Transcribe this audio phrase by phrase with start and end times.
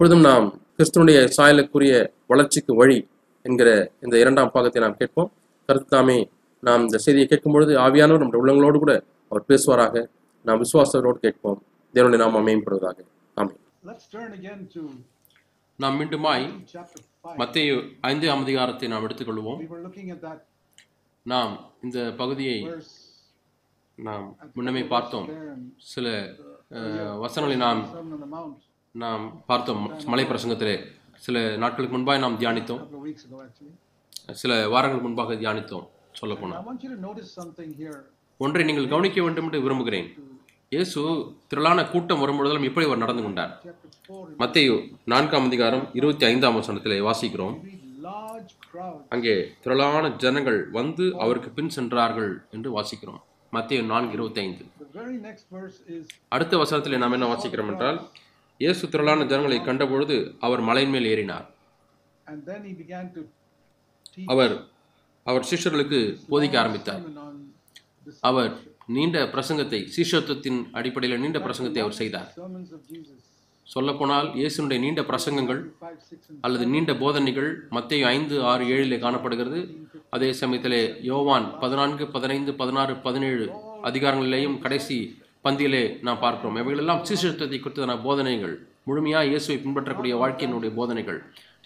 [0.00, 0.46] எப்பொழுதும் நாம்
[0.76, 1.94] கிறிஸ்துவனுடைய சாயலுக்குரிய
[2.30, 2.96] வளர்ச்சிக்கு வழி
[3.46, 3.70] என்கிற
[4.04, 5.28] இந்த இரண்டாம் பாகத்தை நாம் கேட்போம்.
[5.68, 6.16] கருத்தாமே
[6.66, 8.94] நாம் இந்த செய்தியை கேட்கும் பொழுது ஆவியானவர் நம்முடைய உள்ளங்களோடு கூட
[9.30, 10.04] அவர் பேசுவாராக.
[10.44, 11.58] நாம் விசுவாசத்தோடு கேட்போம்.
[11.94, 12.38] தேவனுடைய நாம்
[14.38, 14.84] again to
[15.82, 17.36] நாம் மீண்டுமாய் chapter 5.
[17.42, 17.76] மத்திய
[18.12, 19.60] ஐந்தாம் அதிகாரத்தை நாம் எடுத்துக்கொள்வோம்.
[19.64, 20.40] We were looking at that
[21.26, 22.58] நாம் இந்த பகுதியை
[23.98, 24.26] நாம்
[24.56, 25.28] முன்னமே பார்த்தோம்.
[25.92, 26.06] சில
[27.26, 27.82] வசனங்களை நாம்
[28.92, 29.82] நாம் பார்த்தோம்
[30.12, 30.74] மலை பிரசங்கத்திலே.
[31.24, 32.80] சில நாட்களுக்கு முன்பாக நாம் தியானித்தோம்.
[34.40, 35.86] சில வாரங்கள் முன்பாக தியானித்தோம்
[36.18, 36.36] சொல்ல.
[38.44, 40.08] ஒன்றை நீங்கள் கவனிக்க வேண்டும் என்று விரும்புகிறேன்.
[40.74, 41.00] இயேசு
[41.50, 43.52] திரளான கூட்டம் வரும்பொழுதெல்லாம் எப்படி அவர் நடந்து கொண்டார்.
[43.64, 44.74] Chapter 4, மத்தேயு
[45.12, 47.54] நான்காம் அதிகாரம் இருபத்தி ஐந்தாம் வசனத்திலே வாசிக்கிறோம்.
[49.08, 53.20] அங்கே திரளான ஜனங்கள் வந்து அவருக்கு பின் சென்றார்கள் என்று வாசிக்கிறோம்.
[53.52, 54.64] மத்தேயு நான்கு இருபத்தி ஐந்து
[56.28, 58.00] அடுத்த வசனத்திலே நாம் என்ன வாசிக்கிறோம் என்றால்
[58.62, 61.46] இயேசு திரளான ஜனங்களை கண்டபொழுது அவர் மலையின் மேல் ஏறினார்
[64.32, 64.54] அவர்
[65.26, 67.02] அவர் சிஷ்யர்களுக்கு போதிக்க ஆரம்பித்தார்.
[68.30, 68.52] அவர்
[68.96, 72.28] நீண்ட பிரசங்கத்தை சீஷத்துவத்தின் அடிப்படையில் நீண்ட பிரசங்கத்தை அவர் செய்தார்.
[73.66, 79.60] சொல்லப்போனால் இயேசுனுடைய நீண்ட பிரசங்கங்கள் 5, 6 and அல்லது நீண்ட போதனைகள் மத்தேயு ஐந்து ஆறு ஏழிலே காணப்படுகிறது.
[80.16, 83.46] அதே சமயத்திலே யோவான் பதினான்கு பதினைந்து பதினாறு பதினேழு
[83.90, 84.98] அதிகாரங்களிலேயும் கடைசி
[85.44, 86.58] பந்தியிலே நாம் பார்க்கிறோம்.
[86.62, 88.54] இவைகளெல்லாம் சுவிசேஷத்தை குறித்ததான போதனைகள்.
[88.88, 91.18] முழுமையாக இயேசுவை பின்பற்றக்கூடிய வாழ்க்கையினுடைய போதனைகள்.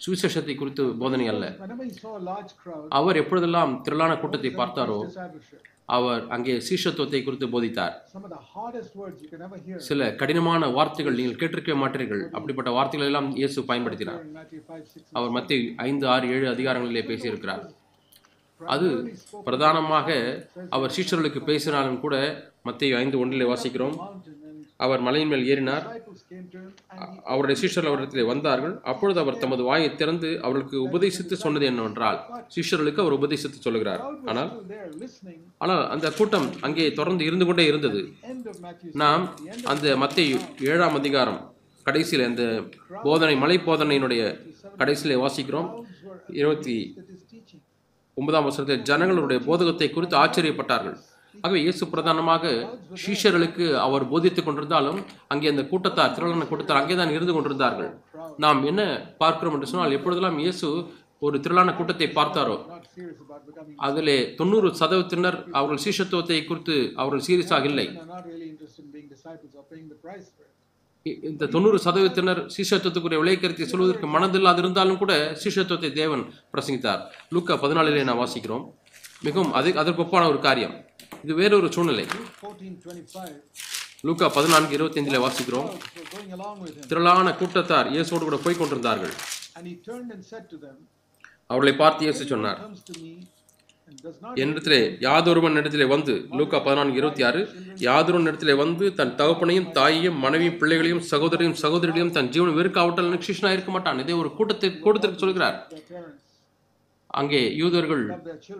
[0.03, 1.45] சுவிசேஷத்தை குறித்து போதனை அல்ல.
[2.99, 4.99] அவர் எப்பொழுதெல்லாம் திரளான கூட்டத்தை பார்த்தாரோ
[5.95, 7.95] அவர் அங்கே சீஷத்துவத்தை குறித்து போதித்தார்.
[9.87, 12.23] சில கடினமான வார்த்தைகள் நீங்கள் கேட்டிருக்க மாட்டீர்கள்.
[12.37, 14.23] அப்படிப்பட்ட வார்த்தைகள் எல்லாம் இயேசு பயன்படுத்தினார்.
[15.19, 17.63] அவர் மத்திய ஐந்து ஆறு ஏழு அதிகாரங்களிலே பேசியிருக்கிறார்.
[18.59, 18.89] அது
[19.47, 20.09] பிரதானமாக
[20.75, 22.17] அவர் சீஷர்களுக்கு பேசினாலும் கூட
[22.67, 23.95] மத்திய ஐந்து ஒன்றிலே வாசிக்கிறோம்.
[24.85, 25.85] அவர் மலையின் மேல் ஏறினார்.
[27.31, 28.73] அவருடைய சீஷர்கள் அவரிடத்திலே வந்தார்கள்.
[28.91, 32.19] அப்பொழுது அவர் தமது வாயை திறந்து அவர்களுக்கு உபதேசித்து சொன்னது என்னவென்றால்
[32.55, 34.01] சீஷர்களுக்கு அவர் உபதேசித்து சொல்கிறார்.
[34.29, 34.51] ஆனால்
[35.63, 38.01] ஆனால் அந்த கூட்டம் அங்கே தொடர்ந்து இருந்து கொண்டே இருந்தது.
[39.03, 39.25] நாம்
[39.73, 40.41] அந்த மத்திய
[40.73, 41.41] ஏழாம் அதிகாரம்
[41.87, 42.43] கடைசியில் அந்த
[43.07, 44.21] போதனை மலை போதனையினுடைய
[44.81, 45.67] கடைசியிலே வாசிக்கிறோம்.
[46.41, 46.77] இருபத்தி
[48.17, 50.97] ஒன்பதாம் வருஷத்தில் ஜனங்களுடைய போதகத்தை குறித்து ஆச்சரியப்பட்டார்கள்.
[51.43, 52.53] ஆகவே இயேசு பிரதானமாக
[53.03, 54.99] சீஷர்களுக்கு அவர் போதித்துக் கொண்டிருந்தாலும்
[55.33, 57.91] அங்கே அந்த கூட்டத்தார் திரளான கூட்டத்தார் அங்கே தான் இருந்து கொண்டிருந்தார்கள்.
[58.45, 58.81] நாம் என்ன
[59.23, 60.67] பார்க்கிறோம் என்று சொன்னால் எப்பொழுதெல்லாம் இயேசு
[61.25, 62.57] ஒரு திரளான கூட்டத்தை பார்த்தாரோ
[63.87, 67.87] அதிலே தொண்ணூறு சதவீதத்தினர் அவர்கள் சீஷத்துவத்தை குறித்து அவர்கள் சீரியஸாக இல்லை.
[71.29, 77.01] இந்த தொண்ணூறு சதவீதத்தினர் சீஷத்துவத்துக்குரிய விளைக்கருத்தை சொல்வதற்கு மனதில்லாது இருந்தாலும் கூட சீஷத்துவத்தை தேவன் பிரசங்கித்தார்.
[77.35, 78.65] லூக்கா பதினாலிலே நான் வாசிக்கிறோம்.
[79.25, 80.73] மிகவும் அது அதற்கு ஒப்பான ஒரு காரியம்.
[81.23, 82.05] இது வேறொரு சூழ்நிலை.
[84.07, 85.69] லூக்கா பதினான்கு இருபத்தைந்தில் வாசிக்கிறோம்.
[86.89, 89.13] திரளான கூட்டத்தார் இயேசோடு கூட போய் கொண்டிருந்தார்கள்.
[91.51, 92.61] அவர்களை பார்த்து இயேசு சொன்னார்
[94.43, 97.41] என்னிடத்திலே யாதொருவன் இடத்திலே வந்து லூக்கா பதினான்கு இருபத்தி ஆறு
[97.87, 103.71] யாதொருவன் இடத்திலே வந்து தன் தகப்பனையும் தாயையும் மனைவியும் பிள்ளைகளையும் சகோதரையும் சகோதரிகளையும் தன் ஜீவன் வெறுக்காவிட்டால் எனக்கு இருக்க
[103.75, 104.01] மாட்டான்.
[104.03, 105.57] இதே ஒரு கூட்டத்தை கூட்டத்திற்கு சொல்கிறார்.
[107.21, 108.03] அங்கே யூதர்கள்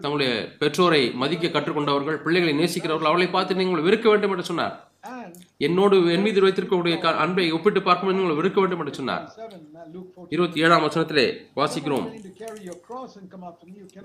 [0.04, 4.76] தங்களுடைய பெற்றோரை மதிக்க கற்றுக்கொண்டவர்கள் பிள்ளைகளை நேசிக்கிறவர்கள் அவளை பார்த்து நீங்கள் வெறுக்க வேண்டும் என்று சொன்னார்.
[5.68, 9.26] என்னோடு என் மீது வைத்திருக்கக்கூடிய அன்பை ஒப்பிட்டு பார்க்கும்போது நீங்கள் வெறுக்க வேண்டும் என்று சொன்னார்.
[10.36, 11.26] இருபத்தி ஏழாம் வசனத்திலே
[11.60, 12.08] வாசிக்கிறோம்.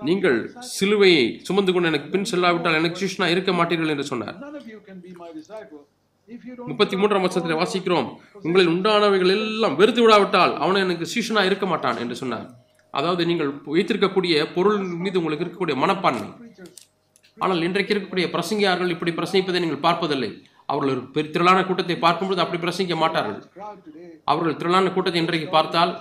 [0.09, 0.37] நீங்கள்
[0.75, 4.37] சிலுவையை சுமந்து கொண்டு எனக்கு பின் செல்லாவிட்டால் எனக்கு சிஷ்ணா இருக்க மாட்டீர்கள் என்று சொன்னார்.
[6.71, 8.09] முப்பத்தி மூன்றாம் வசனத்திலே வாசிக்கிறோம்.
[8.47, 12.47] உங்களில் உண்டானவைகள் எல்லாம் வெறுத்து விடாவிட்டால் அவனை எனக்கு சீஷனா இருக்க மாட்டான் என்று சொன்னார்.
[12.97, 16.29] அதாவது நீங்கள் வைத்திருக்கக்கூடிய பொருள் மீது உங்களுக்கு இருக்கக்கூடிய மனப்பான்மை.
[17.37, 20.31] ஆனால் இன்றைக்கு இருக்கக்கூடிய பிரசங்கியார்கள் இப்படி பிரசங்கிப்பதை நீங்கள் பார்ப்பதில்லை.
[20.71, 23.39] அவர்கள் ஒரு திரளான கூட்டத்தை பார்க்கும்போது அப்படி பிரசங்கிக்க மாட்டார்கள்.
[24.31, 25.91] அவர்கள் திரளான கூட்டத்தை இன்றைக்கு பார்த்தால்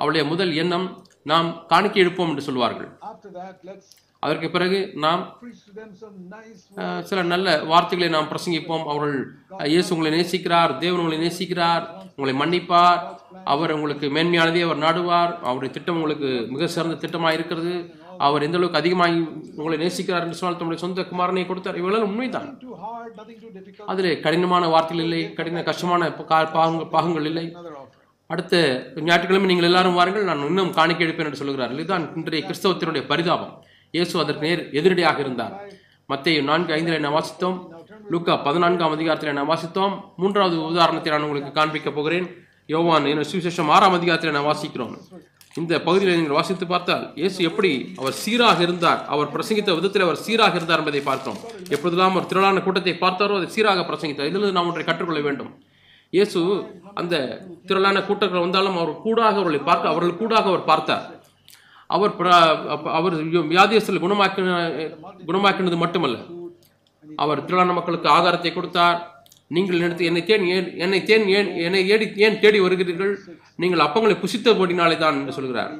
[0.00, 0.86] அவருடைய முதல் எண்ணம்
[1.30, 2.90] நாம் காணிக்கை எடுப்போம் என்று சொல்வார்கள்.
[4.26, 5.22] அதற்கு பிறகு நாம்
[7.08, 8.86] சில நல்ல வார்த்தைகளை நாம் பிரசங்கிப்போம்.
[8.92, 9.18] அவர்கள்
[9.72, 11.84] இயேசு உங்களை நேசிக்கிறார் தேவன் உங்களை நேசிக்கிறார்
[12.16, 13.02] உங்களை மன்னிப்பார்.
[13.52, 15.32] அவர் உங்களுக்கு மேன்மையானதே அவர் நாடுவார்.
[15.48, 17.74] அவருடைய திட்டம் உங்களுக்கு மிக சிறந்த திட்டமாக இருக்கிறது.
[18.26, 19.16] அவர் எந்த அளவுக்கு அதிகமாக
[19.60, 21.80] உங்களை நேசிக்கிறார் என்று சொன்னால் தம்முடைய சொந்த குமாரனை கொடுத்தார்.
[21.80, 22.48] இவளெல்லாம் உண்மைதான்.
[23.92, 26.10] அதில் கடினமான வார்த்தைகள் இல்லை கடின கஷ்டமான
[26.94, 27.46] பாகங்கள் இல்லை.
[28.34, 28.54] அடுத்த
[29.06, 30.28] ஞாயிற்றுக்கிழமை நீங்கள் எல்லாரும் வாருங்கள்.
[30.28, 33.52] நான் இன்னும் காணிக்கை எடுப்பேன் என்று சொல்கிறார் இதுதான் இன்றைய கிறிஸ்தவத்தினுடைய பரிதாபம்.
[33.96, 35.54] இயேசு அதற்கு நேர் எதிரடியாக இருந்தார்.
[36.12, 37.56] மத்திய நான்கு ஐந்தில் நான் வாசித்தோம்
[38.12, 42.26] லூக்கா பதினான்காம் அதிகாரத்தில் நான் வாசித்தோம் மூன்றாவது உதாரணத்தை நான் உங்களுக்கு காண்பிக்கப் போகிறேன்.
[42.74, 44.94] யோவான் சுவிசேஷம் ஆறாம் அதிகாரத்தில் நான் வாசிக்கிறோம்
[45.60, 47.70] இந்த பகுதியில் நீங்கள் வாசித்து பார்த்தால் இயேசு எப்படி
[48.00, 51.38] அவர் சீராக இருந்தார் அவர் பிரசங்கித்த விதத்தில் அவர் சீராக இருந்தார் என்பதை பார்த்தோம்.
[51.74, 54.28] எப்பொழுதெல்லாம் ஒரு திரளான கூட்டத்தை பார்த்தாரோ அதை சீராக பிரசங்கித்தார்.
[54.30, 55.50] இதிலிருந்து நாம் ஒன்றை கற்றுக்கொள்ள வேண்டும்.
[56.12, 56.40] இயேசு
[57.00, 57.14] அந்த
[57.68, 61.06] திரளான கூட்டங்கள் வந்தாலும் அவர் கூடாக அவர்களை பார்க்க அவர்கள் கூடாக அவர் பார்த்தார்.
[61.94, 62.12] அவர்
[62.98, 63.14] அவர்
[63.52, 64.54] வியாதியஸ்தலை குணமாக்கின
[65.28, 66.16] குணமாக்கினது மட்டுமல்ல.
[67.24, 68.98] அவர் திரளான மக்களுக்கு ஆதாரத்தை கொடுத்தார்.
[69.56, 73.12] நீங்கள் நினைத்து என்னை தேன் ஏன் என்னை தேன் ஏன் என்னை ஏடி ஏன் தேடி வருகிறீர்கள்?
[73.62, 75.72] நீங்கள் அப்பங்களை புசித்தபடினாலே தான் என்று சொல்கிறார்.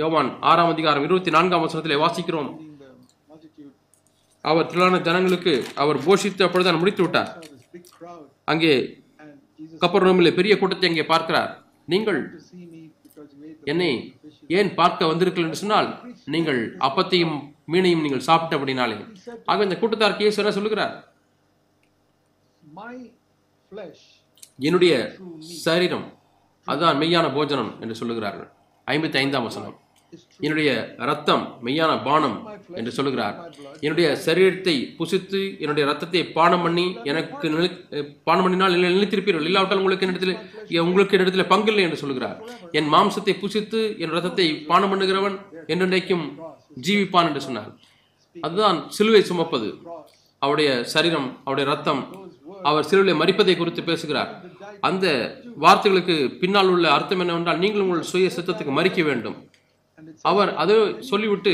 [0.00, 2.48] யோவான் ஆறாம் அதிகாரம் இருபத்தி நான்காம் வசனத்திலே வாசிக்கிறோம்.
[4.50, 5.52] அவர் திரளான ஜனங்களுக்கு
[5.82, 7.30] அவர் போஷித்து அப்படிதான் முடித்து விட்டார்.
[8.52, 8.72] அங்கே
[9.82, 11.50] கப்பர் Jesus பெரிய கூட்டத்தை அங்கே பார்க்கிறார்.
[11.92, 12.20] நீங்கள்
[13.72, 13.90] என்னை
[14.48, 15.88] ஏன் பார்க்க வந்திருக்கீர்கள் என்று சொன்னால்
[16.34, 17.36] நீங்கள் அப்பத்தையும்
[17.72, 18.96] மீனையும் நீங்கள் சாப்பிட்ட அப்படின்னாலே
[19.52, 20.94] ஆக இந்த கூட்டத்தார் இயேசு என்ன சொல்லுகிறார்?
[24.66, 24.92] என்னுடைய
[25.66, 26.06] சரீரம்
[26.66, 28.48] அதுதான் மெய்யான போஜனம் என்று சொல்லுகிறார்கள்.
[28.86, 29.76] ஐம்பத்தி ஐந்தாம் வசனம்.
[30.40, 30.70] என்னுடைய
[31.10, 32.36] ரத்தம் மெய்யான பானம்
[32.78, 33.36] என்று சொல்லுகிறார்.
[33.84, 37.68] என்னுடைய சரீரத்தை புசித்து என்னுடைய ரத்தத்தை பானம் பண்ணி எனக்கு நிலை
[38.28, 39.48] பானம் பண்ணினால் நிலைத்திருப்பீர்கள்.
[39.50, 42.38] இல்லாவிட்டால் உங்களுக்கு என்னிடத்தில் உங்களுக்கு என்னிடத்தில் பங்கில்லை என்று சொல்லுகிறார்.
[42.80, 45.38] என் மாம்சத்தை புசித்து என் ரத்தத்தை பானம் பண்ணுகிறவன்
[45.72, 46.26] என்றென்றைக்கும்
[46.86, 47.72] ஜீவிப்பான் என்று சொன்னார்.
[48.36, 49.70] அதுதான் சிலுவை சுமப்பது.
[50.42, 52.02] அவருடைய சரீரம் அவருடைய ரத்தம்
[52.68, 54.30] அவர் சிலுவை மறிப்பதை குறித்து பேசுகிறார்.
[54.88, 55.06] அந்த
[55.64, 59.36] வார்த்தைகளுக்கு பின்னால் உள்ள அர்த்தம் என்னவென்றால் நீங்கள் உங்கள் சுய சித்தத்துக்கு மறிக்க வேண்டும்.
[60.30, 60.74] அவர் அதை
[61.08, 61.52] சொல்லிவிட்டு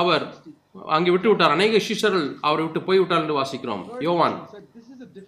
[0.00, 0.24] அவர்
[0.72, 1.50] அங்கே விட்டு விட்டார்.
[1.50, 4.02] அநேக சிஷர்கள் அவரை விட்டு போய் விட்டார் என்று வாசிக்கிறோம்.
[4.02, 4.48] யோவான்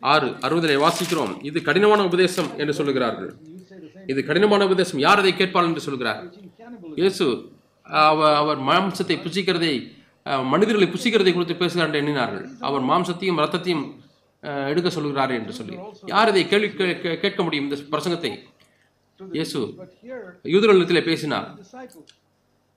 [0.01, 1.45] ஆறு அறுபதிலே வாசிக்கிறோம்.
[1.45, 3.31] இது கடினமான உபதேசம் என்று சொல்லுகிறார்கள்.
[4.07, 5.01] இது கடினமான உபதேசம்.
[5.01, 6.33] யார் அதை கேட்பாள் என்று சொல்கிறார்
[6.95, 7.53] இயேசு
[7.83, 10.03] அவர் அவர் மாம்சத்தை புசிக்கிறதை
[10.45, 12.47] மனிதர்களை புசிக்கிறதை குறித்து பேசுகிறார் என்று எண்ணினார்கள்.
[12.61, 14.03] அவர் மாம்சத்தையும் ரத்தத்தையும்
[14.67, 15.77] எடுக்க சொல்கிறார் என்று சொல்லி.
[16.07, 18.39] யார் இதை கேள்வி கே- கேட்க முடியும் இந்த பிரசங்கத்தை?
[19.33, 19.89] இயேசு But
[20.43, 21.59] யூதர்களிடத்திலே பேசினார்.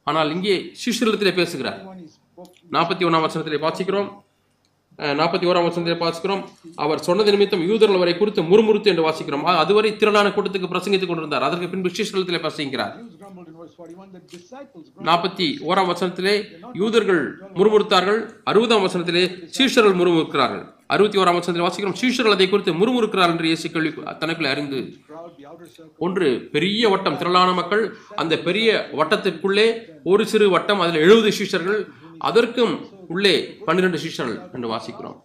[0.03, 1.85] ஆனால் இங்கே சிஷ்யர்களிடத்திலே பேசுகிறார்.
[2.75, 4.09] நாற்பத்தி ஒன்றாம் வசனத்திலே வாசிக்கிறோம்.
[5.19, 6.43] நாற்பத்தி ஓராம் வசனத்திலே வாசிக்கிறோம்.
[6.83, 9.43] அவர் சொன்னது நிமித்தம் யூதர்கள் வரை குறித்து முறுமுறுத்து என்று வாசிக்கிறோம்.
[9.63, 11.45] அதுவரை திரளான கூட்டத்துக்கு பிரசங்கித்துக் கொண்டிருந்தார்.
[11.47, 12.93] அதற்கு பின்பு சிஷ்யர்களிடத்திலே பிரசங்கிக்கிறார்.
[15.09, 16.35] நாற்பத்தி ஓராம் வசனத்திலே
[16.81, 17.21] யூதர்கள்
[17.59, 18.19] முறுமுறுத்தார்கள்.
[18.51, 19.23] அறுபதாம் வசனத்திலே
[19.57, 20.63] சீஷர்கள் முறுமுறுக்கிறார்கள்.
[20.95, 21.99] அறுபத்தி ஓராம் வசனத்தில் வாசிக்கிறோம்.
[22.01, 23.91] சீஷர்கள் அதை குறித்து முறுமுறுக்கிறார் என்று இயேசு கேள்வி
[24.23, 24.81] தனக்குள்ளே அறிந்து
[26.05, 27.83] ஒன்று பெரிய வட்டம் திரளான மக்கள்
[28.21, 29.67] அந்த பெரிய வட்டத்திற்குள்ளே
[30.11, 31.79] ஒரு சிறு வட்டம் அதில் எழுபது சீஷர்கள்
[32.19, 32.73] அதற்கும்
[33.07, 33.35] உள்ளே
[33.65, 35.17] பன்னிரண்டு சீஷர்கள் என்று வாசிக்கிறோம்.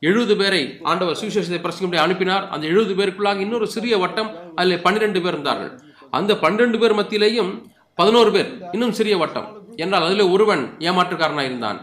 [0.00, 2.48] எழுபது பேரை ஆண்டவர் சுவிசேஷத்தை பிரசங்கப்படி அனுப்பினார்.
[2.48, 5.72] அந்த எழுபது பேருக்குள்ளாக இன்னொரு சிறிய வட்டம் அதில் பன்னிரெண்டு பேர் இருந்தார்கள்.
[6.10, 7.52] அந்த பன்னிரெண்டு பேர் மத்தியிலேயும்
[7.94, 9.48] பதினோரு பேர் இன்னும் சிறிய வட்டம்.
[9.76, 11.78] என்றால் அதில் ஒருவன் ஏமாற்றுக்காரனாக இருந்தான்.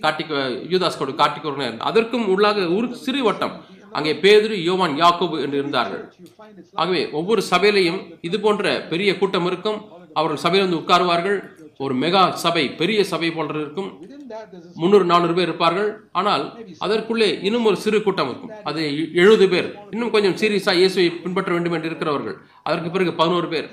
[0.00, 0.30] காட்டிக்
[0.72, 1.88] யூதாஸ்கோடு காட்டிக்கொருவனாக இருந்தான்.
[1.90, 3.54] அதற்கும் உள்ளாக ஒரு சிறு வட்டம்.
[3.92, 6.02] அங்கே பேதுரு யோவான் யாக்கோபு என்று இருந்தார்கள்.
[6.72, 9.78] ஆகவே ஒவ்வொரு சபையிலையும் இது போன்ற பெரிய கூட்டம் இருக்கும்.
[10.14, 11.38] அவர்கள் சபையில் வந்து உட்காருவார்கள்.
[11.84, 13.88] ஒரு மெகா சபை பெரிய சபை போன்ற இருக்கும்
[14.82, 15.88] முன்னூறு நானூறு பேர் இருப்பார்கள்.
[16.18, 16.44] ஆனால்
[16.84, 18.52] அதற்குள்ளே இன்னும் ஒரு சிறு கூட்டம் இருக்கும்.
[18.68, 18.80] அது
[19.22, 19.68] எழுபது பேர்.
[19.94, 22.36] இன்னும் கொஞ்சம் சீரியஸா இயேசுவை பின்பற்ற வேண்டும் என்று இருக்கிறவர்கள்.
[22.68, 23.68] அதற்கு பிறகு பதினோரு பேர்.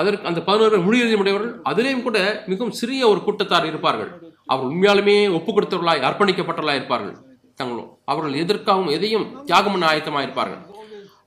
[0.00, 2.18] அதற்கு அந்த பதினோரு பேர் முடிவு உடையவர்கள் அதிலேயும் கூட
[2.50, 4.10] மிகவும் சிறிய ஒரு கூட்டத்தார் இருப்பார்கள்.
[4.52, 7.16] அவர் உண்மையாலுமே ஒப்பு கொடுத்தவர்களாய் அர்ப்பணிக்கப்பட்டவர்களாய் இருப்பார்கள்.
[7.60, 10.62] தங்களும் அவர்கள் எதற்காகவும் எதையும் தியாகம் பண்ண ஆயத்தமாக இருப்பார்கள்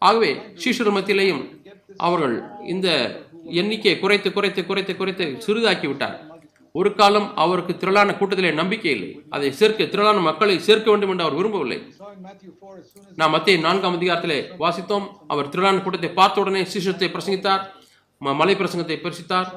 [0.08, 0.30] ஆகவே
[0.64, 1.42] சீஷர் மத்தியிலேயும்
[2.08, 2.36] அவர்கள்
[2.74, 2.88] இந்த
[3.62, 6.18] எண்ணிக்கையை குறைத்து குறைத்து குறைத்து குறைத்து சிறிதாக்கி விட்டார்.
[6.80, 9.10] ஒரு காலம் அவருக்கு திரளான கூட்டத்திலே நம்பிக்கை இல்லை.
[9.36, 11.80] அதை சேர்க்க திரளான மக்களை சேர்க்க வேண்டும் என்று அவர் விரும்பவில்லை.
[13.20, 15.08] நாம் மத்திய நான்காம் அதிகாரத்திலே வாசித்தோம்.
[15.34, 17.64] அவர் திரளான கூட்டத்தை பார்த்த உடனே சிசுத்தை பிரசங்கித்தார்.
[18.22, 19.50] மலை பிரசங்கத்தை பிரசித்தார்.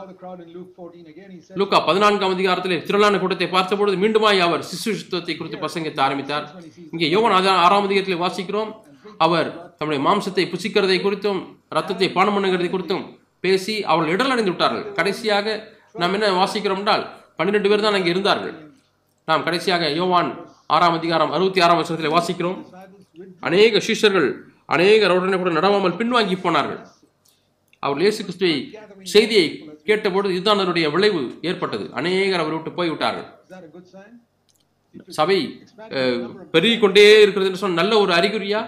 [1.60, 6.46] லூக்கா பதினான்காம் அதிகாரத்திலே திரளான கூட்டத்தை பார்த்தபொழுது மீண்டுமாய் அவர் சிசுத்துவத்தை குறித்து பிரசங்கித்த ஆரம்பித்தார்.
[6.92, 7.36] இங்கே யோகன்
[7.66, 8.70] ஆறாம் அதிகாரத்தில் வாசிக்கிறோம்.
[9.26, 9.48] அவர்
[9.78, 11.40] தம்முடைய மாம்சத்தை புசிக்கிறதை குறித்தும்
[11.76, 13.04] ரத்தத்தை பானம் பண்ணுகிறதை குறித்தும்
[13.42, 15.46] பேசி அவர்கள் இடல் அடைந்து விட்டார்கள் கடைசியாக
[15.94, 17.04] நாம் என்ன வாசிக்கிறோம் என்றால்
[17.36, 18.54] பன்னிரெண்டு பேர் தான் அங்கே இருந்தார்கள்.
[19.28, 20.30] நாம் கடைசியாக யோவான்
[20.66, 22.58] ஆறாம் அதிகாரம் அறுபத்தி ஆறாம் வருஷத்தில் வாசிக்கிறோம்.
[23.40, 24.28] அநேக சிஷ்யர்கள்
[24.66, 26.80] அநேகர் உடனே கூட நடவாமல் பின்வாங்கி போனார்கள்.
[27.78, 28.56] அவர் இயேசு கிறிஸ்துவை
[29.02, 29.46] செய்தியை
[29.86, 31.90] கேட்டபொழுது இதுதான் அவருடைய விளைவு ஏற்பட்டது.
[31.92, 33.28] அநேகர் அவரை விட்டு போய்விட்டார்கள்.
[35.08, 35.38] சபை
[36.50, 38.60] பெருகி கொண்டே இருக்கிறது என்று சொன்ன நல்ல ஒரு அறிகுறியா?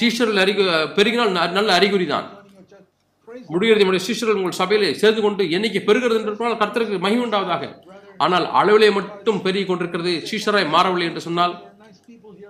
[0.00, 0.62] சீஷர்கள் அறிகு
[0.96, 2.26] பெருகினால் ந- நல்ல அறிகுறி தான்
[3.52, 7.64] முடிகிறது நம்முடைய சீஷர்கள் உங்கள் சபையிலே சேர்ந்து கொண்டு எண்ணிக்கை பெருகிறது என்று கர்த்தருக்கு மகிமை உண்டாவதாக
[8.24, 11.54] ஆனால் அளவிலே மட்டும் பெருகிக் கொண்டிருக்கிறது சீஷராய் மாறவில்லை என்று சொன்னால்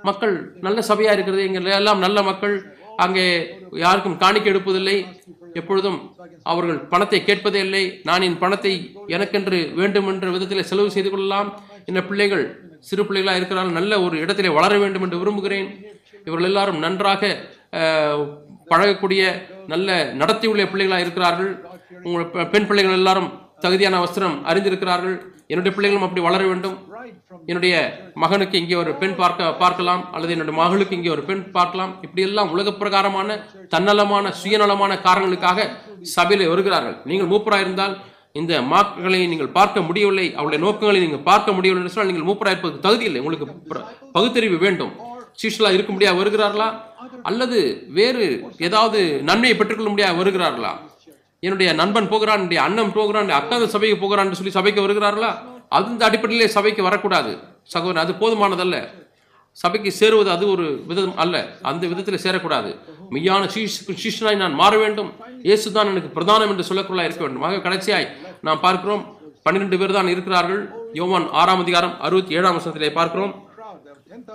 [0.09, 0.35] மக்கள்
[0.67, 2.55] நல்ல சபையா இருக்கிறது எங்கள் எல்லாம் நல்ல மக்கள்
[3.05, 3.27] அங்கே
[3.83, 4.97] யாருக்கும் காணிக்கை எடுப்பதில்லை.
[5.61, 5.99] எப்பொழுதும்
[6.51, 7.83] அவர்கள் பணத்தை கேட்பதே இல்லை.
[8.09, 8.73] நான் என் பணத்தை
[9.17, 11.49] எனக்கென்று வேண்டும் என்ற விதத்தில் செலவு செய்து கொள்ளலாம்.
[11.91, 12.45] இந்த பிள்ளைகள்
[12.89, 15.69] சிறு பிள்ளைகளா இருக்கிறார்கள் நல்ல ஒரு இடத்திலே வளர வேண்டும் என்று விரும்புகிறேன்.
[16.27, 17.33] இவர்கள் எல்லாரும் நன்றாக
[18.73, 19.23] பழகக்கூடிய
[19.73, 21.51] நல்ல நடத்தியுள்ள பிள்ளைகளாக இருக்கிறார்கள்.
[22.07, 23.31] உங்கள் பெண் பிள்ளைகள் எல்லாரும்
[23.65, 25.17] தகுதியான வஸ்திரம் அறிந்திருக்கிறார்கள்.
[25.53, 26.77] என்னுடைய பிள்ளைகளும் அப்படி வளர வேண்டும்.
[27.51, 27.75] என்னுடைய
[28.23, 30.03] மகனுக்கு இங்கே ஒரு பெண் பார்க்க பார்க்கலாம்.
[30.15, 31.93] அல்லது என்னுடைய மகளுக்கு இங்கே ஒரு பெண் பார்க்கலாம்.
[32.05, 33.39] இப்படியெல்லாம் உலக பிரகாரமான
[33.75, 35.69] தன்னலமான சுயநலமான காரணங்களுக்காக
[36.17, 36.97] சபையில் வருகிறார்கள்.
[37.11, 37.97] நீங்கள் மூப்பராக இருந்தால்
[38.41, 40.27] இந்த மாக்களை நீங்கள் பார்க்க முடியவில்லை.
[40.39, 43.23] அவளுடைய நோக்கங்களை நீங்கள் பார்க்க முடியவில்லை என்று சொன்னால் நீங்கள் மூப்பராக இருப்பதற்கு தகுதி இல்லை.
[43.25, 43.47] உங்களுக்கு
[44.17, 44.93] பகுத்தறிவு வேண்டும்.
[45.41, 46.69] சீஷலா இருக்க முடியா வருகிறார்களா?
[47.23, 48.25] அல்லது வேறு
[48.59, 50.73] ஏதாவது நன்மையை பெற்றுக்கொள்ள முடியாது வருகிறார்களா?
[51.41, 55.31] என்னுடைய நண்பன் போகிறான் என்னுடைய அண்ணன் போகிறான் என்னுடைய அக்கா சபைக்கு போகிறான்னு சொல்லி சபைக்கு வருகிறார்களா?
[55.79, 57.39] அந்த அடிப்படையிலே சபைக்கு வரக்கூடாது.
[57.63, 58.77] சகோதரன் அது போதுமானதல்ல.
[59.53, 61.37] சபைக்கு சேருவது அது ஒரு விதம் அல்ல.
[61.63, 62.71] அந்த விதத்தில் சேரக்கூடாது.
[63.15, 65.11] மெய்யான சீஷ் சீஷனாய் நான் மாற வேண்டும்.
[65.43, 67.43] இயேசுதான் எனக்கு பிரதானம் என்று சொல்லக்குள்ளா இருக்க வேண்டும்.
[67.43, 68.09] ஆக கடைசியாய்
[68.41, 70.63] நாம் பார்க்கிறோம் பன்னிரெண்டு பேர் தான் இருக்கிறார்கள்.
[70.93, 73.33] யோவான் ஆறாம் அதிகாரம் அறுபத்தி ஏழாம் வருஷத்திலே பார்க்கிறோம்.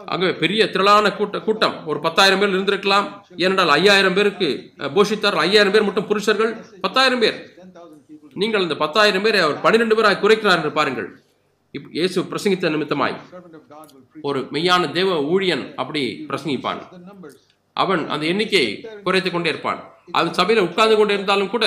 [0.06, 1.76] ஆகவே பெரிய திரளான கூட்ட கூட்டம்.
[1.86, 3.08] ஒரு பத்தாயிரம் பேர் இருந்திருக்கலாம்.
[3.38, 7.38] ஏனென்றால் ஐயாயிரம் பேருக்கு போஷித்தார் ஐயாயிரம் பேர் மட்டும் புருஷர்கள் பத்தாயிரம் பேர்.
[8.34, 11.10] நீங்கள் அந்த பத்தாயிரம் பேர் அவர் பன்னிரெண்டு பேராக குறைக்கிறார் என்று பாருங்கள்.
[11.72, 13.16] இப் இயேசு பிரசங்கித்த நிமித்தமாய்
[14.22, 16.82] ஒரு மெய்யான தேவ ஊழியன் அப்படி பிரசங்கிப்பான்.
[17.74, 19.80] அவன் அந்த எண்ணிக்கையை குறைத்துக் கொண்டே இருப்பான்.
[20.12, 21.66] அது சபையில உட்கார்ந்து கொண்டே இருந்தாலும் கூட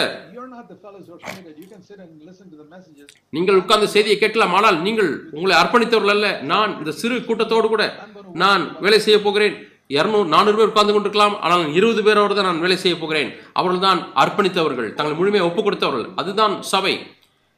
[3.31, 4.53] நீங்கள் உட்கார்ந்து செய்தியை கேட்கலாம்.
[4.53, 6.41] ஆனால் நீங்கள் உங்களை அர்ப்பணித்தவர்கள் அல்ல.
[6.41, 9.69] நான் இந்த சிறு கூட்டத்தோடு கூட நான் வேலை செய்ய போகிறேன்.
[9.89, 11.41] இரநூறு நானூறு பேர் உட்கார்ந்து கொண்டிருக்கலாம்.
[11.41, 13.33] ஆனால் இருபது பேரோடு தான் நான் வேலை செய்ய போகிறேன்.
[13.53, 14.95] அவர்கள் தான் அர்ப்பணித்தவர்கள்.
[14.95, 16.09] தங்கள் முழுமையை ஒப்புக் கொடுத்தவர்கள்.
[16.17, 17.07] அதுதான் சபை.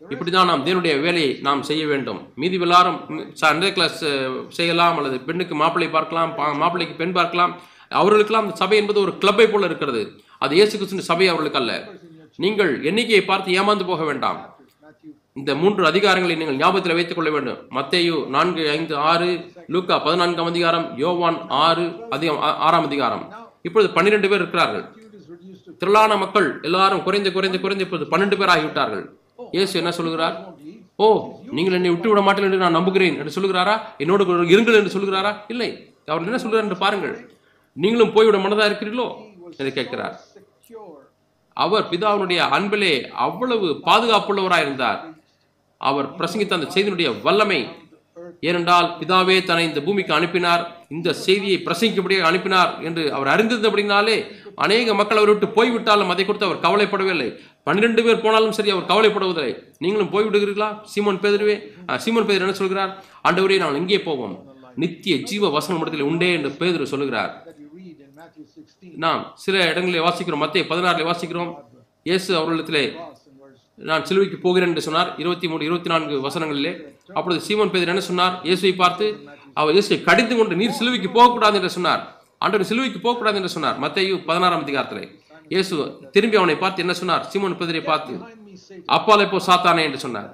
[0.08, 2.32] இப்படிதான் நாம் தேவனுடைய வேலையை நாம் செய்ய வேண்டும்.
[2.34, 3.00] மீதி எல்லாரும்
[3.40, 4.04] சண்டே கிளாஸ்
[4.48, 4.96] செய்யலாம்.
[4.96, 7.60] அல்லது பெண்ணுக்கு மாப்பிள்ளை பார்க்கலாம் பா- மாப்பிள்ளைக்கு பெண் பார்க்கலாம்.
[7.88, 10.12] அவர்களுக்கெல்லாம் அந்த சபை என்பது ஒரு கிளப்பை போல இருக்கிறது.
[10.38, 11.88] அது இயேசு கிறிஸ்துவின் சபை அவர்களுக்கு அல்ல.
[12.42, 14.38] நீங்கள் எண்ணிக்கையை பார்த்து ஏமாந்து போக வேண்டாம்.
[15.38, 17.58] இந்த மூன்று அதிகாரங்களை நீங்கள் ஞாபகத்தில் வைத்துக் கொள்ள வேண்டும்.
[17.76, 19.28] மத்தேயு நான்கு ஐந்து ஆறு
[19.74, 21.84] லூக்கா பதினான்காம் அதிகாரம் யோவான் ஆறு
[22.16, 23.24] அதிகம் ஆறாம் அதிகாரம்.
[23.68, 24.84] இப்பொழுது பன்னிரெண்டு பேர் இருக்கிறார்கள்.
[25.82, 29.04] திரளான மக்கள் எல்லாரும் குறைந்து குறைந்து குறைந்து இப்பொழுது பன்னெண்டு பேர் ஆகிவிட்டார்கள்.
[29.56, 30.36] இயேசு என்ன சொல்லுகிறார்
[31.04, 31.06] ஓ
[31.56, 35.30] நீங்கள் என்னை விட்டு விட மாட்டேன் என்று நான் நம்புகிறேன் என்று சொல்லுகிறாரா என்னோடு இருங்கள் என்று சொல்கிறாரா?
[35.52, 35.70] இல்லை.
[36.10, 37.14] அவர் என்ன சொல்கிறார் என்று பாருங்கள்.
[37.76, 39.06] நீங்களும் போய்விட மனதா இருக்கிறீர்களோ?
[39.58, 40.16] என்று கேட்கிறார்.
[41.64, 42.94] அவர் பிதாவினுடைய அன்பிலே
[43.26, 45.00] அவ்வளவு பாதுகாப்புள்ளவராக இருந்தார்
[45.80, 47.60] அவர் பிரசங்கித்த அந்த செய்தியினுடைய வல்லமை
[48.48, 50.62] ஏனென்றால் பிதாவே தன்னை இந்த பூமிக்கு அனுப்பினார்.
[50.96, 54.16] இந்த செய்தியை பிரசங்கிக்கும்படியாக அனுப்பினார் என்று அவர் அறிந்திருந்தபடினாலே
[54.64, 57.28] அநேக மக்கள் அவரை விட்டு போய்விட்டாலும் அதை குறித்து அவர் கவலைப்படவில்லை.
[57.66, 59.52] பன்னிரெண்டு பேர் போனாலும் சரி அவர் கவலைப்படுவதில்லை.
[59.84, 60.70] நீங்களும் போய்விடுகிறீர்களா?
[60.92, 61.56] சீமன் பேதுருவே?
[62.04, 62.92] சீமன் பேதர் என்ன சொல்கிறார்?
[63.28, 64.36] ஆண்டவரே நாங்கள் எங்கே போவோம்.
[64.82, 67.32] நித்திய ஜீவ வசனம் இடத்தில் உண்டே என்று பேதர் சொல்லுகிறார்.
[69.04, 70.42] நாம் சில இடங்களில் வாசிக்கிறோம்.
[70.44, 71.50] மத்திய பதினாறுல வாசிக்கிறோம்.
[72.08, 72.84] இயேசு அவர்களிடத்திலே
[73.90, 75.10] நான் சிலுவைக்கு போகிறேன் என்று சொன்னார்.
[75.22, 76.72] இருபத்தி மூணு இருபத்தி நான்கு வசனங்களிலே.
[77.18, 78.34] அப்பொழுது சீமன் பேதர் என்ன சொன்னார்?
[78.48, 79.06] இயேசுவை பார்த்து
[79.60, 82.02] அவர் இயேசுவை கடிந்து கொண்டு நீர் சிலுவைக்கு போகக்கூடாது என்று சொன்னார்.
[82.44, 83.78] ஆண்டவர் சிலுவைக்கு போகக்கூடாது என்று சொன்னார்.
[83.84, 85.06] மத்தையு பதினாறாம் அதிகாரத்திலே.
[85.54, 85.74] இயேசு
[86.16, 87.24] திரும்பி அவனை பார்த்து என்ன சொன்னார்?
[87.30, 88.14] சீமோன் பேதரை பார்த்து
[88.96, 90.30] அப்பாலே போ சாத்தானே என்று சொன்னார்.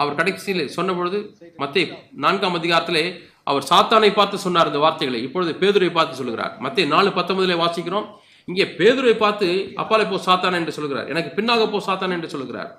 [0.00, 1.18] அவர் கடைசியில் சொன்ன பொழுது
[1.60, 1.82] மத்தே
[2.24, 3.04] நான்காம் அதிகாரத்திலே
[3.46, 5.20] அவர் சாத்தானை பார்த்து சொன்னார் இந்த வார்த்தைகளை.
[5.26, 8.08] இப்பொழுது பேதுரை பார்த்து சொல்கிறார் மத்தே நாலு பத்தொன்பதிலே வாசிக்கிறோம்.
[8.48, 9.48] இங்கே பேதுரை பார்த்து
[9.82, 12.70] அப்பாலே போ சாத்தானே என்று சொல்கிறார் எனக்கு பின்னாக போ சாத்தானே என்று சொல்கிறார்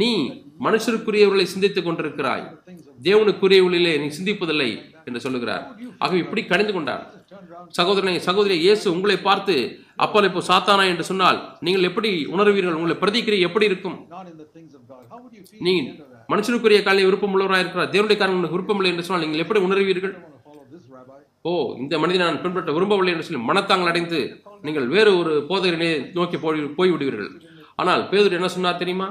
[0.00, 0.08] நீ
[0.64, 2.44] மனுஷருக்குரியவர்களை சிந்தித்துக் கொண்டிருக்கிறாய்.
[3.06, 4.70] தேவனுக்குரியவர்களிலே நீ சிந்திப்பதில்லை
[5.08, 5.64] என்று சொல்லுகிறார்.
[6.02, 7.02] ஆகவே இப்படி கடிந்து கொண்டார்.
[7.78, 9.54] சகோதரனை சகோதரி இயேசு உங்களை பார்த்து
[10.04, 12.78] அப்பாலே போ சாத்தானா என்று சொன்னால் நீங்கள் எப்படி உணர்வீர்கள்?
[12.78, 13.96] உங்களை பிரதிக்கிரை எப்படி இருக்கும்?
[15.66, 15.74] நீ
[16.32, 17.92] மனுஷனுக்குரிய காலையில் விருப்பம் உள்ளவராக இருக்கிறார்.
[17.94, 20.14] தேவனுடைய காரணங்களுக்கு விருப்பம் இல்லை என்று சொன்னால் நீங்கள் எப்படி உணர்வீர்கள்?
[21.48, 21.52] ஓ
[21.82, 24.20] இந்த மனிதனை நான் பின்பற்ற விரும்பவில்லை என்று சொல்லி மனத்தாங்கள் அடைந்து
[24.66, 27.30] நீங்கள் வேறு ஒரு போதகனை நோக்கி போய் போய்விடுவீர்கள்.
[27.80, 29.08] ஆனால் பேதர் என்ன சொன்னார் தெரியுமா?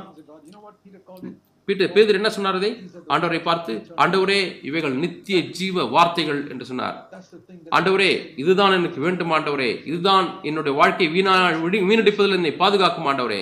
[1.67, 2.69] பீட்டர் பேதர் என்ன சொன்னாரதை
[3.13, 6.97] ஆண்டவரை பார்த்து ஆண்டவரே இவைகள் நித்திய ஜீவ வார்த்தைகள் என்று சொன்னார்.
[7.77, 9.69] ஆண்டவரே இதுதான் எனக்கு வேண்டும் ஆண்டவரே.
[9.91, 11.35] இதுதான் என்னுடைய வாழ்க்கை வீணா
[11.91, 13.41] வீணடிப்பதில் என்னை பாதுகாக்கும் ஆண்டவரே.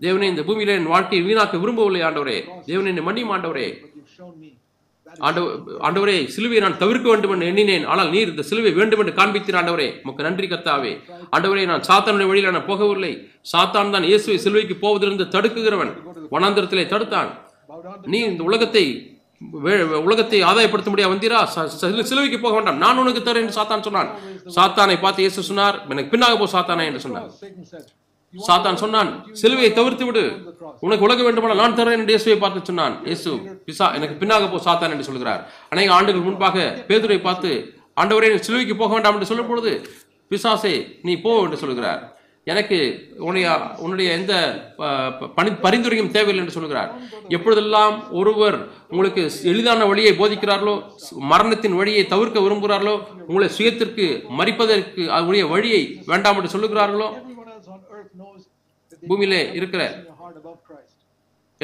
[0.00, 2.44] தேவனே இந்த பூமியில என் வாழ்க்கையை வீணாக்க விரும்பவில்லை ஆண்டவரே.
[2.66, 3.88] தேவனே என்னை மன்னியும் ஆண்டவரே.
[5.20, 7.84] ஆண்டவ ஆண்டவரே சிலுவையை நான் தவிர்க்க வேண்டும் என்று எண்ணினேன்.
[7.84, 10.00] ஆனால் நீர் இந்த சிலுவை வேண்டும் என்று காண்பித்தீர் ஆண்டவரே.
[10.02, 11.00] உமக்கு நன்றி கத்தாவே
[11.36, 13.30] ஆண்டவரே நான் சாத்தானுடைய வழியில் நான் போகவில்லை.
[13.42, 15.92] சாத்தான் தான் இயேசுவை சிலுவைக்கு போவதிலிருந்து தடுக்குகிறவன்.
[16.30, 17.28] வனாந்திரத்திலே தடுத்தான்.
[18.02, 19.14] நீ இந்த உலகத்தை
[19.64, 21.46] வே- உலகத்தை ஆதாயப்படுத்த முடியாது வந்தீரா?
[21.56, 22.76] ச- சிலுவைக்கு போக வேண்டாம்.
[22.76, 24.14] நான் உனக்கு தரேன் என்று சாத்தான் சொன்னான்.
[24.46, 25.86] சாத்தானை பார்த்து இயேசு சொன்னார்.
[25.88, 27.30] எனக்கு பின்னாக போ சாத்தானா என்று சொன்னார்.
[28.34, 29.10] சாத்தான் சொன்னான்
[29.40, 30.24] சிலுவையை தவிர்த்து விடு.
[30.86, 31.98] உனக்கு உலக வேண்டுமானால் நான் தரேன்.
[32.00, 32.94] என்று இயேசுவை பார்த்து சொன்னான்.
[33.08, 33.30] இயேசு
[33.66, 35.42] பிசா எனக்கு பின்னாக போ சாத்தான் என்று சொல்கிறார்.
[35.72, 37.50] அநேக ஆண்டுகள் முன்பாக பேதுரை பார்த்து
[38.02, 39.72] ஆண்டவரே சிலுவைக்கு போக வேண்டாம் என்று சொல்லும் பொழுது
[40.30, 40.74] பிசாசே
[41.06, 42.02] நீ போ என்று சொல்கிறார்.
[42.46, 42.76] எனக்கு
[43.24, 43.46] உன்னுடைய
[43.84, 44.34] உன்னுடைய எந்த
[45.36, 46.90] பணி பரிந்துரையும் தேவையில்லை என்று சொல்கிறார்.
[47.36, 48.56] எப்பொழுதெல்லாம் ஒருவர்
[48.92, 49.22] உங்களுக்கு
[49.52, 50.74] எளிதான வழியை போதிக்கிறார்களோ
[51.32, 52.94] மரணத்தின் வழியை தவிர்க்க விரும்புகிறார்களோ
[53.28, 54.06] உங்களை சுயத்திற்கு
[54.38, 55.82] மறிப்பதற்கு அவருடைய வழியை
[56.12, 57.10] வேண்டாம் என்று சொல்லுகிறார்களோ
[59.08, 59.82] பூமியிலே இருக்கிற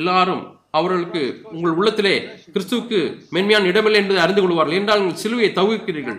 [0.00, 0.42] எல்லாரும்
[0.78, 1.20] அவர்களுக்கு
[1.56, 2.14] உங்கள் உள்ளத்திலே
[2.54, 2.98] கிறிஸ்துவுக்கு
[3.34, 4.78] மென்மையான இடமில்லை என்பதை அறிந்து கொள்வார்கள்.
[4.80, 6.18] என்றால் நீங்கள் சிலுவையை தவிர்க்கிறீர்கள்.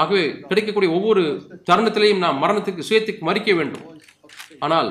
[0.00, 1.22] ஆகவே கிடைக்கக்கூடிய ஒவ்வொரு
[1.68, 3.86] தருணத்திலையும் நாம் மரணத்துக்கு சுயத்துக்கு மறிக்க வேண்டும்.
[4.66, 4.88] ஆனால்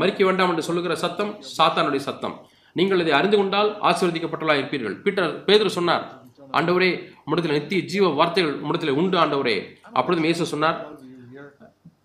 [0.00, 2.36] மறிக்க வேண்டாம் என்று சொல்லுகிற சத்தம் சாத்தானுடைய சத்தம்.
[2.78, 4.96] நீங்கள் இதை அறிந்து கொண்டால் ஆசீர்வதிக்கப்பட்டவர்களாக இருப்பீர்கள்.
[5.04, 6.04] பீட்டர் பேதர் சொன்னார்
[6.58, 6.90] ஆண்டவரே
[7.24, 9.56] உம்மிடத்தில் நித்திய ஜீவ வார்த்தைகள் உம்மிடத்தில் உண்டு ஆண்டவரே.
[9.98, 10.78] அப்பொழுதும் இயேசு சொன்னார்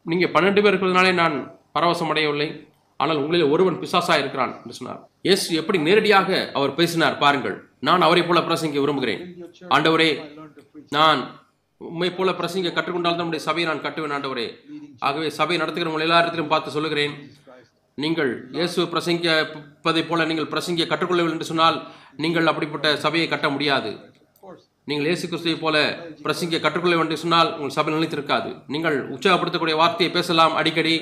[0.10, 1.36] நீங்கள் நீங்க பன்னெண்டு பேர் இருக்கிறதுனாலே நான்
[1.76, 2.50] பரவசமடையவில்லை.
[3.00, 5.00] ஆனால் உங்களில் ஒருவன் பிசாசா இருக்கிறான் என்று சொன்னார்.
[5.28, 7.56] இயேசு எப்படி நேரடியாக அவர் பேசினார் பாருங்கள்.
[7.88, 9.22] நான் அவரை போல பிரசங்க விரும்புகிறேன்.
[9.76, 10.10] ஆண்டவரே
[10.98, 11.22] நான்
[11.82, 14.48] உண்மை போல பிரசங்க கற்றுக்கொண்டால் தான் நம்முடைய சபையை நான் கட்டுவேன் ஆண்டவரே.
[15.08, 17.14] ஆகவே சபை நடத்துகிறவங்க எல்லாரிடத்திலும் பார்த்து சொல்லுகிறேன்.
[17.98, 21.78] நீங்கள் இயேசு பிரசங்கிப்பதை போல நீங்கள் பிரசங்கிக்க கற்றுக்கொள்ளவில்லை என்று சொன்னால்
[22.24, 23.92] நீங்கள் அப்படிப்பட்ட சபையை கட்ட முடியாது.
[24.90, 25.78] நீங்கள் இயேசு கிறிஸ்துவை போல
[26.28, 28.52] பிரசங்க கற்றுக்கொள்ள வேண்டும் சொன்னால் உங்கள் சபை நிலைத்திருக்காது.
[28.76, 30.96] நீங்கள் உற்சாகப்படுத்தக்கூடிய வார்த்தையை பேசலாம் அடிக்கடி.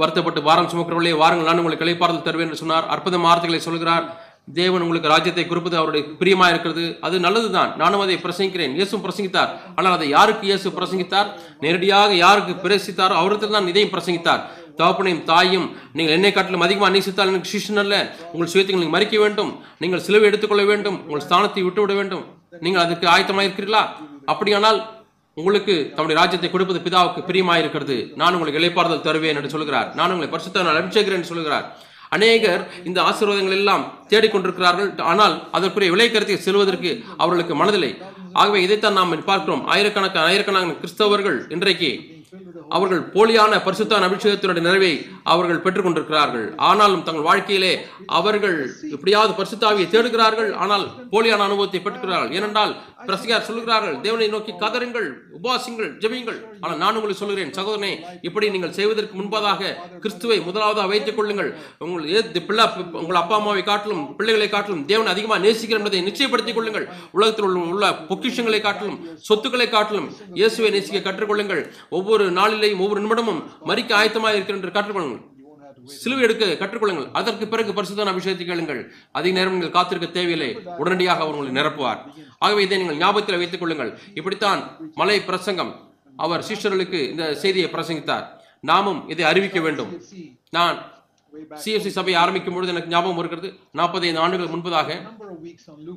[0.00, 2.88] வருத்தப்பட்டு வாரம் சுமக்கிறவர்களே வாருங்கள் நான் உங்களுக்கு கிளைப்பார்த்து தருவேன் என்று சொன்னார்.
[2.94, 4.06] அற்புத வார்த்தைகளை சொல்கிறார்.
[4.56, 6.82] தேவன் உங்களுக்கு ராஜ்யத்தை குறிப்பது அவருடைய பிரியமா இருக்கிறது.
[7.06, 7.70] அது நல்லதுதான்.
[7.82, 8.74] நானும் அதை பிரசங்கிக்கிறேன்.
[8.78, 9.52] இயேசும் பிரசங்கித்தார்.
[9.76, 11.28] ஆனால் அதை யாருக்கு இயேசு பிரசங்கித்தார்?
[11.62, 14.42] நேரடியாக யாருக்கு பிரசித்தாரோ அவருக்கு தான் இதையும் பிரசங்கித்தார்.
[14.80, 15.66] தகப்பனையும் தாயும்
[15.96, 17.94] நீங்கள் என்னை காட்டிலும் அதிகமாக நேசித்தால் எனக்கு சிஷ்யன் அல்ல.
[18.34, 19.52] உங்கள் சுயத்தை நீங்கள் மறிக்க வேண்டும்.
[19.82, 20.98] நீங்கள் சிலுவை எடுத்துக்கொள்ள வேண்டும்.
[21.08, 22.24] உங்கள் ஸ்தானத்தை விட்டுவிட வேண்டும்.
[22.64, 23.82] நீங்கள் அதுக்கு ஆயத்தமாக இருக்கிறீர்களா
[24.32, 24.80] அப்படியானால்
[25.40, 29.88] உங்களுக்கு தம்முடைய ராஜ்யத்தை கொடுப்பது பிதாவுக்கு பிரியமாக இருக்கிறது நான் உங்களுக்கு இலைப்பாறுதல் தருவேன் என்று சொல்கிறார்.
[29.98, 31.66] நான் உங்களை பரிசுத்த அபிஷேகிறேன் சொல்கிறார்.
[32.16, 34.90] அநேகர் இந்த ஆசீர்வாதங்கள் எல்லாம் தேடிக்கொண்டிருக்கிறார்கள்.
[35.12, 36.90] ஆனால் அதற்குரிய விலை கருத்தை செல்வதற்கு
[37.22, 37.92] அவர்களுக்கு மனதில்லை.
[38.40, 39.64] ஆகவே இதைத்தான் நாம் பார்க்கிறோம்.
[39.74, 41.92] ஆயிரக்கணக்கான ஆயிரக்கணக்கான கிறிஸ்தவர்கள் இன்றைக்கு
[42.76, 44.92] அவர்கள் போலியான பரிசுத்தான அபிஷேகத்தினுடைய நிறைவை
[45.32, 46.46] அவர்கள் பெற்றுக்கொண்டிருக்கிறார்கள்.
[46.68, 47.72] ஆனாலும் தங்கள் வாழ்க்கையிலே
[48.18, 48.56] அவர்கள்
[48.94, 50.50] எப்படியாவது பரிசுத்தாவியை தேடுகிறார்கள்.
[50.62, 52.32] ஆனால் போலியான அனுபவத்தை பெற்றுக்கிறார்கள்.
[52.38, 52.72] ஏனென்றால்
[53.08, 55.08] பிரசங்கியார் சொல்லுகிறார்கள் தேவனை நோக்கி கதருங்கள்
[55.38, 56.38] உபாசிங்கள் ஜெபியுங்கள்.
[56.62, 57.92] ஆனால் நான் உங்களுக்கு சொல்லுகிறேன் சகோதரனே
[58.28, 59.72] இப்படி நீங்கள் செய்வதற்கு முன்பதாக
[60.04, 61.50] கிறிஸ்துவை முதலாவதாக வைத்துக் கொள்ளுங்கள்.
[61.86, 62.66] உங்கள் பிள்ளை
[63.02, 66.88] உங்கள் அப்பா அம்மாவை காட்டிலும் பிள்ளைகளை காட்டிலும் தேவன் அதிகமாக நேசிக்கிறேன் என்பதை நிச்சயப்படுத்திக் கொள்ளுங்கள்.
[67.18, 70.08] உலகத்தில் உள்ள உள்ள பொக்கிஷங்களை காட்டிலும் சொத்துக்களை காட்டிலும்
[70.40, 71.62] இயேசுவை நேசிக்க கற்றுக்கொள்ளுங்கள்
[71.98, 75.22] ஒவ்வொரு நாளிலேயும் ஒவ்வொரு நிமிடமும் மறிக்க ஆயத்தமாக இருக்கிறேன் என்று கற்றுக்கொள்ளுங்கள்
[76.00, 77.08] சிலுவை எடுக்க கற்றுக்கொள்ளுங்கள்.
[77.18, 78.80] அதற்கு பிறகு பரிசுதான அபிஷேகத்தை கேளுங்கள்.
[79.18, 80.50] அதிக நேரம் நீங்கள் காத்திருக்க தேவையில்லை.
[80.82, 82.00] உடனடியாக அவர் உங்களை நிரப்புவார்.
[82.44, 83.92] ஆகவே இதை நீங்கள் ஞாபகத்தில் வைத்துக் கொள்ளுங்கள்.
[84.20, 84.62] இப்படித்தான்
[85.00, 85.72] மலை பிரசங்கம்
[86.24, 88.26] அவர் சிஷ்யர்களுக்கு இந்த செய்தியை பிரசங்கித்தார்.
[88.70, 89.92] நாமும் இதை அறிவிக்க வேண்டும்.
[90.58, 90.76] நான்
[91.34, 94.88] way சிஎஃப்சி சபையை ஆரம்பிக்கும் பொழுது எனக்கு ஞாபகம் இருக்கிறது நாற்பத்தைந்து ஆண்டுகள் முன்பதாக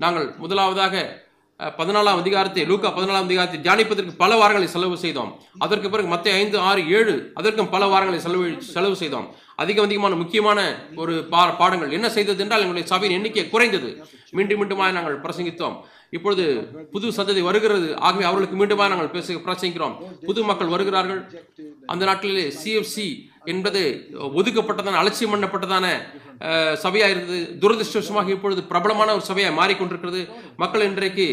[0.03, 1.03] நாங்கள் முதலாவதாக
[1.79, 5.31] பதினாலாம் அதிகாரத்தை லூக்கா பதினாலாம் அதிகாரத்தை தியானிப்பதற்கு பல வாரங்களை செலவு செய்தோம்.
[5.65, 9.27] அதற்கு பிறகு மத்திய ஐந்து ஆறு ஏழு அதற்கும் பல வாரங்களை செலவு செலவு செய்தோம்.
[9.63, 10.59] அதிகம் அதிகமான முக்கியமான
[11.01, 11.95] ஒரு பா பாடங்கள்.
[11.97, 13.91] என்ன செய்தது என்றால் எங்களுடைய சபையின் எண்ணிக்கை குறைந்தது.
[14.37, 15.77] மீண்டும் மீண்டுமாக நாங்கள் பிரசங்கித்தோம்.
[16.17, 16.43] இப்பொழுது
[16.93, 17.87] புது சந்ததி வருகிறது.
[18.07, 19.95] ஆகவே அவர்களுக்கு மீண்டுமாக நாங்கள் பேச பிரசங்கிக்கிறோம்.
[20.29, 21.21] புது மக்கள் வருகிறார்கள்.
[21.93, 23.07] அந்த நாட்டிலே சிஎஃப்சி
[23.53, 23.81] என்பது
[24.38, 25.86] ஒதுக்கப்பட்டதான அலட்சியம் பண்ணப்பட்டதான
[26.83, 30.21] சபையாக இருந்தது துரதிருஷ்டவசமாக இப்பொழுது பிரபலமான ஒரு சபையாக மாறிக்கொண்டிருக்கிறது.
[30.62, 31.25] மக்கள் இன்றைக்கு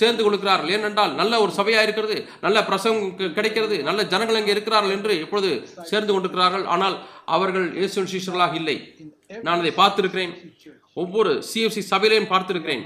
[0.00, 2.16] சேர்ந்து கொடுக்கிறார்கள் ஏனென்றால் நல்ல ஒரு சபையாக இருக்கிறது.
[2.46, 3.78] நல்ல பிரசங்கம் கிடைக்கிறது.
[3.88, 5.50] நல்ல ஜனங்கள் இங்கே இருக்கிறார்கள் என்று இப்பொழுது
[5.92, 6.66] சேர்ந்து கொண்டிருக்கிறார்கள்.
[6.76, 6.96] ஆனால்
[7.36, 8.76] அவர்கள் இயேசுவின் சீஷர்களாக இல்லை.
[9.46, 10.34] நான் அதை பார்த்திருக்கிறேன்.
[10.96, 12.80] ஒவ்வொரு சிஎஃப்சி சபையிலையும் பார்த்திருக்கிறேன்.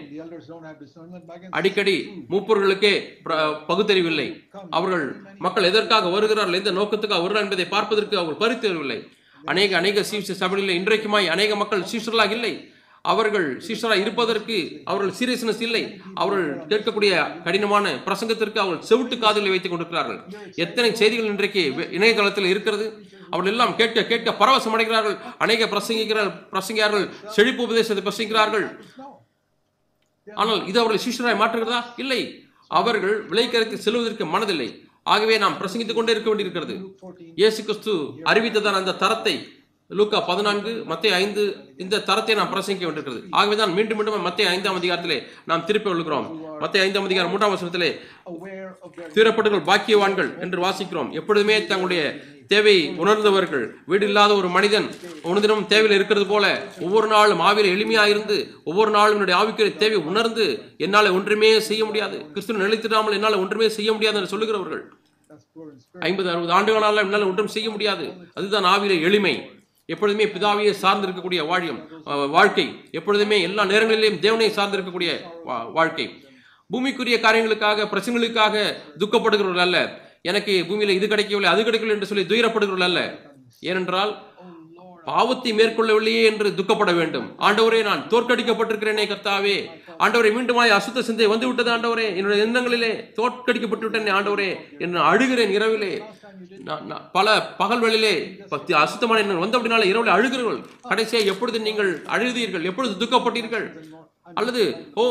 [1.50, 4.48] அடிக்கடி மூப்பர்களுக்கே பிர- பகுத்தறிவில்லை.
[4.70, 9.08] அவர்கள் மக்கள் எதற்காக வருகிறார்கள் எந்த நோக்கத்துக்காக வருகிறார்கள் என்பதை பார்ப்பதற்கு அவர்கள் பரித்தறிவில்லை.
[9.44, 12.70] அநேக அநேக சீச சபைகளில் இன்றைக்குமாய் அநேக மக்கள் சீஷர்களாக இல்லை.
[13.02, 16.00] அவர்கள் சீஷராக இருப்பதற்கு அவர்கள் சீரியஸ்னஸ் இல்லை.
[16.14, 20.20] அவர்கள் கேட்கக்கூடிய கடினமான பிரசங்கத்திற்கு அவர்கள் செவிட்டு காதுகளை வைத்துக் கொண்டிருக்கிறார்கள்.
[20.54, 23.04] எத்தனை செய்திகள் இன்றைக்கு இணையதளத்தில் இருக்கிறது?
[23.32, 25.16] அவர்கள் எல்லாம் கேட்க கேட்க பரவசம் அடைகிறார்கள்.
[25.44, 28.66] அநேக பிரசங்கிக்கிறார்கள் பிரசங்கியார்கள் செழிப்பு உபதேசத்தை பிரசங்கிக்கிறார்கள்.
[30.40, 31.80] ஆனால் இது அவர்களை சிஷ்யராய் மாற்றுகிறதா?
[32.02, 32.20] இல்லை.
[32.80, 34.68] அவர்கள் விலைக்கரைக்கு செல்வதற்கு மனதில்லை.
[35.12, 36.74] ஆகவே நாம் பிரசங்கித்துக் கொண்டே இருக்க வேண்டியிருக்கிறது.
[37.40, 37.92] இயேசு கிறிஸ்து
[38.30, 39.34] அறிவித்ததான அந்த தரத்தை
[39.98, 41.42] லூக்கா பதினான்கு மத்திய ஐந்து
[41.82, 43.20] இந்த தரத்தை நாம் பிரசங்கிக்க வேண்டியிருக்கிறது.
[43.38, 45.18] ஆகவே தான் மீண்டும் மீண்டும் மத்திய ஐந்தாம் அதிகாரத்திலே
[45.50, 46.26] நாம் திருப்பி விழுகிறோம்
[46.62, 47.88] மத்திய ஐந்தாம் அதிகாரம் மூன்றாம் வருஷத்திலே
[49.14, 51.10] தீரப்பட்டுகள் தீரப்பட்டவர்கள் பாக்கியவான்கள் என்று வாசிக்கிறோம்.
[51.20, 52.02] எப்பொழுதுமே தங்களுடைய
[52.52, 54.86] தேவையை உணர்ந்தவர்கள் வீடு இல்லாத ஒரு மனிதன்
[55.30, 56.44] உணர்தினம் தேவையில் இருக்கிறது போல
[56.86, 58.36] ஒவ்வொரு நாளும் ஆவியில் எளிமையாக இருந்து
[58.70, 60.46] ஒவ்வொரு நாளும் என்னுடைய ஆவிக்குரிய தேவை உணர்ந்து
[60.84, 62.16] என்னால் ஒன்றுமே செய்ய முடியாது.
[62.32, 64.82] கிறிஸ்துவ நிலைத்திடாமல் என்னால் ஒன்றுமே செய்ய முடியாது என்று சொல்லுகிறவர்கள்.
[66.08, 68.06] ஐம்பது அறுபது ஆண்டுகளால் என்னால் ஒன்றும் செய்ய முடியாது.
[68.38, 69.34] அதுதான் ஆவியில எளிமை.
[69.90, 71.88] எப்பொழுதுமே பிதாவையே சார்ந்திருக்கக்கூடிய வாழியம்
[72.30, 72.84] வாழ்க்கை.
[72.90, 76.24] எப்பொழுதுமே எல்லா நேரங்களிலேயும் தேவனை சார்ந்திருக்கக்கூடிய வா- வாழ்க்கை.
[76.72, 80.08] பூமிக்குரிய காரியங்களுக்காக பிரச்சனைகளுக்காக துக்கப்படுகிறவர்கள் அல்ல.
[80.22, 83.18] எனக்கு பூமியில் இது கிடைக்கவில்லை அது கிடைக்கவில்லை என்று சொல்லி துயரப்படுகிறவர்கள் அல்ல.
[83.60, 84.29] ஏனென்றால்
[85.10, 87.28] பாவத்தை மேற்கொள்ளவில்லையே என்று துக்கப்பட வேண்டும்.
[87.48, 89.56] ஆண்டவரே நான் தோற்கடிக்கப்பட்டிருக்கிறேனே கர்த்தாவே.
[90.04, 92.06] ஆண்டவரே மீண்டுமாய் அசுத்த சிந்தை வந்து விட்டது ஆண்டவரே.
[92.18, 94.50] என்னுடைய எண்ணங்களிலே தோற்கடிக்கப்பட்டு விட்டேனே ஆண்டவரே.
[94.84, 95.92] என்று அழுகிறேன் இரவிலே.
[97.16, 98.14] பல பகல்களிலே
[98.52, 103.66] பக்தி அசுத்தமான எண்ணங்கள் வந்த அப்படினால இரவில் அழுகிறீர்கள் கடைசியாக எப்பொழுது நீங்கள் அழுதீர்கள் எப்பொழுது துக்கப்பட்டீர்கள்?
[104.40, 104.62] அல்லது
[105.00, 105.04] ஓ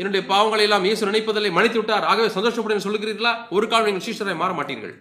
[0.00, 3.32] என்னுடைய பாவங்களை எல்லாம் இயேசு நினைப்பதில்லை மன்னித்து விட்டார் ஆகவே சந்தோஷப்படுன்னு சொல்லுகிறீர்களா?
[3.56, 4.94] ஒரு காலம் நீங்கள் சீஷரை மாற மாட்டீர்கள்.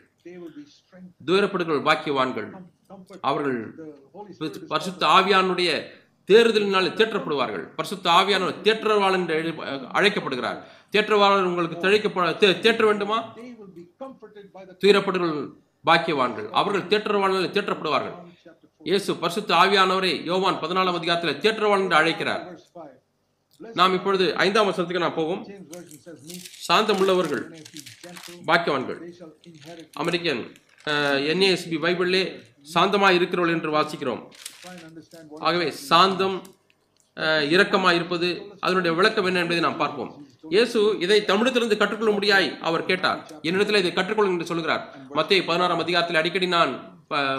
[1.29, 2.49] துயரப்படுகள் பாக்கியவான்கள்.
[3.29, 3.59] அவர்கள்
[4.67, 5.69] பரிசுத்த ஆவியானுடைய
[6.31, 7.65] தேர்தலினால் தேற்றப்படுவார்கள்.
[7.75, 9.35] பரிசுத்த ஆவியானவர் தேற்றவாளர் என்று
[9.97, 10.59] அழைக்கப்படுகிறார்.
[10.91, 12.27] தேற்றவாளர் உங்களுக்கு தழைக்கப்பட
[12.63, 13.17] தேற்ற வேண்டுமா?
[13.35, 13.55] They
[14.83, 15.35] துயரப்படுகள்
[15.89, 16.47] பாக்கியவான்கள்.
[16.61, 18.15] அவர்கள் தேற்றவாளனில் தேற்றப்படுவார்கள்.
[18.83, 22.43] இயேசு பரிசுத்த ஆவியானவரை யோவான் பதினாலாம் அதிகாரத்தில் தேற்றவாளன் என்று அழைக்கிறார்.
[23.79, 25.41] நாம் இப்பொழுது ஐந்தாம் வசனத்துக்கு நான் போவோம்.
[26.67, 27.43] சாந்தம் உள்ளவர்கள்
[28.47, 28.99] பாக்கியவான்கள்.
[29.93, 30.41] அமெரிக்கன்
[31.31, 32.23] என்ஏஎஸ்பி பைபிளிலே
[32.73, 34.21] சாந்தமாய் இருக்கிறோள் என்று வாசிக்கிறோம்.
[35.47, 36.37] ஆகவே சாந்தம்
[37.55, 38.29] இரக்கமாக இருப்பது
[38.65, 40.09] அதனுடைய விளக்கம் என்ன என்பதை நாம் பார்ப்போம்.
[40.53, 43.19] இயேசு இதை தமிழத்திலிருந்து கற்றுக்கொள்ள முடியாய் அவர் கேட்டார்.
[43.47, 44.83] என்னிடத்தில் இதை கற்றுக்கொள்ளும் என்று சொல்கிறார்
[45.19, 46.73] மத்திய பதினாறாம் அதிகாரத்தில் அடிக்கடி நான்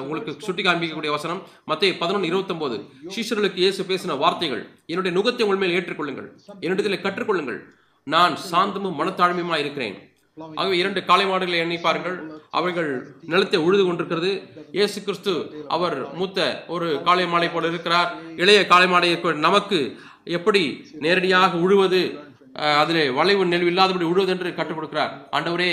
[0.03, 2.77] உங்களுக்கு சுட்டி காண்பிக்கக்கூடிய வசனம் மத்திய பதினொன்று இருபத்தொன்பது
[3.15, 4.63] சீஷர்களுக்கு இயேசு பேசின வார்த்தைகள்
[4.93, 6.29] என்னுடைய நுகத்தை உண்மையில் ஏற்றுக்கொள்ளுங்கள்.
[6.65, 7.59] என்னிடத்தில் கற்றுக்கொள்ளுங்கள்.
[8.15, 9.97] நான் சாந்தமும் மனத்தாழ்மையுமா இருக்கிறேன்.
[10.57, 12.17] ஆகவே இரண்டு காளை மாடுகளை எண்ணி பாருங்கள்.
[12.51, 12.91] அவைகள்
[13.25, 14.31] நிலத்தை உழுது கொண்டிருக்கிறது.
[14.73, 15.33] இயேசு கிறிஸ்து
[15.69, 18.11] அவர் மூத்த ஒரு காளை மாலை போல இருக்கிறார்.
[18.37, 19.11] இளைய காளை மாலை
[19.47, 19.79] நமக்கு
[20.31, 20.63] எப்படி
[20.99, 22.01] நேரடியாக உழுவது
[22.57, 25.11] அஹ், அதிலே வளைவு நெல்வு இல்லாதபடி உழுவது என்று கற்றுக் கொடுக்கிறார்.
[25.31, 25.71] ஆண்டவரே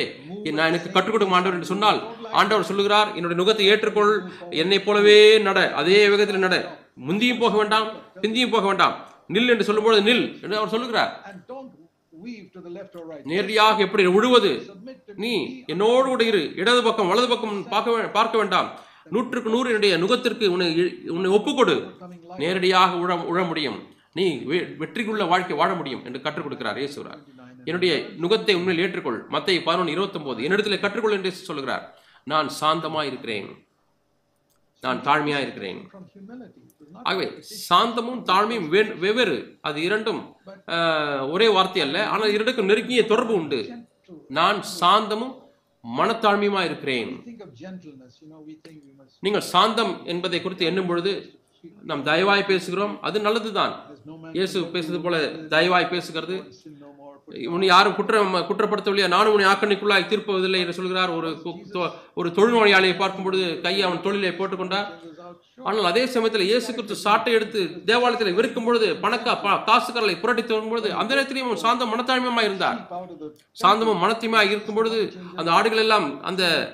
[0.52, 2.00] நான் எனக்கு கற்றுக் கொடுக்கும் ஆண்டவர் என்று சொன்னால்
[2.32, 4.12] ஆண்டவர் சொல்லுகிறார் என்னுடைய நுகத்தை ஏற்றுக்கொள்.
[4.62, 5.60] என்னைப் போலவே நட.
[5.74, 6.58] அதே வேகத்தில் நட.
[7.08, 7.88] முந்தியும் போக வேண்டாம்
[8.22, 8.96] பிந்தியும் போக வேண்டாம்.
[9.30, 11.14] நில் என்று சொல்லும்போது நில் என்று அவர் சொல்லுகிறார்.
[13.32, 14.52] நேரடியாக எப்படி உழுவது?
[15.24, 15.34] நீ
[15.74, 16.44] என்னோடு கூட இரு.
[16.62, 18.70] இடது பக்கம் வலது பக்கம் பார்க்க பார்க்க வேண்டாம்.
[19.16, 20.68] நூற்றுக்கு நூறு என்னுடைய நுகத்திற்கு உன்னை
[21.16, 21.76] உன்னை ஒப்புக்கொடு.
[22.44, 23.80] நேரடியாக உழ உழ முடியும்.
[24.18, 24.26] நீ
[24.82, 27.22] வெற்றிக்குள்ள வாழ்க்கை வாழ முடியும் என்று கற்றுக் கொடுக்கிறார் இயேசுகிறார்
[27.70, 29.20] என்னுடைய நுகத்தை உண்மையில் ஏற்றுக்கொள்.
[29.36, 31.86] மத்திய பதினொன்று இருபத்தொன்பது என்னிடத்தில் கற்றுக்கொள் என்று சொல்லுகிறார்
[32.32, 33.48] நான் சாந்தமாய் இருக்கிறேன்
[34.84, 35.80] நான் தாழ்மையா இருக்கிறேன்
[37.08, 37.28] ஆகவே
[37.70, 38.68] சாந்தமும் தாழ்மையும்
[39.04, 39.38] வெவ்வேறு.
[39.68, 40.22] அது இரண்டும்
[41.36, 43.62] ஒரே வார்த்தை அல்ல ஆனால் இரண்டுக்கும் நெருங்கிய தொடர்பு உண்டு.
[44.40, 45.34] நான் சாந்தமும்
[45.84, 47.12] மனத்தாழ்மையுமா இருக்கிறேன்?
[49.26, 51.14] நீங்கள் சாந்தம் என்பதை குறித்து எண்ணும் பொழுது
[51.90, 52.94] நாம் தயவாய் பேசுகிறோம்.
[53.08, 53.74] அது நல்லதுதான்.
[54.38, 55.18] இயேசு பேசுறது போல
[55.56, 56.38] தயவாய் பேசுகிறது.
[57.48, 59.08] உன்னை யாரும் குற்றம் குற்றப்படுத்தவில்லையா?
[59.08, 61.10] நானும் உன்னை ஆக்கணிக்குள்ளாய் தீர்ப்பதில்லை என்று சொல்கிறார்.
[61.10, 61.30] ஒரு
[61.74, 64.86] தொ- ஒரு தொழில்நோயாளியை பார்க்கும் பொழுது கையை அவன் தொழிலை போட்டுக்கொண்டார்
[65.64, 70.94] ஆனால் அதே சமயத்தில் இயேசு கிறிஸ்து சாட்டை எடுத்து தேவாலயத்தில் விற்கும் பொழுது பணக்கா ப- புரட்டி தரும் பொழுது
[70.94, 72.88] அந்த நேரத்திலையும் அவன் சாந்த மனத்தாழ்மையமாக இருந்தார்
[73.64, 76.74] சாந்தமும் மனத்தையுமா இருக்கும் பொழுது அந்த ஆடுகள் எல்லாம் அந்த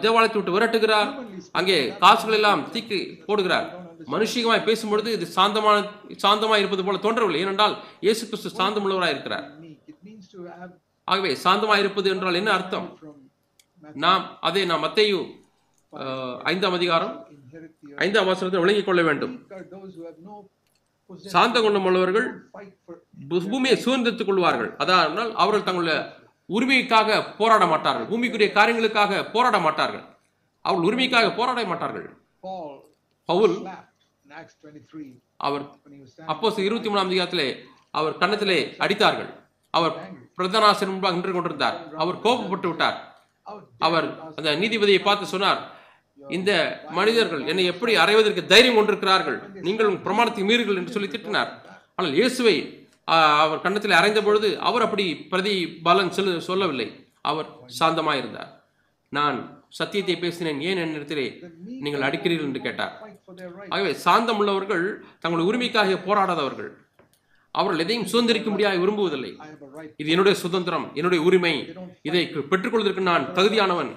[0.00, 1.14] தேவாலயத்தை விட்டு விரட்டுகிறார்.
[1.52, 3.80] அங்கே காசுகள் எல்லாம் தீக்கி போடுகிறார்.
[4.12, 5.84] மனுஷிகமாய் பேசும்பொழுது இது சாந்தமான
[6.22, 7.40] சாந்தமாய் இருப்பது போல தோன்றவில்லை.
[7.40, 9.60] ஏனென்றால் இயேசு கிறிஸ்து சாந்தமுள்ளவராக இருக்கிறார்.
[11.12, 12.88] ஆகவே சாந்தமாய் இருப்பது என்றால் என்ன அர்த்தம்?
[14.04, 15.20] நாம் அதை நாம் மத்தேயு
[16.50, 17.14] ஐந்தாம் அதிகாரம்.
[18.04, 19.34] ஐந்தாம் வசனத்தில் விளங்கிக் கொள்ள வேண்டும்.
[21.34, 22.28] சாந்த குணம் உள்ளவர்கள்
[23.52, 24.70] பூமியை சுதந்திரத்துக் கொள்வார்கள்.
[24.82, 25.98] அதாவது அவர்கள் தங்களுடைய
[26.56, 28.08] உரிமைக்காக போராட மாட்டார்கள்.
[28.12, 30.04] பூமிக்குரிய காரியங்களுக்காக போராட மாட்டார்கள்.
[30.64, 32.06] அவர்கள் உரிமைக்காக போராட மாட்டார்கள்.
[33.28, 35.10] பவுல் slapped in Acts 23
[35.46, 35.64] அவர்.
[36.32, 37.48] அப்போஸ் இருபத்தி மூணாம் அதிகாரத்திலே
[37.98, 39.30] அவர் கன்னத்திலே அடித்தார்கள்.
[39.74, 39.94] அவர்
[40.38, 41.76] பிரதனாசன் முன்பாக நின்று கொண்டிருந்தார்.
[42.02, 42.98] அவர் கோபப்பட்டு விட்டார்.
[43.86, 45.62] அவர் அந்த நீதிபதியை பார்த்து சொன்னார்
[46.36, 46.50] இந்த
[46.98, 49.38] மனிதர்கள் என்னை எப்படி அறைவதற்கு தைரியம் கொண்டிருக்கிறார்கள்?
[49.66, 51.50] நீங்கள் உங்கள் பிரமாணத்தை மீறுகள் என்று சொல்லி திட்டினார்.
[51.96, 52.56] ஆனால் இயேசுவை
[53.44, 55.54] அவர் கன்னத்தில் அறைந்த பொழுது அவர் அப்படி பிரதி
[55.86, 56.86] பலன் சொல்ல சொல்லவில்லை.
[57.30, 58.52] அவர் சாந்தமாயிருந்தார்.
[59.16, 59.38] நான்
[59.78, 60.60] சத்தியத்தை பேசினேன்.
[60.68, 61.26] ஏன் என்னிடத்திலே
[61.84, 62.94] நீங்கள் அடிக்கிறீர்கள் என்று கேட்டார்.
[63.74, 64.84] ஆகவே சாந்தம் உள்ளவர்கள்
[65.22, 66.70] தங்களுடைய உரிமைக்காக போராடாதவர்கள்.
[67.52, 69.32] அவர்கள் எதையும் சுதந்திரிக்க முடியாது விரும்புவதில்லை.
[69.96, 71.72] இது என்னுடைய சுதந்திரம் என்னுடைய உரிமை.
[72.02, 73.96] இதை பெற்றுக்கொள்வதற்கு நான் தகுதியானவன்.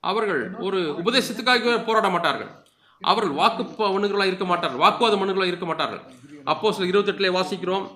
[0.00, 2.50] அவர்கள் ஒரு உபதேசத்துக்காக போராட மாட்டார்கள்.
[3.00, 4.78] அவர்கள் வாக்கு மனுகளாக இருக்க மாட்டார்கள்.
[4.78, 6.00] வாக்குவாத மனுகளாக இருக்க மாட்டார்கள்.
[6.44, 7.86] அப்போ சில இருபத்தெட்டுல வாசிக்கிறோம்.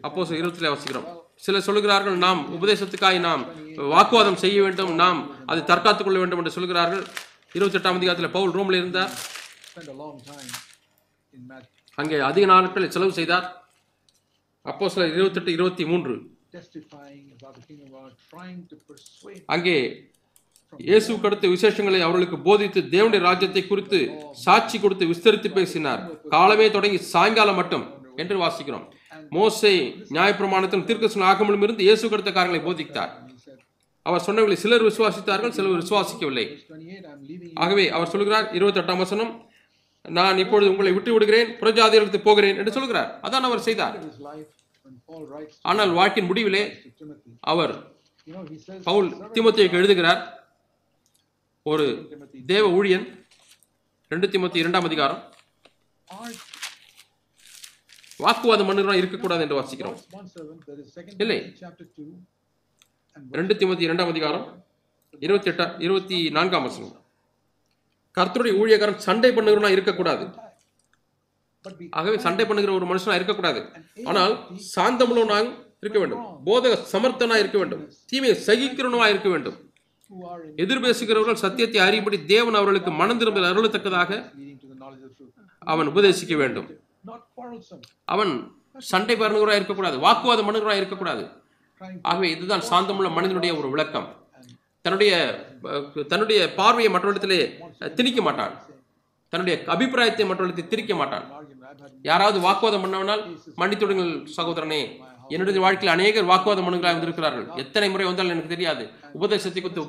[0.00, 1.08] அப்போ சில இருபத்திலே வாசிக்கிறோம்.
[1.36, 3.44] சிலர் சொல்லுகிறார்கள் நாம் உபதேசத்துக்காய் நாம்
[3.76, 4.94] வாக்குவாதம் செய்ய வேண்டும்.
[4.94, 7.04] நாம் அதை தற்காத்துக் கொள்ள வேண்டும் என்று சொல்கிறார்கள்
[7.52, 9.10] இருபத்தெட்டாம் அதிகாரத்தில் பவுல் ரோம்ல இருந்தார்.
[12.00, 13.46] அங்கே அதிக நாட்கள் செலவு செய்தார்.
[14.70, 16.14] அப்போ சில இருபத்தெட்டு இருபத்தி மூன்று.
[19.54, 19.76] அங்கே
[20.88, 23.98] இயேசுவுக்கு அடுத்த விசேஷங்களை அவர்களுக்கு போதித்து தேவனுடைய ராஜ்யத்தை குறித்து
[24.44, 26.02] சாட்சி கொடுத்து விஸ்தரித்து பேசினார்.
[26.34, 27.84] காலமே தொடங்கி சாயங்காலம் மட்டும்
[28.22, 28.86] என்று வாசிக்கிறோம்.
[29.36, 29.72] மோசே
[30.16, 33.12] நியாயப்பிரமாணத்திலும் தீர்க்கசன ஆகமலும் இருந்து இயேசு அடுத்த காரியங்களை போதித்தார்.
[34.06, 36.44] அவர் சொன்னவர்களை சிலர் விசுவாசித்தார்கள் சிலர் விசுவாசிக்கவில்லை.
[36.50, 39.32] verse 28, I'm leaving you ஆகவே அவர் சொல்கிறார் இருபத்தெட்டாம் வசனம்
[40.04, 43.10] நான் இப்பொழுது உங்களை விட்டு விடுகிறேன் புறஜாதிகளுக்கு போகிறேன் என்று சொல்கிறார்.
[43.26, 43.96] அதான் அவர் செய்தார்.
[45.70, 46.62] ஆனால் வாழ்க்கையின் முடிவிலே
[47.52, 47.74] அவர்
[48.88, 50.20] பவுல் தீமோத்தேயுக்கு எழுதுகிறார்.
[51.62, 51.86] ஒரு
[52.52, 53.06] தேவ ஊழியன்
[54.12, 55.20] ரெண்டு தீமோத்தி இரண்டாம் அதிகாரம்.
[58.24, 59.96] வாக்குவாதம் பண்ணுகிறோம் இருக்கக்கூடாது என்று வாசிக்கிறோம்.
[59.96, 61.38] Verse 1 7, there is second இல்லை.
[61.40, 62.08] Timothy chapter 2
[63.16, 64.46] and verse ரெண்டு தீமோத்தி இரண்டாம் அதிகாரம்
[65.26, 66.96] இருபத்தி எட்டா இருபத்தி நான்காம் வசனம்.
[68.16, 70.24] கர்த்தருடைய ஊழியக்காரன் சண்டை பண்ணுகிறவனா இருக்கக்கூடாது.
[71.98, 73.60] ஆகவே சண்டை பண்ணுகிற ஒரு மனுஷனா இருக்கக்கூடாது.
[74.10, 74.34] ஆனால்
[74.76, 75.48] சாந்தமுள்ளவனாக
[75.82, 76.22] இருக்க வேண்டும்.
[76.46, 77.82] போதக சமர்த்தனா இருக்க வேண்டும்.
[78.10, 79.58] தீமையை சகிக்கிறவனா இருக்க வேண்டும்.
[80.62, 84.10] எதிர் பேசுகிறவர்கள் சத்தியத்தை அறியும்படி தேவன் அவர்களுக்கு மனம் திரும்ப அருளத்தக்கதாக.
[85.72, 86.68] அவன் உபதேசிக்க வேண்டும்.
[88.14, 88.32] அவன்
[88.92, 89.96] சண்டை பண்ணுகிறவரா இருக்கக்கூடாது.
[90.06, 91.24] வாக்குவாதம் பண்ணுகிறவரா இருக்கக்கூடாது.
[92.10, 94.08] ஆகவே இதுதான் சாந்தமுள்ள மனிதனுடைய ஒரு விளக்கம்.
[94.84, 95.12] தன்னுடைய
[96.10, 97.40] தன்னுடைய பார்வையை மற்றவர்களிடத்திலே
[97.98, 98.54] திணிக்க மாட்டான்.
[99.32, 101.26] தன்னுடைய அபிப்பிராயத்தை மற்றவர்களுக்கு திரிக்க மாட்டான்.
[102.10, 103.22] யாராவது வாக்குவாதம் பண்ணவனால்
[103.60, 104.82] மன்னித்துடுங்கள் சகோதரனே.
[105.34, 108.84] என்னுடைய வாழ்க்கையில் அநேகர் வாக்குவாதம் பண்ணுகிறார் வந்திருக்கிறார்கள் எத்தனை முறை வந்தாலும் எனக்கு தெரியாது.
[109.18, 109.84] உபதேசத்தை குறித்து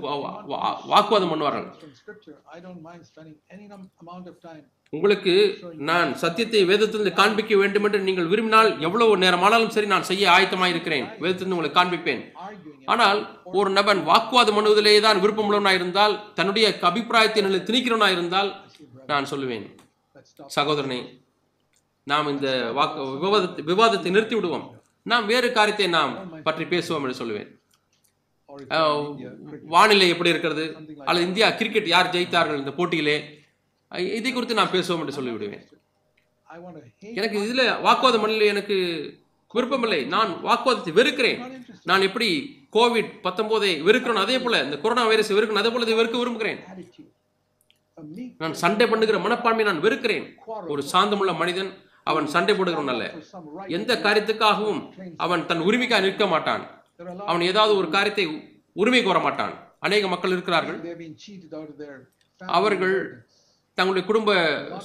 [0.93, 1.67] வாக்குவாதம் பண்ணுவார்கள்.
[4.95, 5.33] உங்களுக்கு
[5.89, 11.05] நான் சத்தியத்தை வேதத்திலிருந்து காண்பிக்க வேண்டும் என்று நீங்கள் விரும்பினால் எவ்வளவு நேரமானாலும் சரி நான் செய்ய ஆயத்தமாக இருக்கிறேன்
[11.21, 12.21] வேதத்திலிருந்து உங்களுக்கு காண்பிப்பேன்.
[12.93, 13.19] ஆனால்
[13.59, 18.51] ஒரு நபன் வாக்குவாதம் பண்ணுவதிலே தான் விருப்பமுள்ளவனாக இருந்தால் தன்னுடைய அபிப்பிராயத்தை நிலை திணிக்கிறவனாக இருந்தால்
[19.13, 19.65] நான் சொல்லுவேன்.
[20.57, 21.01] சகோதரனை
[22.07, 22.49] நாம் இந்த
[22.79, 24.69] வாக்கு விவாதத்தை விவாதத்தை நிறுத்தி விடுவோம்
[25.11, 26.13] நாம் வேறு காரியத்தை நாம்
[26.47, 27.49] பற்றி பேசுவோம் என்று சொல்லுவேன்.
[29.75, 30.65] வானிலை எப்படி இருக்கிறது?
[31.07, 33.19] அல்லது இந்தியா கிரிக்கெட் யார் ஜெயித்தார்கள் இந்த போட்டியிலே?
[34.17, 35.63] இதை குறித்து நான் பேசுவோம் என்று சொல்லிவிடுவேன்.
[37.19, 38.75] எனக்கு இதுல வாக்குவாதம் பண்ணல எனக்கு
[39.53, 41.39] விருப்பமில்லை நான் வாக்குவாதத்தை வெறுக்கிறேன்.
[41.89, 42.27] நான் எப்படி
[42.75, 46.59] கோவிட் பத்தொன்பதை வெறுக்கிறேன் அதே போல இந்த கொரோனா வைரஸ் வெறுக்கணும் அதே போல இதை வெறுக்க விரும்புகிறேன்.
[48.41, 50.25] நான் சண்டை பண்ணுகிற மனப்பான்மை நான் வெறுக்கிறேன்.
[50.73, 51.71] ஒரு சாந்தமுள்ள மனிதன்
[52.03, 53.05] அவன் சண்டை போடுகிறவன் அல்ல.
[53.67, 54.81] எந்த காரியத்துக்காகவும்
[55.25, 56.63] அவன் தன் உரிமைக்காக நிற்க மாட்டான்.
[57.29, 58.25] அவன் ஏதாவது ஒரு காரியத்தை
[58.73, 59.53] உரிமை கோர மாட்டான்.
[59.79, 60.79] அநேக மக்கள் இருக்கிறார்கள்.
[62.39, 62.97] அவர்கள்.
[63.77, 64.31] தங்களுடைய குடும்ப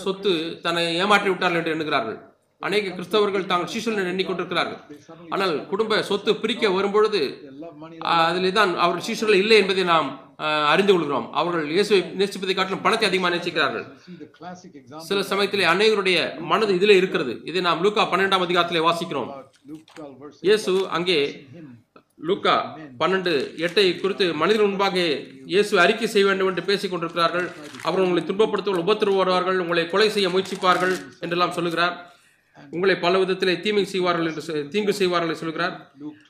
[0.05, 0.33] சொத்து
[0.65, 2.19] தன்னை ஏமாற்றி விட்டார்கள் என்று எண்ணுகிறார்கள்.
[2.67, 4.79] அநேக கிறிஸ்தவர்கள் தாங்கள் சீசல் எண்ணிக்கொண்டிருக்கிறார்கள்
[5.35, 7.21] ஆனால் குடும்ப சொத்து பிரிக்க வரும்பொழுது
[8.13, 10.09] அதிலே தான் அவர் சீசர்கள் இல்லை என்பதை நாம்
[10.73, 11.27] அறிந்து கொள்கிறோம்.
[11.41, 13.85] அவர்கள் இயேசுவை நேசிப்பதை காட்டிலும் பணத்தை அதிகமாக நேசிக்கிறார்கள்.
[15.09, 16.19] சில சமயத்திலே அநேகருடைய
[16.53, 17.35] மனது இதிலே இருக்கிறது.
[17.51, 19.31] இதை நாம் லூக்கா பன்னெண்டாம் அதிகாரத்திலே வாசிக்கிறோம்.
[20.49, 21.19] இயேசு அங்கே
[22.29, 22.55] லூக்கா
[23.01, 23.33] பன்னெண்டு
[23.67, 24.99] எட்டை குறித்து மனிதன் முன்பாக
[25.53, 27.49] இயேசு அறிக்கை செய்ய வேண்டும் என்று பேசிக் கொண்டிருக்கிறார்கள்.
[27.83, 31.97] அவர் உங்களை துன்பப்படுத்த வருவார்கள் உங்களை கொலை செய்ய முயற்சிப்பார்கள் என்றெல்லாம் சொல்லுகிறார்.
[32.57, 35.75] உங்களை பல விதத்திலே தீமை செய்வார்கள் என்று தீங்கு செய்வார்கள் என்று சொல்கிறார்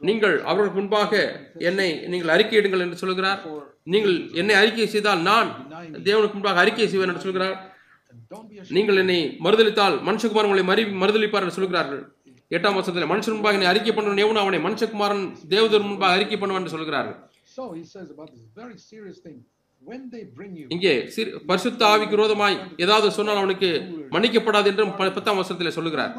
[0.08, 1.12] நீங்கள் அவர்களுக்கு முன்பாக
[1.68, 3.40] என்னை நீங்கள் அறிக்கையிடுங்கள் என்று சொல்கிறார்
[3.92, 5.48] நீங்கள் என்னை அறிக்கை செய்தால் நான்
[6.08, 7.56] தேவனுக்கு முன்பாக அறிக்கை செய்வேன் என்று சொல்கிறார்
[8.76, 12.02] நீங்கள் என்னை மறுதளித்தால் மனுஷகுமார் உங்களை மறி மறுதளிப்பார் என்று சொல்கிறார்கள்
[12.54, 16.74] எட்டாம் வருஷத்தில் மனுஷன் முன்பாக என்னை அறிக்கை பண்ணுவன் எவனும் அவனை மனுஷகுமாரன் தேவதூர் முன்பாக அறிக்கை பண்ணுவான் என்று
[16.76, 17.18] சொல்கிறார்கள்.
[17.56, 19.36] So he says about this very serious thing.
[19.82, 20.92] When they bring you, இங்கே
[21.48, 23.68] பரிசுத்த ஆவிக்கு விரோதமாய் ஏதாவது சொன்னால் அவனுக்கு
[24.14, 26.12] மன்னிக்கப்படாது என்றும் பத்தாம் வருஷத்திலே சொல்லுகிறார்.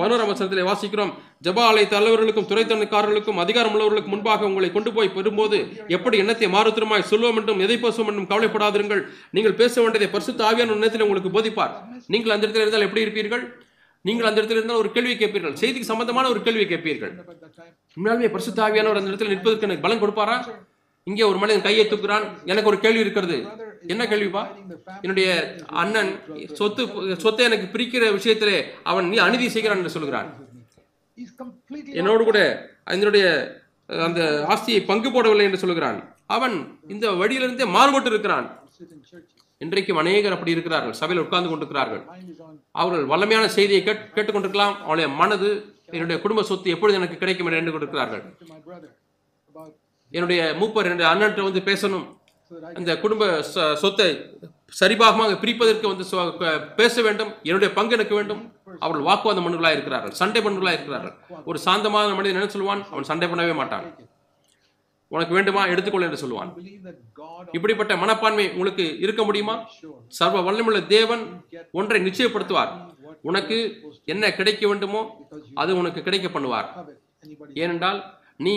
[0.00, 1.12] பதினோராம் வருஷத்திலே வாசிக்கிறோம்
[1.46, 5.58] ஜப ஆலய தலைவர்களுக்கும் துறைத்தனக்காரர்களுக்கும் அதிகாரம் உள்ளவர்களுக்கும் முன்பாக உங்களை கொண்டு போய் பெறும்போது
[5.96, 9.02] எப்படி எண்ணத்தை மாறுத்திரமாய் சொல்லுவோம் என்றும் எதை பேசுவோம் என்றும் கவலைப்படாதிருங்கள்.
[9.38, 11.74] நீங்கள் பேச வேண்டியதை பரிசுத்த ஆவியான நேரத்தில் உங்களுக்கு போதிப்பார்.
[12.14, 13.44] நீங்கள் அந்த இடத்துல இருந்தால் எப்படி இருப்பீர்கள்?
[14.06, 15.54] நீங்கள் அந்த இடத்துல இருந்தால் ஒரு கேள்வி கேட்பீர்கள்.
[15.62, 17.12] செய்திக்கு சம்பந்தமான ஒரு கேள்வி கேட்பீர்கள்.
[17.22, 17.72] about that time.
[17.96, 18.28] உண்மையாலுமே
[19.00, 20.36] அந்த இடத்துல நிற்பதற்கு எனக்கு பலம் கொடுப்பாரா?
[21.04, 22.24] இங்கே ஒரு மனிதன் கையை தூக்குறான்.
[22.44, 23.36] எனக்கு ஒரு கேள்வி இருக்கிறது.
[23.92, 24.42] என்ன கேள்விப்பா?
[25.02, 25.28] என்னுடைய
[25.82, 26.10] அண்ணன்
[26.52, 26.82] சொத்து
[27.24, 30.28] சொத்தை எனக்கு பிரிக்கிற விஷயத்திலே அவன் நீ அநீதி செய்கிறான் என்று சொல்கிறான்.
[32.00, 32.40] என்னோடு கூட
[32.84, 33.26] என்னுடைய
[33.88, 35.98] அந்த ஆஸ்தியை பங்கு போடவில்லை என்று சொல்கிறான்.
[36.26, 36.56] அவன்
[36.88, 38.46] இந்த வழியிலிருந்தே மாறுபட்டு இருக்கிறான்.
[39.60, 42.02] இன்றைக்கும் அநேகர் அப்படி இருக்கிறார்கள் சபையில் உட்கார்ந்து கொண்டிருக்கிறார்கள்.
[42.70, 47.70] அவர்கள் வல்லமையான செய்தியை கேட் கேட்டுக்கொண்டிருக்கலாம் அவளுடைய மனது என்னுடைய குடும்ப சொத்து எப்பொழுது எனக்கு கிடைக்கும் என்று எண்ணி
[47.70, 48.36] கொண்டிருக்கிறார்கள்
[50.10, 52.18] என்னுடைய மூப்பர் என்னுடைய அண்ணன் வந்து பேசணும்.
[52.74, 54.38] அந்த குடும்ப ச- சொத்தை
[54.80, 56.04] சரிபாகமாக பிரிப்பதற்கு வந்து
[56.76, 58.52] பேச வேண்டும் என்னுடைய பங்கு எனக்கு வேண்டும்.
[58.78, 61.12] அவர்கள் வாக்குவாத மனுகளாக இருக்கிறார்கள் சண்டை மனுகளாக இருக்கிறார்கள்.
[61.44, 62.84] ஒரு சாந்தமான மனிதன் என்ன சொல்லுவான்?
[62.90, 63.84] அவன் சண்டை பண்ணவே மாட்டான்.
[65.14, 66.50] உனக்கு வேண்டுமா எடுத்துக்கொள் என்று சொல்லுவான்.
[67.56, 69.54] இப்படிப்பட்ட மனப்பான்மை உங்களுக்கு இருக்க முடியுமா?
[70.18, 71.22] சர்வ வல்லமுள்ள தேவன்
[71.78, 72.72] ஒன்றை நிச்சயப்படுத்துவார்.
[73.22, 73.56] உனக்கு
[74.04, 75.00] என்ன கிடைக்க வேண்டுமோ
[75.54, 76.68] அது உனக்கு கிடைக்க பண்ணுவார்.
[77.54, 78.00] ஏனென்றால்
[78.36, 78.54] நீ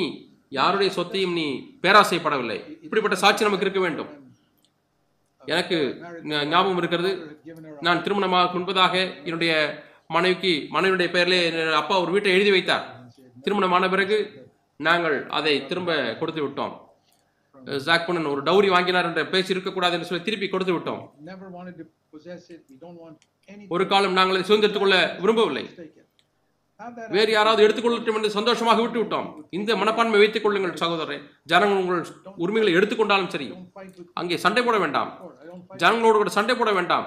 [0.49, 1.47] யாருடைய சொத்தையும் நீ
[1.81, 2.59] பேராசைப்படவில்லை.
[2.85, 4.11] இப்படிப்பட்ட சாட்சி நமக்கு இருக்க வேண்டும்.
[5.45, 5.77] எனக்கு
[6.51, 7.11] ஞாபகம் இருக்கிறது.
[7.87, 9.53] நான் திருமணமாக முன்பதாக என்னுடைய
[10.07, 11.41] மனைவிக்கு மனைவியுடைய பெயரிலே
[11.81, 12.85] அப்பா ஒரு வீட்டை எழுதி வைத்தார்.
[13.45, 14.17] திருமணமான பிறகு
[14.79, 16.73] நாங்கள் அதை திரும்ப கொடுத்து விட்டோம்.
[17.55, 21.01] from ஜாக் பண்ணன் ஒரு டௌரி வாங்கினார் என்ற பேச்சு இருக்கக்கூடாது என்று சொல்லி திருப்பி கொடுத்து விட்டோம்.
[23.75, 25.65] ஒரு காலம் நாங்கள் அதை சுதந்திரத்துக் கொள்ள விரும்பவில்லை.
[27.15, 29.27] வேறு யாராவது எடுத்துக்கொள்ளட்டும் என்று சந்தோஷமாக விட்டு விட்டோம்.
[29.57, 31.17] இந்த மனப்பான்மை வைத்துக் கொள்ளுங்கள் சகோதரரே.
[31.51, 32.01] ஜனங்கள் உங்கள்
[32.43, 33.47] உரிமைகளை எடுத்துக்கொண்டாலும் சரி.
[34.13, 35.11] அங்கே சண்டை போட வேண்டாம்.
[35.83, 37.05] ஜனங்களோடு கூட சண்டை போட வேண்டாம்.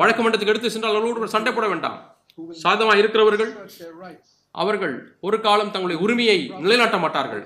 [0.00, 1.98] வழக்கு மன்றத்துக்கு எடுத்து சென்றால் அவர்களோடு கூட சண்டை போட வேண்டாம்.
[2.36, 3.52] who will சாதமா இருக்கிறவர்கள்.
[4.50, 4.94] அவர்கள்
[5.26, 7.42] ஒரு காலம் தங்களுடைய உரிமையை நிலைநாட்ட மாட்டார்கள்.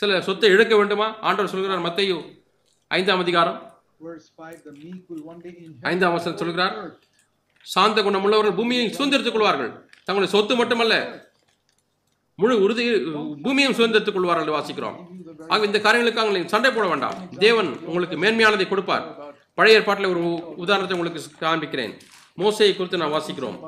[0.00, 1.08] சில சொத்தை இழக்க வேண்டுமா?
[1.28, 2.18] ஆண்டவர் சொல்கிறார் மத்தையோ
[2.88, 3.58] ஐந்தாம் அதிகாரம்.
[5.90, 6.74] ஐந்தாம் வசனம் சொல்கிறார்
[7.74, 9.70] சாந்த குணம் உள்ளவர்கள் பூமியை சுதந்திரத்துக் கொள்வார்கள்.
[10.06, 10.94] தங்களுடைய சொத்து மட்டுமல்ல
[12.40, 12.84] முழு உறுதி
[13.44, 14.96] பூமியும் சுதந்திரத்துக் கொள்வார்கள் வாசிக்கிறோம்.
[15.52, 17.16] ஆக இந்த காரியங்களுக்காக நீங்கள் சண்டை போட வேண்டாம்.
[17.46, 19.06] தேவன் உங்களுக்கு மேன்மையானதை கொடுப்பார்.
[19.58, 20.22] பழைய ஏற்பாட்டில் ஒரு
[20.64, 21.94] உதாரணத்தை உங்களுக்கு காண்பிக்கிறேன்.
[22.42, 23.58] மோசையை குறித்து நான் வாசிக்கிறோம்.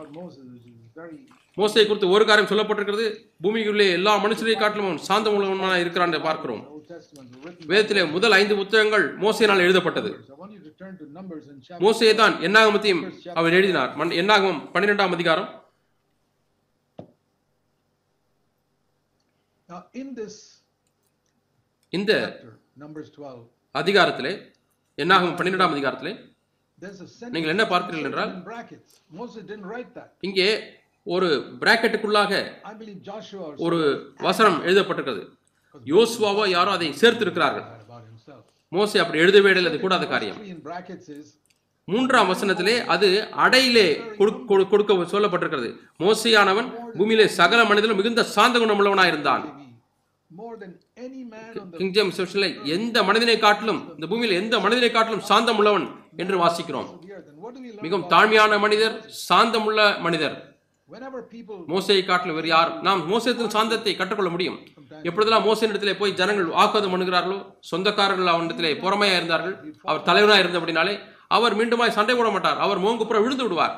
[1.60, 3.06] மோசை குறித்து ஒரு காரியம் சொல்லப்பட்டிருக்கிறது.
[3.44, 6.62] பூமிக்குள்ளே எல்லா மனுஷரை காட்டிலும் சாந்த உள்ளவனாக இருக்கிறான் என்று பார்க்கிறோம்.
[7.70, 10.10] வேதத்திலே முதல் ஐந்து புத்தகங்கள் மோசையினால் எழுதப்பட்டது.
[11.84, 13.02] மோசையை தான் என்னாகமத்தையும்
[13.40, 13.92] அவர் எழுதினார்.
[14.22, 15.48] என்னாகமம் பன்னிரெண்டாம் அதிகாரம்.
[21.92, 22.12] இந்த
[23.80, 24.32] அதிகாரத்திலே
[25.02, 26.12] என்னாகும் பன்னிரெண்டாம் அதிகாரத்திலே
[27.34, 28.32] நீங்கள் என்ன பார்க்கிறீர்கள் என்றால்
[30.28, 30.48] இங்கே
[31.06, 32.46] ஒரு பிராக்கெட்டுக்குள்ளாக
[33.56, 35.28] ஒரு வசனம் எழுதப்பட்டிருக்கிறது.
[35.86, 37.64] யோசுவாவோ யாரோ அதை சேர்த்திருக்கிறார்கள்.
[38.68, 40.36] மோசே அப்படி எழுதவே இல்லை அது கூடாத காரியம்.
[41.84, 45.76] மூன்றாம் வசனத்திலே அது அடையிலே கொடு- கொடு- கொடுக்க சொல்லப்பட்டிருக்கிறது.
[45.98, 48.58] மோசையானவன் பூமியிலே சகல மனிதனும் மிகுந்த சாந்த
[51.90, 56.98] ஜேம்ஸ் வெர்ஷனில் எந்த மனிதனை காட்டிலும் இந்த பூமியில் எந்த மனிதனை காட்டிலும் சாந்தம் உள்ளவன் என்று வாசிக்கிறோம்?
[57.80, 60.45] மிகவும் தாழ்மையான மனிதர் சாந்தமுள்ள மனிதர்.
[61.72, 62.68] மோசையை காட்டிலும் வேறு யார்?
[62.86, 64.58] நாம் மோசத்தின் சாந்தத்தை கற்றுக்கொள்ள முடியும்.
[65.08, 67.38] எப்பொழுதெல்லாம் மோசனிடத்திலே போய் ஜனங்கள் வாக்குவாதம் பண்ணுகிறார்களோ
[67.70, 69.56] சொந்தக்காரர்கள் அவனிடத்திலே பொறாமையா இருந்தார்கள்
[69.88, 70.94] அவர் தலைவனாக இருந்தபடினாலே
[71.36, 72.58] அவர் மீண்டுமாய் சண்டை போட மாட்டார்.
[72.64, 73.74] அவர் மோங்குப்புற விழுந்து விடுவார்.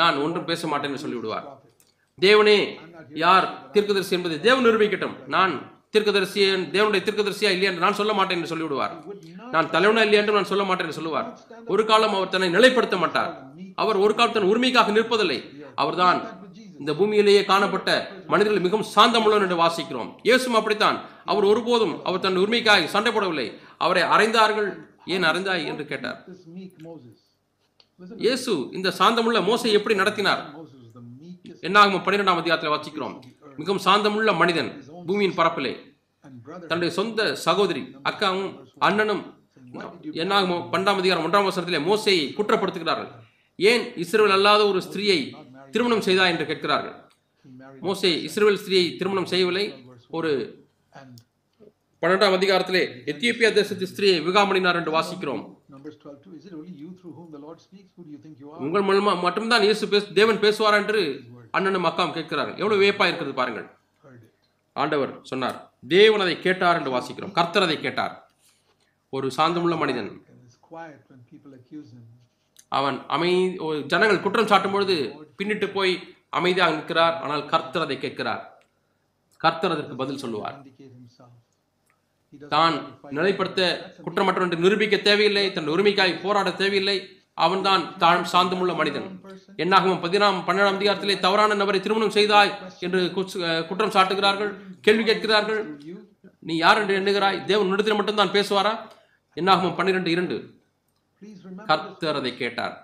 [0.00, 1.46] நான் ஒன்றும் பேச மாட்டேன் என்று சொல்லி விடுவார்
[2.18, 2.58] தேவனே
[3.24, 5.16] யார் தீர்க்கதரிசி என்பதை தேவன் நிரூபிக்கட்டும்.
[5.34, 5.52] நான்
[5.94, 6.40] தீர்க்கதரிசி
[6.74, 8.94] தேவனுடைய தீர்க்கதரிசியா இல்லையா என்று நான் சொல்ல மாட்டேன் என்று சொல்லிவிடுவார்.
[9.54, 11.28] நான் தலைவனா இல்லையா என்று நான் சொல்ல மாட்டேன் என்று சொல்லுவார்.
[11.74, 13.30] ஒரு காலம் அவர் தன்னை நிலைப்படுத்த மாட்டார்.
[13.82, 15.38] அவர் ஒரு காலம் தன் உரிமைக்காக நிற்பதில்லை.
[15.82, 16.18] அவர்தான்
[16.80, 17.90] இந்த பூமியிலேயே காணப்பட்ட
[18.32, 20.10] மனிதர்கள் மிகவும் சாந்தமுள்ளவர் என்று வாசிக்கிறோம்.
[20.28, 20.98] இயேசும் அப்படித்தான்.
[21.30, 23.46] அவர் ஒருபோதும் அவர் தன் உரிமைக்காக சண்டை போடவில்லை.
[23.84, 24.68] அவரை அறைந்தார்கள்
[25.14, 26.18] ஏன் அறைந்தாய் என்று கேட்டார்.
[28.24, 30.42] இயேசு இந்த சாந்தமுள்ள மோசை எப்படி நடத்தினார்?
[31.68, 33.16] என்னாகும் பன்னிரெண்டாம் அதிகாரத்தில் வாசிக்கிறோம்.
[33.60, 34.70] மிகவும் சாந்தமுள்ள மனிதன்
[35.08, 35.72] பூமியின் பரப்பிலே.
[36.68, 38.50] தன்னுடைய சொந்த சகோதரி அக்காவும்
[38.88, 39.22] அண்ணனும்
[40.22, 43.10] என்னாகும் பன்னெண்டாம் அதிகாரம் ஒன்றாம் வசனத்திலே மோசையை குற்றப்படுத்துகிறார்கள்.
[43.58, 45.20] ஏன் இஸ்ரேல் அல்லாத ஒரு ஸ்திரீயை
[45.74, 46.96] திருமணம் செய்தா என்று கேட்கிறார்கள்.
[47.86, 49.66] மோசே இஸ்ரேல் ஸ்திரியை திருமணம் செய்யவில்லை.
[50.18, 50.30] ஒரு
[52.02, 55.42] பன்னெண்டாம் அதிகாரத்திலே எத்தியோப்பியா தேசத்து ஸ்திரியை விகாமணினார் என்று வாசிக்கிறோம்.
[58.66, 61.00] உங்கள் மூலமா மட்டும்தான் இயேசு பேச தேவன் பேசுவார் என்று
[61.56, 62.58] அண்ணனும் அக்காவும் கேட்கிறார்கள்.
[62.62, 63.66] எவ்வளவு வியப்பா இருக்கிறது பாருங்கள்.
[64.82, 65.58] ஆண்டவர் சொன்னார்
[65.96, 67.34] தேவன் அதை கேட்டார் என்று வாசிக்கிறோம்.
[67.38, 68.14] கர்த்தர் அதை கேட்டார்.
[69.16, 70.10] ஒரு சாந்தமுள்ள மனிதன்.
[72.68, 77.22] அவன் அமை ஜனங்கள் குற்றம் சாட்டும் பொழுது பின்னிட்டு போய் அமைதியாக நிற்கிறார்.
[77.22, 78.62] ஆனால் கர்த்தர் அதை கேட்கிறார்.
[79.36, 80.62] கர்த்தர் அதற்கு பதில் சொல்லுவார்.
[82.48, 82.74] தான்
[83.10, 87.08] நிலைப்படுத்த குற்றமற்ற என்று நிரூபிக்க தேவையில்லை தன் உரிமைக்காய் போராட தேவையில்லை.
[87.34, 89.20] அவன்தான் தான் சாந்தமுள்ள மனிதன்.
[89.56, 95.80] என்னாகும் பதினாம் பன்னெண்டாம் அதிகாரத்திலே தவறான நபரை திருமணம் செய்தாய் என்று குற்ற- குற்றம் சாட்டுகிறார்கள் கேள்வி கேட்கிறார்கள்.
[96.38, 97.44] நீ யார் என்று எண்ணுகிறாய்?
[97.44, 98.78] தேவன் இடத்தில் மட்டும்தான் பேசுவாரா?
[99.34, 100.57] என்னாகும் பன்னிரெண்டு இரண்டு.
[101.70, 102.74] கர்த்தர் அதை கேட்டார்.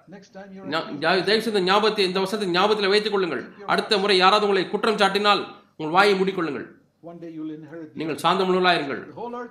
[1.26, 3.42] தயவு செய்து ஞாபகத்தை இந்த வசனத்தை ஞாபகத்தில் வைத்துக் கொள்ளுங்கள்.
[3.72, 5.42] அடுத்த முறை யாராவது உங்களை குற்றம் சாட்டினால்
[5.76, 6.66] உங்கள் வாயை மூடிக்கொள்ளுங்கள்.
[8.00, 9.02] நீங்கள் சாந்தமுள்ளவர்களாக இருங்கள்.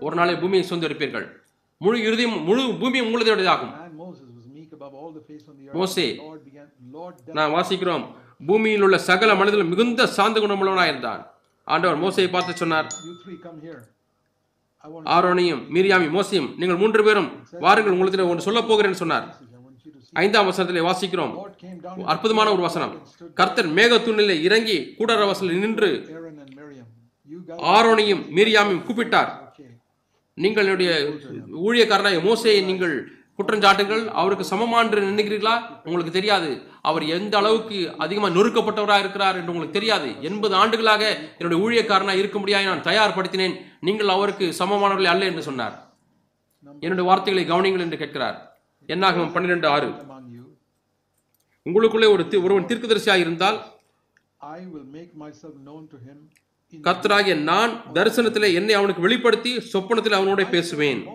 [0.05, 1.27] ஒரு நாளை பூமியை சொந்தரிப்பீர்கள்
[1.81, 3.73] முழு இறுதியும் முழு பூமியும் உங்களுடையதாகும்.
[5.79, 6.07] மோசே
[7.37, 8.05] நான் வாசிக்கிறோம்.
[8.49, 11.21] பூமியில் உள்ள சகல மனிதர்களும் மிகுந்த சாந்த குணமுள்ளவனாக இருந்தான்
[11.67, 12.87] ஆண்டவர் மோசையை பார்த்து சொன்னார்
[14.91, 19.37] ஆரோனையும் மீரியாமி மோசையும் நீங்கள் மூன்று பேரும் வாருங்கள் உங்களுக்கு ஒன்று சொல்லப் போகிறேன்னு சொன்னார்.
[20.13, 21.33] ஐந்தாம் வசனத்திலே வாசிக்கிறோம்.
[22.05, 23.07] அற்புதமான ஒரு வசனம்.
[23.33, 25.89] கர்த்தர் மேகத்தூணிலே இறங்கி கூடார வாசலில் நின்று
[27.57, 29.31] ஆரோனையும் மீரியாமையும் கூப்பிட்டார்.
[30.33, 30.91] நீங்கள் என்னுடைய
[31.67, 32.95] ஊழியக்காரனாய மோசையை நீங்கள்
[33.37, 35.55] குற்றஞ்சாட்டுங்கள் அவருக்கு சமமான என்று நினைக்கிறீர்களா?
[35.85, 36.49] உங்களுக்கு தெரியாது.
[36.89, 40.09] அவர் எந்த அளவுக்கு அதிகமாக நொறுக்கப்பட்டவராக இருக்கிறார் என்று உங்களுக்கு தெரியாது.
[40.29, 41.03] எண்பது ஆண்டுகளாக
[41.39, 43.55] என்னுடைய ஊழியக்காரனாக இருக்கும்படியாக நான் தயார்படுத்தினேன்.
[43.87, 45.75] நீங்கள் அவருக்கு சமமானவர்கள் அல்ல என்று சொன்னார்.
[46.85, 48.37] என்னுடைய வார்த்தைகளை கவனிங்கள் என்று கேட்கிறார்.
[48.93, 49.91] என்னாகும் பன்னிரெண்டு ஆறு.
[51.69, 53.57] உங்களுக்குள்ளே ஒரு ஒருவன் தீர்க்கதரிசியாக இருந்தால்
[54.55, 56.17] I will make myself known to him
[56.81, 61.07] கர்த்தராகிய நான் தரிசனத்திலே என்னை அவனுக்கு வெளிப்படுத்தி சொப்பனத்தில் அவனோட பேசுவேன்.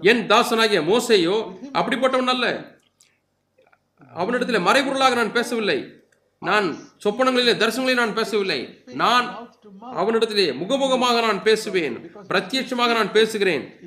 [0.00, 2.76] என் தாசனாகிய மோசேயோ அப்படிப்பட்டவன் அல்ல.
[4.14, 5.92] அவனிடத்தில் மறைபொருளாக நான் பேசவில்லை.
[6.38, 8.84] நான் சொப்பனங்களிலே தரிசனங்களிலே நான் பேசவில்லை.
[8.94, 9.50] நான்
[9.82, 12.14] அவனிடத்திலே முகமுகமாக நான் பேசுவேன்.
[12.28, 13.80] பிரத்யட்சமாக நான் பேசுகிறேன்.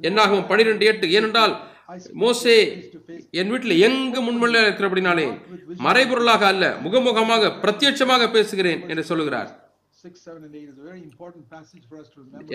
[0.00, 1.12] என்னாகும் பனிரெண்டு எட்டு.
[1.12, 1.72] ஏனென்றால்
[2.12, 2.90] மோசே
[3.30, 5.40] என் வீட்டில் எங்கு முன்மல்ல இருக்கிறபடினாலே
[5.78, 9.63] மறைபொருளாக அல்ல முகமுகமாக பிரத்யட்சமாக பேசுகிறேன் என்று சொல்லுகிறார்.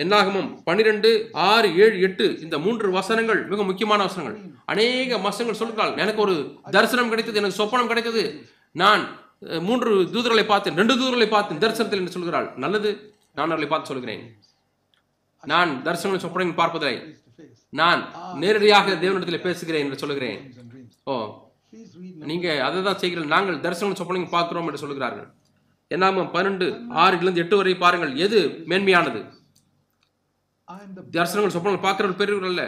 [0.02, 1.10] என்னாகமும் பனிரெண்டு
[1.50, 4.36] ஆறு ஏழு எட்டு இந்த மூன்று வசனங்கள் மிக முக்கியமான வசனங்கள்.
[4.72, 6.34] அநேக வசனங்கள் சொல்கிறாள் எனக்கு ஒரு
[6.76, 8.22] தரிசனம் கிடைத்தது எனக்கு சொப்பனம் கிடைத்தது.
[8.82, 9.02] நான்
[9.68, 12.48] மூன்று தூதர்களை பார்த்தேன் ரெண்டு தூதர்களை பார்த்தேன் தரிசனத்தில் என்று சொல்கிறாள்.
[12.64, 12.90] நல்லது
[13.36, 14.22] நான் அவர்களை பார்த்து சொல்கிறேன்.
[15.52, 16.96] நான் தரிசனங்கள் சொப்பனங்கள் பார்ப்பதில்லை.
[17.80, 18.00] நான்
[18.44, 20.38] நேரடியாக தேவனிடத்தில் பேசுகிறேன் என்று சொல்கிறேன்
[21.10, 21.14] ஓ
[22.30, 23.34] நீங்க அதை தான் செய்கிறீர்கள்.
[23.36, 25.28] நாங்கள் தரிசனம் சொப்பனங்கள் பார்க்கிறோம் என்று சொல்கிறார்கள்.
[25.94, 26.66] என்னாமம் பன்னெண்டு
[27.02, 28.12] ஆறிலிருந்து எட்டு வரை பாருங்கள்.
[28.24, 29.20] எது மேன்மையானது?
[31.14, 32.64] தரிசனங்கள் சொப்பனங்கள் பார்க்கிறவர்கள் பெரியவர்கள் அல்ல.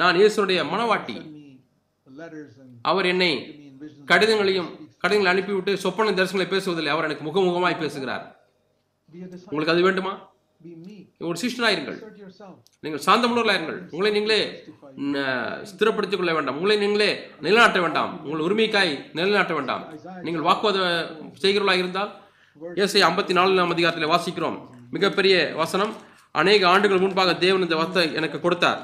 [0.00, 1.16] நான் இயேசுடைய மனவாட்டி.
[2.90, 3.30] அவர் என்னை
[4.10, 4.70] கடிதங்களையும்
[5.02, 6.92] கடிதங்களை அனுப்பிவிட்டு சொப்பன தரிசனங்களை பேசுவதில்லை.
[6.94, 8.24] அவர் எனக்கு முகமுகமாய் பேசுகிறார்.
[9.50, 10.14] உங்களுக்கு அது வேண்டுமா?
[11.28, 11.98] ஒரு சிஷ்டனாயிருங்கள்
[12.84, 14.38] நீங்கள் சாந்தமுள்ளவர்களாயிருங்கள் உங்களை நீங்களே
[15.70, 16.56] ஸ்திரப்படுத்திக் கொள்ள வேண்டாம்.
[16.60, 17.10] உங்களை நீங்களே
[17.46, 18.12] நிலைநாட்ட வேண்டாம்.
[18.26, 19.84] உங்கள் உரிமைக்காய் நிலைநாட்ட வேண்டாம்.
[20.26, 22.12] நீங்கள் வாக்குவாதம் செய்கிறவர்களாக இருந்தால்
[22.82, 24.58] ஏசை ஐம்பத்தி நாலாம் அதிகாரத்தில் வாசிக்கிறோம்.
[24.96, 25.92] மிகப்பெரிய வசனம்.
[26.40, 28.80] அநேக ஆண்டுகள் முன்பாக தேவன் இந்த வசத்தை எனக்கு கொடுத்தார்.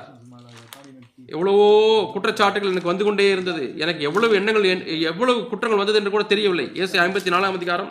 [1.35, 1.67] எவ்வளவோ
[2.15, 3.65] குற்றச்சாட்டுகள் எனக்கு வந்து கொண்டே இருந்தது.
[3.85, 4.67] எனக்கு எவ்வளவு எண்ணங்கள்
[5.11, 6.67] எவ்வளவு குற்றங்கள் வந்தது என்று கூட தெரியவில்லை.
[6.83, 7.91] ஏசை ஐம்பத்தி நாலாம் அதிகாரம்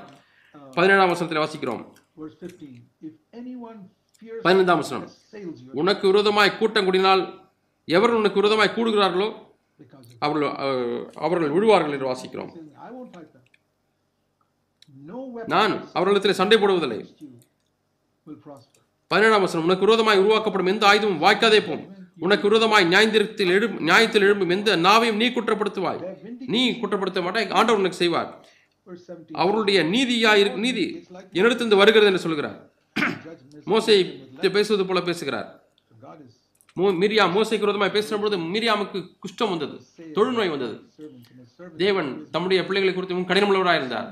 [0.78, 1.84] பதினேழாம் வசனத்தில் வாசிக்கிறோம்.
[2.22, 2.74] Verse 15.
[3.08, 3.78] If anyone
[4.22, 5.06] fears பதினைந்தாம் வசனம்.
[5.82, 7.24] உனக்கு விரோதமாய் கூட்டம் கூடினால்
[7.98, 9.30] எவர் உனக்கு விரோதமாய் கூடுகிறார்களோ
[10.26, 10.52] அவர்கள்
[11.26, 12.52] அவர்கள் விழுவார்கள் என்று வாசிக்கிறோம்.
[15.48, 17.16] நான் அவர்களிடத்தில் சண்டை போடுவதில்லை.
[19.08, 24.50] பதினேழாம் வசனம் உனக்கு விரோதமாய் உருவாக்கப்படும் எந்த ஆயுதமும் வாய்க்காதே போம் உனக்கு விரோதமாய் நியாயத்தில் எழும் நியாயத்தில் எழும்பும்
[24.50, 26.02] எந்த நாவையும் நீ குற்றப்படுத்துவாய்.
[26.48, 27.50] நீ குற்றப்படுத்த மாட்டாய்.
[27.50, 28.48] ஆண்டவர் உனக்கு செய்வார்.
[28.88, 29.34] Verse 17.
[29.34, 32.72] அவர்களுடைய நீதியா இருக்கு நீதி என்னிடத்திலிருந்து வருகிறது என்று சொல்கிறார்.
[33.66, 33.98] மோசை
[34.52, 35.61] பேசுவது போல பேசுகிறார்.
[37.02, 39.78] மிரியா மோசைக்கு விரோதமாய் பேசின பொழுது மிரியாமுக்கு குஷ்டம் வந்தது
[40.18, 40.76] தொழுநோய் வந்தது.
[41.84, 44.10] தேவன் தம்முடைய பிள்ளைகளை குறித்து மிகவும் கடினமுள்ளவராக இருந்தார்.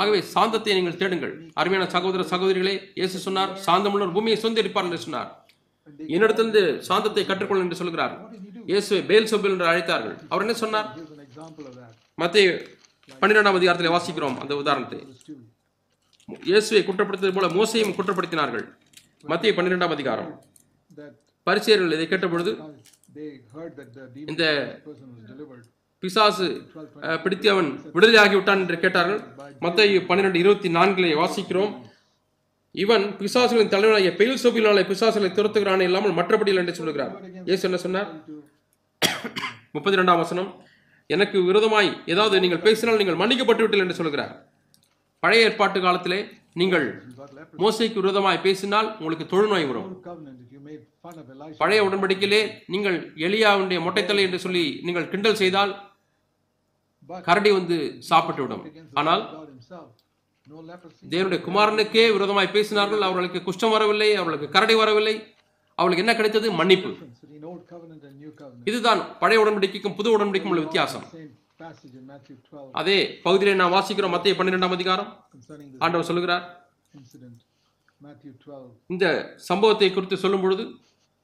[0.00, 1.34] ஆகவே சாந்தத்தை நீங்கள் தேடுங்கள்.
[1.60, 5.30] அருமையான சகோதர சகோதரிகளே இயேசு சொன்னார் சாந்தமுள்ளவர் பூமியை சொந்தரிப்பார் என்று சொன்னார்.
[6.14, 8.14] என்னிடத்திலிருந்து சாந்தத்தை கற்றுக்கொள் என்று சொல்கிறார்.
[8.70, 10.16] இயேசுவை பேல் சொபில் என்று அழைத்தார்கள்.
[10.32, 10.88] அவர் என்ன சொன்னார்.
[12.22, 12.46] மத்திய
[13.22, 15.00] பன்னிரெண்டாம் அதிகாரத்தில் வாசிக்கிறோம் அந்த உதாரணத்தை.
[15.08, 16.44] Verse 2.
[16.50, 18.66] இயேசுவை குற்றப்படுத்தியது போல மோசையும் குற்றப்படுத்தினார்கள்.
[19.32, 20.30] மத்திய பன்னிரெண்டாம் அதிகாரம்.
[21.46, 22.52] பரிசேயர்கள் இதை கேட்டபொழுது
[23.16, 24.44] they heard that the demon இந்த
[24.84, 25.64] person was delivered.
[26.02, 26.46] பிசாசு
[27.24, 29.20] பிடித்து அவன் விடுதலையாகி விட்டான் என்று கேட்டார்கள்.
[29.64, 31.72] மத்திய பன்னிரெண்டு இருபத்தி நான்கிலே வாசிக்கிறோம்.
[32.74, 37.12] இவன் பிசாசுகளின் தலைவனாகிய பெயில் சோபிலான பிசாசுகளை துரத்துகிறானே இல்லாமல் மற்றபடி என்று சொல்லுகிறார்.
[37.48, 38.08] இயேசு என்ன சொன்னார்?
[39.74, 40.50] முப்பத்தி ரெண்டாம் வசனம்.
[41.10, 44.32] எனக்கு விரோதமாய் ஏதாவது நீங்கள் பேசினால் நீங்கள் மன்னிக்கப்பட்டு விட்டீர்கள் என்று சொல்கிறார்
[45.22, 46.20] பழைய ஏற்பாட்டு காலத்திலே
[46.60, 46.86] நீங்கள்.
[47.62, 49.90] மோசைக்கு விரோதமாய் பேசினால் உங்களுக்கு தொழுநோய் வரும்.
[51.60, 52.40] பழைய உடன்படிக்கையிலே
[52.72, 52.96] நீங்கள்
[53.26, 55.72] எலியாவுடைய மொட்டைத்தலை என்று சொல்லி நீங்கள் கிண்டல் செய்தால்
[57.28, 57.76] கரடி வந்து
[58.08, 58.62] சாப்பிட்டு விடும்
[59.00, 59.22] ஆனால்
[61.12, 63.02] தேவனுடைய குமாரனுக்கே விரோதமாய் பேசினார்கள்.
[63.08, 65.14] அவர்களுக்கு குஷ்டம் வரவில்லை அவர்களுக்கு கரடி வரவில்லை.
[65.78, 66.46] அவளுக்கு என்ன கிடைத்தது?
[66.60, 66.90] மன்னிப்பு.
[68.70, 71.04] இதுதான் பழைய உடன்படிக்கைக்கும் புது உடன்படிக்கும் உள்ள வித்தியாசம்.
[72.80, 75.10] அதே பகுதியிலே நான் வாசிக்கிறோம் மத்திய பன்னிரெண்டாம் அதிகாரம்.
[75.84, 76.46] ஆண்டவர் சொல்லுகிறார்.
[78.94, 79.06] இந்த
[79.50, 80.64] சம்பவத்தை குறித்து சொல்லும் பொழுது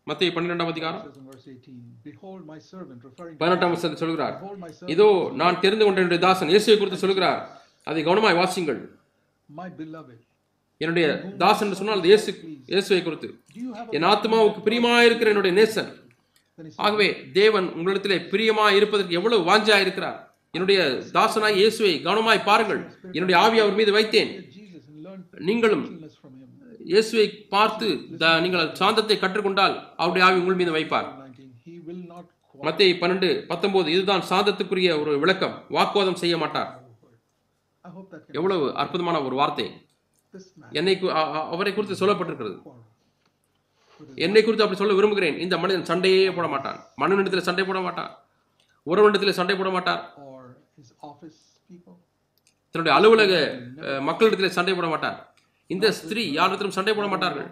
[0.09, 1.13] மத்திய பன்னிரெண்டாம் அதிகாரம்.
[1.13, 4.43] Says in verse 18, Behold my servant, referring to பதினெட்டாம் வசனத்தில் சொல்கிறார்.
[4.87, 7.63] இதோ நான் தெரிந்து கொண்ட என்னுடைய தாசன் இயேசுவை குறித்து சொல்கிறார்.
[7.85, 8.99] அதை கவனமாய் வாசிங்கள்.
[10.77, 13.39] என்னுடைய தாசன் என்று சொன்னால் இயேசு இயேசுவை குறித்து.
[13.91, 15.93] என் ஆத்மாவுக்கு பிரியமாயிருக்கிற என்னுடைய நேசன்.
[16.77, 20.37] ஆகவே தேவன் உங்களிடத்திலே பிரியமாய் இருப்பதற்கு எவ்வளவு வாஞ்சியா இருக்கிறார்.
[20.51, 22.99] என்னுடைய தாசனாய் இயேசுவை கவனமாய் பாருங்கள்.
[23.13, 24.29] என்னுடைய ஆவி அவர் மீது வைத்தேன்.
[24.29, 25.98] "Fear Jesus and learn நீங்களும்.
[26.91, 27.87] இயேசுவை பார்த்து
[28.45, 31.09] நீங்கள் சாந்தத்தை கற்றுக்கொண்டால் அவருடைய ஆவி உங்கள் மீது வைப்பார்.
[31.23, 32.65] 19, He will not quarrel.
[32.67, 35.57] மத்திய பன்னெண்டு பத்தொன்பது இதுதான் சாந்தத்துக்குரிய ஒரு விளக்கம்.
[35.77, 36.71] வாக்குவாதம் செய்ய மாட்டார்.
[38.39, 39.67] எவ்வளவு அற்புதமான ஒரு வார்த்தை.
[40.79, 40.95] என்னை
[41.55, 42.57] அவரை குறித்து சொல்லப்பட்டிருக்கிறது.
[44.25, 45.39] என்னை குறித்து அப்படி சொல்ல விரும்புகிறேன்.
[45.45, 46.79] இந்த மனிதன் சண்டையே போட மாட்டான்.
[47.01, 48.11] மன்னனிடத்தில் சண்டை போட மாட்டான்.
[48.91, 50.03] உறவனிடத்தில் சண்டை போட மாட்டார்.
[52.73, 53.33] தன்னுடைய அலுவலக
[54.09, 55.19] மக்களிடத்தில் சண்டை போட மாட்டார்.
[55.75, 57.49] இந்த ஸ்திரீ யாரிடத்திலும் சண்டை போட மாட்டார்கள்?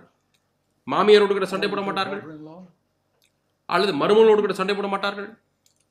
[0.92, 2.22] மாமியாரோடு கூட சண்டை போட மாட்டார்கள்?
[3.74, 5.28] அல்லது மருமகளோடு கூட சண்டை போட மாட்டார்கள்?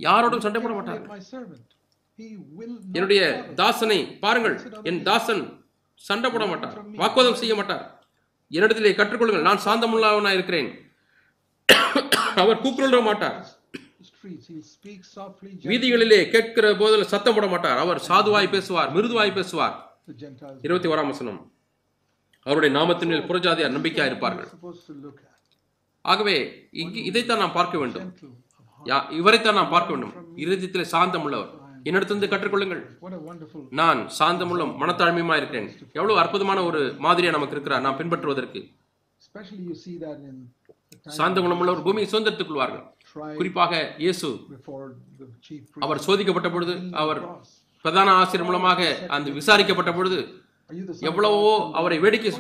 [0.08, 1.10] யாரோடும் சண்டை போட மாட்டார்கள்?
[2.98, 3.22] என்னுடைய
[3.62, 4.56] தாசனை பாருங்கள்
[4.90, 5.44] என் தாசன்
[6.08, 7.84] சண்டை போட மாட்டார் வாக்குவாதம் செய்ய மாட்டார்.
[8.56, 10.70] என்னிடத்திலே கற்றுக்கொள்ளுங்கள் நான் சாந்தமுள்ளவனாய் இருக்கிறேன்.
[12.42, 13.38] அவர் கூக்குரலிட மாட்டார்.
[15.72, 17.82] வீதிகளிலே கேட்கிற போதில் சத்தம் போட மாட்டார்.
[17.84, 19.76] அவர் சாதுவாய் பேசுவார் மிருதுவாய் பேசுவார்.
[20.66, 21.40] இருபத்தி ஓராம் வசனம்.
[22.48, 24.50] அவருடைய நாமத்தின் மேல் புறஜாதியார் நம்பிக்கையாக இருப்பார்கள்.
[26.02, 26.36] ஆகவே
[26.82, 28.10] இங்கு இதைத்தான் நாம் பார்க்க வேண்டும்.
[29.20, 30.14] இவரைத்தான் நாம் பார்க்க வேண்டும்.
[30.44, 31.52] இறுதியத்தில் சாந்தம் உள்ளவர்
[31.90, 32.84] என்னிடத்திலிருந்து கற்றுக்கொள்ளுங்கள்.
[33.82, 35.70] நான் சாந்தமுள்ள மனத்தாழ்மையுமா இருக்கிறேன்.
[36.00, 37.84] எவ்வளவு அற்புதமான ஒரு மாதிரியா நமக்கு இருக்கிறார்.
[37.86, 38.62] நான் பின்பற்றுவதற்கு.
[41.18, 42.86] சாந்த குணமுள்ளவர் பூமியை சுதந்திரத்துக் கொள்வார்கள்.
[43.40, 43.74] குறிப்பாக
[44.06, 44.30] இயேசு.
[45.86, 47.22] அவர் சோதிக்கப்பட்ட பொழுது அவர்
[47.86, 48.82] பிரதான ஆசிரியர் மூலமாக
[49.16, 50.20] அந்த விசாரிக்கப்பட்ட பொழுது
[51.10, 52.32] எவ்வளவோ அவரை வேடிக்கை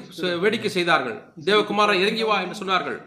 [0.44, 1.18] வேடிக்கை செய்தார்கள்.
[1.48, 2.98] தேவகுமாரா இறங்கி வா என்று சொன்னார்கள்.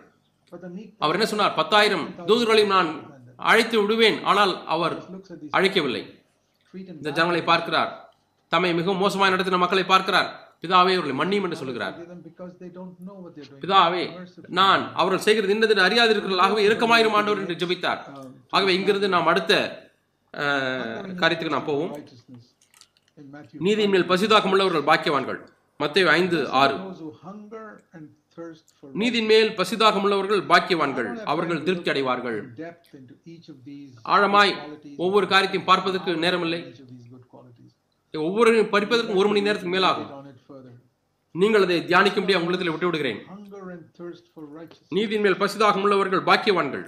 [1.05, 1.57] அவர் என்ன சொன்னார்?
[1.61, 2.91] பத்தாயிரம் தூதர்களையும் நான்
[3.51, 4.19] அழைத்து விடுவேன்.
[4.31, 4.95] ஆனால் அவர்
[5.59, 6.05] அழைக்கவில்லை.
[6.99, 7.91] இந்த ஜனங்களை பார்க்கிறார்.
[8.53, 10.31] தம்மை மிகவும் மோசமாக நடத்தின மக்களை பார்க்கிறார்.
[10.62, 11.97] பிதாவே அவர்களை மன்னியும் என்று சொல்கிறார்.
[13.62, 14.05] பிதாவே
[14.61, 18.01] நான் அவர்கள் செய்கிறது இன்னது அறியாதிருக்கிறார்கள் ஆகவே இரக்கமாயிரும் ஆண்டவர் என்று ஜெபித்தார்.
[18.57, 19.53] ஆகவே இங்கிருந்து நாம் அடுத்த
[21.21, 21.93] காரியத்துக்கு நாம் போவோம்.
[23.66, 25.41] நீதியின் மேல் பசிதாக்கம் உள்ளவர்கள் பாக்கியவான்கள்.
[25.81, 26.75] மத்திய ஐந்து ஆறு.
[26.75, 27.03] Those
[28.93, 31.09] நீதியின் மேல் பசிதாகம் உள்ளவர்கள் பாக்கியவான்கள்.
[31.33, 32.39] அவர்கள் திருப்தி அடைவார்கள்.
[34.14, 34.53] ஆழமாய்
[35.05, 36.61] ஒவ்வொரு காரியத்தையும் பார்ப்பதற்கு நேரமில்லை.
[38.29, 40.11] ஒவ்வொரு படிப்பதற்கும் ஒரு மணி நேரத்துக்கு மேலாகும்.
[41.31, 43.21] நீங்கள் அதை தியானிக்கும்படி உங்களிடத்தில் விட்டு விடுகிறேன்
[44.89, 46.85] நீதியின் மேல் பசிதாகம் உள்ளவர்கள் பாக்கியவான்கள்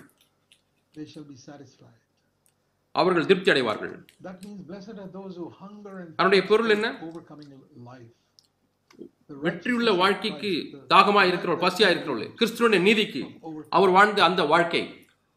[2.95, 3.93] அவர்கள் திருப்தி அடைவார்கள்
[6.17, 6.87] அதனுடைய பொருள் என்ன?
[9.45, 10.53] வெற்றியுள்ள வாழ்க்கைக்கு
[10.95, 13.23] தாகமாய் இருக்கிறவள் பசியா இருக்கிறவள் கிறிஸ்துவனுடைய நீதிக்கு
[13.69, 14.83] அவர் வாழ்ந்த அந்த வாழ்க்கை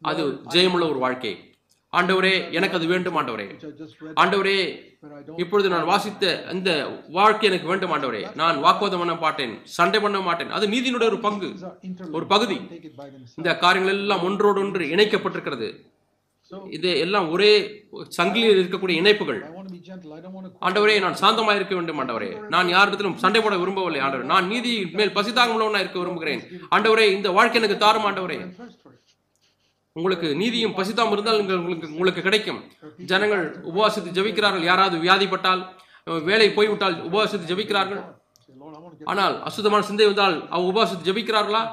[0.02, 0.22] அது
[0.54, 1.32] ஜெயமுள்ள ஒரு வாழ்க்கை.
[1.92, 3.46] ஆண்டவரே எனக்கு அது வேண்டும் ஆண்டவரே.
[4.20, 4.56] ஆண்டவரே
[5.42, 6.70] இப்பொழுது நான் வாசித்த அந்த
[7.18, 8.22] வாழ்க்கை எனக்கு வேண்டும் ஆண்டவரே.
[8.34, 10.50] நான் வாக்குவாதம் பண்ண மாட்டேன் சண்டை பண்ண மாட்டேன்.
[10.50, 11.50] அது நீதியினுடைய ஒரு பங்கு.
[12.12, 12.58] ஒரு பகுதி.
[13.36, 15.68] இந்த காரியங்கள் எல்லாம் ஒன்றோடு ஒன்று இணைக்கப்பட்டிருக்கிறது.
[16.70, 19.42] இது எல்லாம் ஒரே சங்கிலியில் இருக்கக்கூடிய இணைப்புகள்.
[20.60, 22.40] ஆண்டவரே நான் சாந்தமாக இருக்க வேண்டும் ஆண்டவரே.
[22.48, 24.22] நான் யாரிடத்திலும் சண்டை போட விரும்பவில்லை ஆண்டவரே.
[24.22, 26.42] நான் நீதி மேல் உள்ளவனா இருக்க விரும்புகிறேன்.
[26.70, 28.56] ஆண்டவரே இந்த வாழ்க்கை எனக்கு தாரும் ஆண்டவரே.
[29.92, 32.64] உங்களுக்கு நீதியும் பசிதாம் இருந்தால் உங்க- உங்களுக்கு உங்களுக்கு கிடைக்கும்.
[32.96, 34.62] ஜனங்கள் உபவாசித்து ஜெபிக்கிறார்கள்.
[34.62, 35.66] யாராவது வியாதிப்பட்டால்
[36.24, 38.22] வேலை போய்விட்டால் உபவாசித்து ஜெபிக்கிறார்கள்.
[39.04, 41.68] ஆனால் அசுத்தமான சிந்தை வந்தால் அவங்க உபவாசித்து ஜெபிக்கிறார்களா.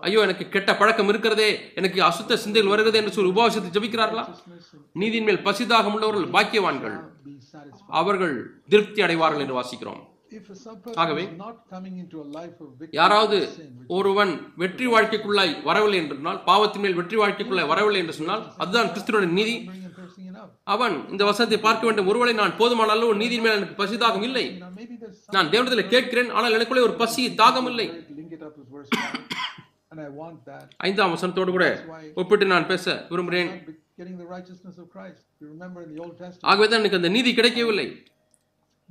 [0.00, 4.24] ஐயோ எனக்கு கெட்ட பழக்கம் இருக்கிறதே எனக்கு அசுத்த சிந்தைகள் வருகிறது என்று சொல்லி உபவாசத்தை ஜபிக்கிறார்களா?
[4.92, 6.96] நீதியின் மேல் பசிதாகம் உள்ளவர்கள் பாக்கியவான்கள்.
[7.88, 8.34] அவர்கள்
[8.68, 10.00] திருப்தி அடைவார்கள் என்று வாசிக்கிறோம்.
[10.94, 11.22] ஆகவே,
[12.90, 13.48] யாராவது
[13.88, 19.70] ஒருவன் வெற்றி வாழ்க்கைக்குள்ளாய் வரவில்லை என்று பாவத்தின் மேல் வெற்றி வாழ்க்கைக்குள்ளாய் வரவில்லை என்று சொன்னால் அதுதான் கிறிஸ்துவனுடைய நீதி.
[20.64, 22.06] அவன் இந்த வசனத்தை பார்க்க வேண்டும்.
[22.06, 24.44] ஒருவேளை நான் போதுமான அளவு நீதியின் மேல் எனக்கு பசிதாகம் இல்லை.
[25.30, 27.86] நான் தேவனத்தில் கேட்கிறேன் ஆனால் எனக்குள்ளே ஒரு பசி தாகம் இல்லை
[30.76, 31.66] ஐந்தாம் வசனத்தோடு கூட
[32.14, 33.50] ஒப்பிட்டு நான் பேச விரும்புகிறேன்.
[36.40, 37.88] ஆகவே தான் எனக்கு அந்த நீதி கிடைக்கவில்லை.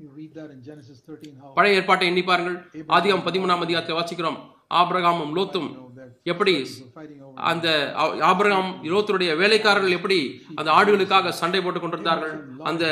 [0.01, 2.57] You read that in Genesis 13, how பழைய ஏற்பாட்டை எண்ணி பாருங்கள்.
[2.88, 4.38] ஆதியாம் பதிமூணாம் அதிகாரத்தை வாசிக்கிறோம்.
[4.73, 5.67] ஆபிரகாமும் லோத்தும்
[6.23, 6.53] எப்படி
[7.36, 7.67] அந்த
[8.32, 10.17] ஆபிரகாம் லோத்துடைய வேலைக்காரர்கள் எப்படி
[10.55, 12.34] அந்த ஆடுகளுக்காக சண்டை போட்டுக் கொண்டிருந்தார்கள்.
[12.69, 12.86] அந்த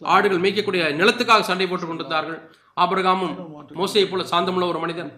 [0.00, 2.38] ஆடுகள் மேய்க்கக்கூடிய நிலத்துக்காக சண்டை போட்டுக் கொண்டிருந்தார்கள்.
[2.82, 3.34] ஆபிரகாமும்
[3.80, 5.12] மோசையை போல சாந்தமுள்ள ஒரு மனிதன்.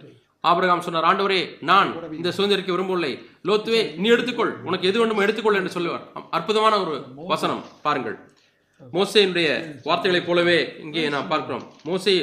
[0.51, 3.13] ஆபிரகாம் சொன்னார் ஆண்டவரே நான் இந்த சுதந்திரிக்க விரும்பவில்லை.
[3.45, 4.53] லோத்துவே நீ எடுத்துக்கொள்.
[4.69, 6.05] உனக்கு எது வேண்டுமோ எடுத்துக்கொள் என்று சொல்லுவார்.
[6.31, 7.63] அற்புதமான ஒரு வசனம்.
[7.83, 8.17] பாருங்கள்.
[8.93, 9.47] மோசையினுடைய
[9.85, 11.65] வார்த்தைகளைப் போலவே இங்கே நாம் பார்க்கிறோம்.
[11.85, 12.15] மோசை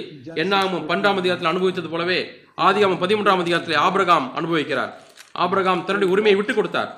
[0.42, 2.20] எண்ணாகமும் பன்னெண்டாம் அதிகாரத்தில் அனுபவித்தது போலவே
[2.58, 4.92] ஆதிகாமம் பதிமூன்றாம் அதிகாரத்தில் ஆபிரகாம் அனுபவிக்கிறார்.
[5.32, 6.92] ஆபிரகாம் தன்னுடைய உரிமையை விட்டுக் கொடுத்தார்.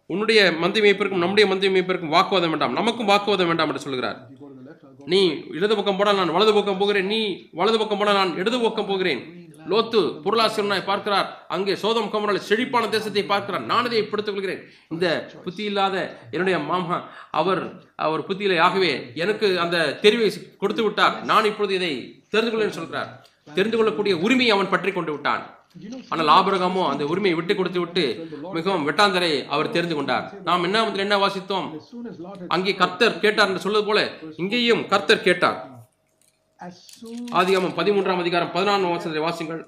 [0.06, 2.72] உன்னுடைய மந்தை மேய்ப்பிற்கும் நம்முடைய மந்திய மேய்ப்பிற்கும் வாக்குவாதம் வேண்டாம்.
[2.72, 4.18] நமக்கும் வாக்குவாதம் வேண்டாம் என்று சொல்கிறார்
[5.12, 5.20] நீ
[5.56, 7.08] இடது பக்கம் போனால் நான் வலது பக்கம் போகிறேன்.
[7.12, 7.20] நீ
[7.60, 9.22] வலது பக்கம் போனால் நான் இடது பக்கம் போகிறேன்.
[9.70, 11.28] லோத்து பொருளாசிரியனாய் பார்க்கிறார்.
[11.54, 13.64] அங்கே சோதம் கமரல் செழிப்பான தேசத்தை பார்க்கிறார்.
[13.70, 14.62] நான் இதை படுத்துக் கொள்கிறேன்
[14.94, 15.06] இந்த
[15.44, 15.96] புத்தி இல்லாத
[16.34, 16.98] என்னுடைய மாமா
[17.40, 17.62] அவர்
[18.06, 18.92] அவர் புத்தியில ஆகவே
[19.24, 20.28] எனக்கு அந்த தெரிவை
[20.62, 21.16] கொடுத்து விட்டார்.
[21.30, 21.92] நான் இப்பொழுது இதை
[22.34, 23.10] தெரிந்து கொள்ளேன் சொல்கிறார்.
[23.58, 25.44] தெரிந்து கொள்ளக்கூடிய உரிமையை அவன் பற்றி கொண்டு விட்டான்.
[26.12, 28.04] ஆனால் ஆபிரகாமோ அந்த உரிமையை விட்டு கொடுத்து விட்டு
[28.56, 30.26] மிகவும் வெட்டாந்தரை அவர் தெரிந்து கொண்டார்.
[30.48, 31.68] நாம் என்ன என்ன வாசித்தோம்?
[32.56, 34.02] அங்கே கர்த்தர் கேட்டார் என்று சொல்வது போல
[34.42, 35.60] இங்கேயும் கர்த்தர் கேட்டார்.
[37.38, 39.60] ஆதிகாமம் பதிமூன்றாம் அதிகாரம் பதினான்கு வாசத்தை வாசிங்கள்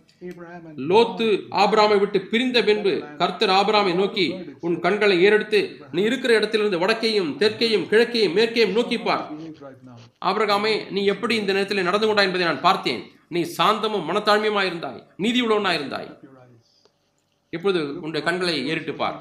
[0.90, 1.26] லோத்து
[1.62, 4.26] ஆபராமை விட்டு பிரிந்த பின்பு கர்த்தர் ஆபராமை நோக்கி
[4.66, 5.60] உன் கண்களை ஏறெடுத்து
[5.96, 9.60] நீ இருக்கிற இடத்திலிருந்து வடக்கையும் தெற்கையும் கிழக்கையும் மேற்கையும் நோக்கிப்பார் behave
[10.30, 13.02] ஆபிரகாமே நீ எப்படி இந்த நேரத்தில் நடந்து கொண்டாய் என்பதை நான் பார்த்தேன்.
[13.34, 16.10] நீ சாந்தமும் மனத்தாழ்மையுமாயிருந்தாய் நீதி உள்ளவனா இருந்தாய்
[17.52, 19.16] இப்பொழுது உன்னுடைய கண்களை ஏறிட்டு பார்.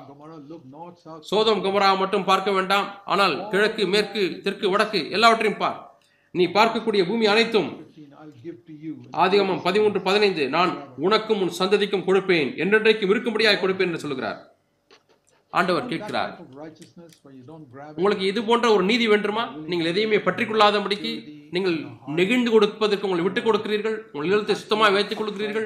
[1.29, 2.87] சோதம் குமரா மட்டும் பார்க்க வேண்டாம்.
[3.13, 5.77] ஆனால் கிழக்கு மேற்கு தெற்கு வடக்கு எல்லாவற்றையும் பார்.
[6.35, 7.69] நீ பார்க்கக்கூடிய பூமி அனைத்தும்
[9.23, 10.43] ஆதிகமம் பதிமூன்று பதினைந்து.
[10.55, 10.71] நான்
[11.05, 12.49] உனக்கும் உன் சந்ததிக்கும் கொடுப்பேன்.
[12.63, 14.39] என்றென்றைக்கும் இருக்கும்படியாக கொடுப்பேன் என்று சொல்கிறார்
[15.53, 16.31] ஆண்டவர் கேட்கிறார்.
[17.95, 19.43] உங்களுக்கு இது போன்ற ஒரு நீதி வேண்டுமா?
[19.71, 21.13] நீங்கள் எதையுமே பற்றிக்கொள்ளாதபடிக்கு
[21.53, 21.77] நீங்கள்
[22.19, 23.97] நெகிழ்ந்து கொடுப்பதற்கு உங்களை விட்டுக் கொடுக்கிறீர்கள்.
[24.13, 25.65] உங்கள் இல்லத்தை சுத்தமாக வைத்துக் to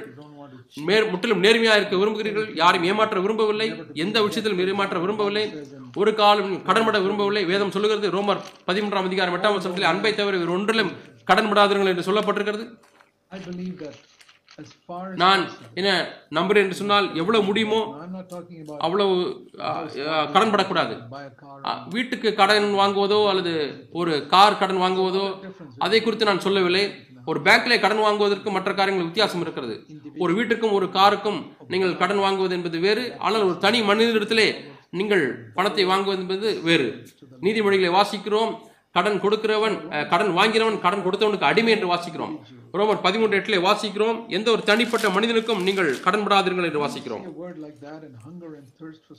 [0.88, 2.48] மேற் முற்றிலும் நேர்மையா இருக்க விரும்புகிறீர்கள்.
[2.56, 3.68] யாரையும் ஏமாற்ற விரும்பவில்லை.
[3.94, 5.46] எந்த விஷயத்திலும் ஏமாற்ற விரும்பவில்லை.
[6.02, 7.46] ஒரு காலம் கடன்பட விரும்பவில்லை.
[7.46, 10.92] வேதம் சொல்லுகிறது ரோமர் பதிமூன்றாம் அதிகாரம் எட்டாம் வசனத்தில் அன்பை தவிர வேறு ஒன்றிலும்
[11.32, 12.68] கடன் விடாதீர்கள் என்று சொல்லப்பட்டிருக்கிறது.
[15.22, 15.42] நான்
[15.80, 15.90] என்ன
[16.38, 17.82] நம்புறேன் என்று சொன்னால் எவ்வளவு முடியுமோ
[18.86, 19.16] அவ்வளவு
[20.34, 20.96] கடன் படக்கூடாது
[21.96, 23.54] வீட்டுக்கு கடன் வாங்குவதோ அல்லது
[24.02, 25.26] ஒரு கார் கடன் வாங்குவதோ
[25.88, 26.84] அதை குறித்து நான் சொல்லவில்லை.
[27.32, 29.76] ஒரு பேங்க்ல கடன் வாங்குவதற்கு மற்ற காரியங்கள் வித்தியாசம் இருக்கிறது.
[30.24, 31.40] ஒரு வீட்டுக்கும் ஒரு காருக்கும்
[31.72, 34.48] நீங்கள் கடன் வாங்குவது என்பது வேறு ஆனால் ஒரு தனி மனிதனிடத்திலே
[35.00, 35.24] நீங்கள்
[35.58, 36.88] பணத்தை வாங்குவது என்பது வேறு.
[37.46, 38.54] நீதிமொழிகளை வாசிக்கிறோம்.
[38.92, 42.42] கடன் கொடுக்கிறவன் கடன் வாங்கினவன் கடன் கொடுத்தவனுக்கு அடிமை என்று வாசிக்கிறோம்.
[42.74, 47.22] ரோமர் பதிமூன்று எட்டிலே வாசிக்கிறோம் எந்த ஒரு தனிப்பட்ட மனிதனுக்கும் நீங்கள் கடன் படாதீர்கள் என்று வாசிக்கிறோம்.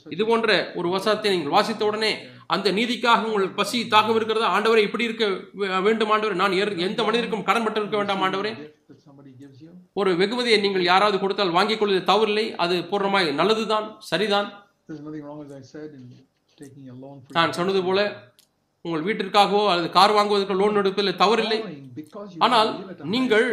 [0.09, 2.17] இது போன்ற ஒரு வசனத்தை நீங்கள் வாசித்த உடனே
[2.47, 4.59] அந்த நீதிக்காக உங்கள் பசி தாகம் இருக்கிறதா?
[4.59, 6.33] ஆண்டவரே இப்படி இருக்க வே- வேண்டும் ஆண்டவரே.
[6.33, 8.73] நான் எந்த மனிதருக்கும் கடன்பட்டு இருக்க வேண்டாம் ஆண்டவரே.
[9.93, 12.55] ஒரு வெகுமதியை நீங்கள் யாராவது கொடுத்தால் வாங்கிக் கொள்வது தவறில்லை.
[12.55, 14.65] அது பூர்ணமாய் நல்லதுதான் சரிதான்.
[17.27, 18.30] நான் சொன்னது போல
[18.85, 21.59] உங்கள் வீட்டிற்காகவோ அல்லது கார் வாங்குவதற்கு லோன் எடுப்பதில் தவறில்லை.
[22.45, 22.69] ஆனால்
[23.13, 23.47] நீங்கள்.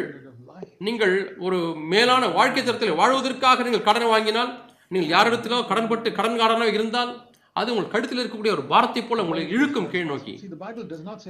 [0.86, 1.14] நீங்கள்
[1.46, 1.58] ஒரு
[1.92, 4.52] மேலான வாழ்க்கை தரத்தில் வாழ்வதற்காக நீங்கள் கடன் வாங்கினால்
[4.94, 7.10] நீங்கள் யாரிடத்திலோ கடன்பட்டு கடன்காரனோ இருந்தால்
[7.60, 10.34] அது உங்கள் கழுத்தில் இருக்கக்கூடிய ஒரு பாரத்தை போல உங்களை இழுக்கும் கீழ் நோக்கி.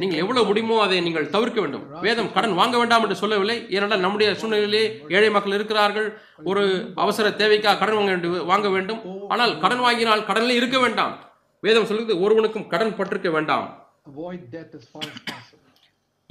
[0.00, 1.84] நீங்கள் எவ்வளவு முடியுமோ அதை நீங்கள் தவிர்க்க வேண்டும்.
[2.06, 3.56] வேதம் கடன் வாங்க வேண்டாம் என்று சொல்லவில்லை.
[3.76, 4.82] ஏனென்றால் நம்முடைய சூழ்நிலையிலே
[5.16, 6.08] ஏழை மக்கள் இருக்கிறார்கள்.
[6.50, 6.64] ஒரு
[7.04, 9.00] அவசர தேவைக்காக கடன் வாங்க வேண்டும் வாங்க வேண்டும்.
[9.34, 11.14] ஆனால் கடன் வாங்கினால் கடனில் இருக்க வேண்டாம்.
[11.62, 13.68] வேதம் சொல்லுது ஒருவனுக்கும் கடன் பட்டிருக்க வேண்டாம்.
[14.10, 15.64] Avoid debt as far as possible.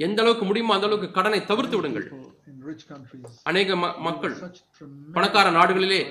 [0.05, 2.07] எந்த அளவுக்கு முடியுமோ அந்த அளவுக்கு கடனை தவிர்த்து விடுங்கள்.
[3.51, 3.75] அநேக
[4.07, 4.35] மக்கள்
[5.15, 6.01] பணக்கார நாடுகளிலே.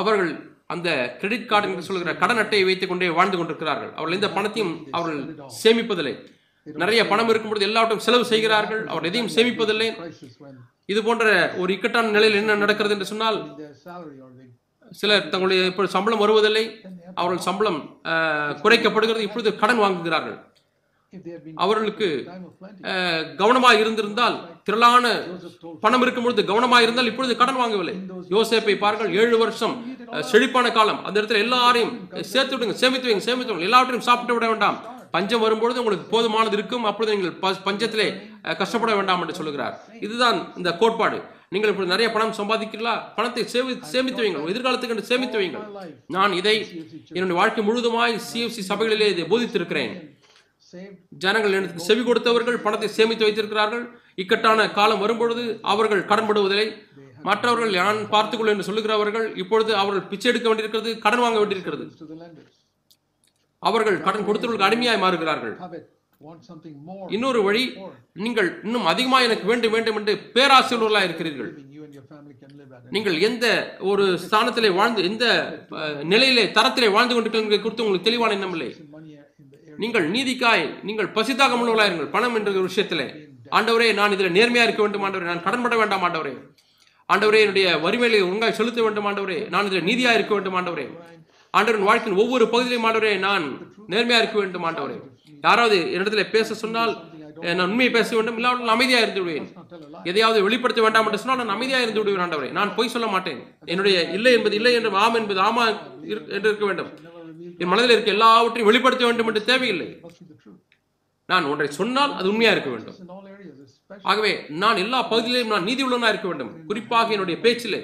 [0.00, 0.32] அவர்கள்
[0.74, 0.88] அந்த
[1.20, 3.92] கிரெடிட் கார்டு என்று சொல்கிற கடன் அட்டையை வைத்துக் கொண்டே வாழ்ந்து கொண்டிருக்கிறார்கள்.
[3.98, 5.22] அவர்கள் எந்த பணத்தையும் அவர்கள்
[5.62, 6.14] சேமிப்பதில்லை.
[6.82, 8.82] நிறைய பணம் இருக்கும்பொழுது எல்லாவற்றையும் செலவு செய்கிறார்கள்.
[8.90, 9.88] அவர்கள் எதையும் சேமிப்பதில்லை.
[10.92, 11.24] இது போன்ற
[11.62, 13.40] ஒரு இக்கட்டான நிலையில் என்ன நடக்கிறது என்று சொன்னால்
[15.00, 16.64] சிலர் தங்களுடைய இப்பொழுது சம்பளம் வருவதில்லை.
[17.20, 17.80] அவர்கள் சம்பளம்
[18.62, 19.26] குறைக்கப்படுகிறது.
[19.26, 20.38] இப்பொழுது கடன் வாங்குகிறார்கள்.
[21.62, 22.08] அவர்களுக்கு
[23.40, 24.36] கவனமாக இருந்திருந்தால்
[24.66, 25.04] திரளான
[25.84, 27.94] பணம் இருக்கும்பொழுது கவனமாக இருந்தால் இப்பொழுது கடன் வாங்கவில்லை.
[28.34, 29.74] யோசேப்பை பாருங்கள் ஏழு வருஷம்
[30.30, 31.00] செழிப்பான காலம்.
[31.06, 31.92] அந்த இடத்துல எல்லாரையும்
[32.32, 33.68] சேர்த்து விடுங்க சேமித்து வைங்க சேமித்து வைங்க.
[33.70, 34.78] எல்லாவற்றையும் சாப்பிட்டு விட வேண்டாம்.
[35.16, 36.86] பஞ்சம் வரும்பொழுது உங்களுக்கு போதுமானது இருக்கும்.
[36.90, 38.08] அப்பொழுது நீங்கள் பஞ்சத்திலே
[38.60, 39.74] கஷ்டப்பட வேண்டாம் என்று சொல்கிறார்
[40.06, 41.18] இதுதான் இந்த கோட்பாடு.
[41.54, 42.94] நீங்கள் இப்படி நிறைய பணம் சம்பாதிக்கிறீர்களா?
[43.16, 44.46] பணத்தை சேமி சேமித்து வைங்கள்.
[44.52, 45.66] எதிர்காலத்துக்கு என்று சேமித்து வைங்கள்.
[46.16, 46.56] நான் இதை
[47.16, 49.94] என்னுடைய வாழ்க்கை முழுவதுமாய் சிஎஃப்சி சபைகளிலே இதை போதித்திருக்கிறேன்.
[51.22, 53.84] ஜனங்கள் எனக்கு செவி கொடுத்தவர்கள் பணத்தை சேமித்து வைத்திருக்கிறார்கள்.
[54.22, 56.68] இக்கட்டான காலம் வரும்பொழுது அவர்கள் கடன்படுவதில்லை
[57.28, 61.84] மற்றவர்கள் நான் பார்த்துக்கொள் என்று சொல்லுகிறவர்கள் இப்பொழுது அவர்கள் பிச்சை எடுக்க வேண்டியிருக்கிறது கடன் வாங்க வேண்டியிருக்கிறது.
[63.68, 65.56] அவர்கள் கடன் கொடுத்தவர்களுக்கு அடிமையாய் மாறுகிறார்கள்.
[67.16, 67.64] இன்னொரு வழி
[68.24, 71.50] நீங்கள் இன்னும் அதிகமாக எனக்கு வேண்டும் வேண்டும் என்று பேராசிரியர்களாக இருக்கிறீர்கள்.
[72.94, 73.46] நீங்கள் எந்த
[73.90, 75.26] ஒரு ஸ்தானத்திலே வாழ்ந்து எந்த
[76.12, 78.70] நிலையிலே தரத்திலே வாழ்ந்து கொண்டிருக்கிறீர்கள் குறித்து உங்களுக்கு தெளிவான எண்ணம் இல்லை.
[79.80, 83.28] நீங்கள் நீதிக்காய் நீங்கள் பசிதாக உள்ளவர்களாயிருங்கள் பணம் என்ற ஒரு விஷயத்திலே.
[83.50, 85.24] ஆண்டவரே நான் இதில் நேர்மையாக இருக்க வேண்டும் ஆண்டவரே.
[85.24, 86.38] நான் கடன்பட வேண்டாம் ஆண்டவரே.
[87.12, 89.48] ஆண்டவரே என்னுடைய வறுமையை ஒழுங்காய் செலுத்த வேண்டும் ஆண்டவரே.
[89.48, 90.98] நான் இதில் நீதியாக இருக்க வேண்டும் ஆண்டவரே.
[91.50, 95.00] ஆண்டவரின் வாழ்க்கையின் ஒவ்வொரு பகுதியிலையும் ஆண்டவரே நான் நேர்மையா இருக்க வேண்டும் ஆண்டவரே.
[95.42, 97.02] யாராவது என்னிடத்துல பேச சொன்னால்
[97.40, 99.52] நான் உண்மையை பேச வேண்டும் இல்லாமல் அமைதியாக இருந்து விடுவேன்.
[100.04, 102.52] எதையாவது வெளிப்படுத்த வேண்டாம் என்று சொன்னால் நான் அமைதியாக இருந்து விடுவேன் ஆண்டவரே.
[102.52, 103.42] நான் பொய் சொல்ல மாட்டேன்.
[103.64, 105.66] என்னுடைய இல்லை என்பது இல்லை என்று ஆம் என்பது ஆமா
[106.08, 107.08] இரு- என்று இருக்க வேண்டும்.
[107.62, 109.88] என் மனதில் இருக்க எல்லாவற்றையும் வெளிப்படுத்த வேண்டும் என்று தேவையில்லை.
[111.32, 112.96] நான் ஒன்றை சொன்னால் அது உண்மையா இருக்க வேண்டும்.
[114.10, 114.32] ஆகவே
[114.62, 116.50] நான் எல்லா பகுதியிலும் நான் நீதி உள்ளவனா இருக்க வேண்டும்.
[116.70, 117.80] குறிப்பாக என்னுடைய பேச்சிலே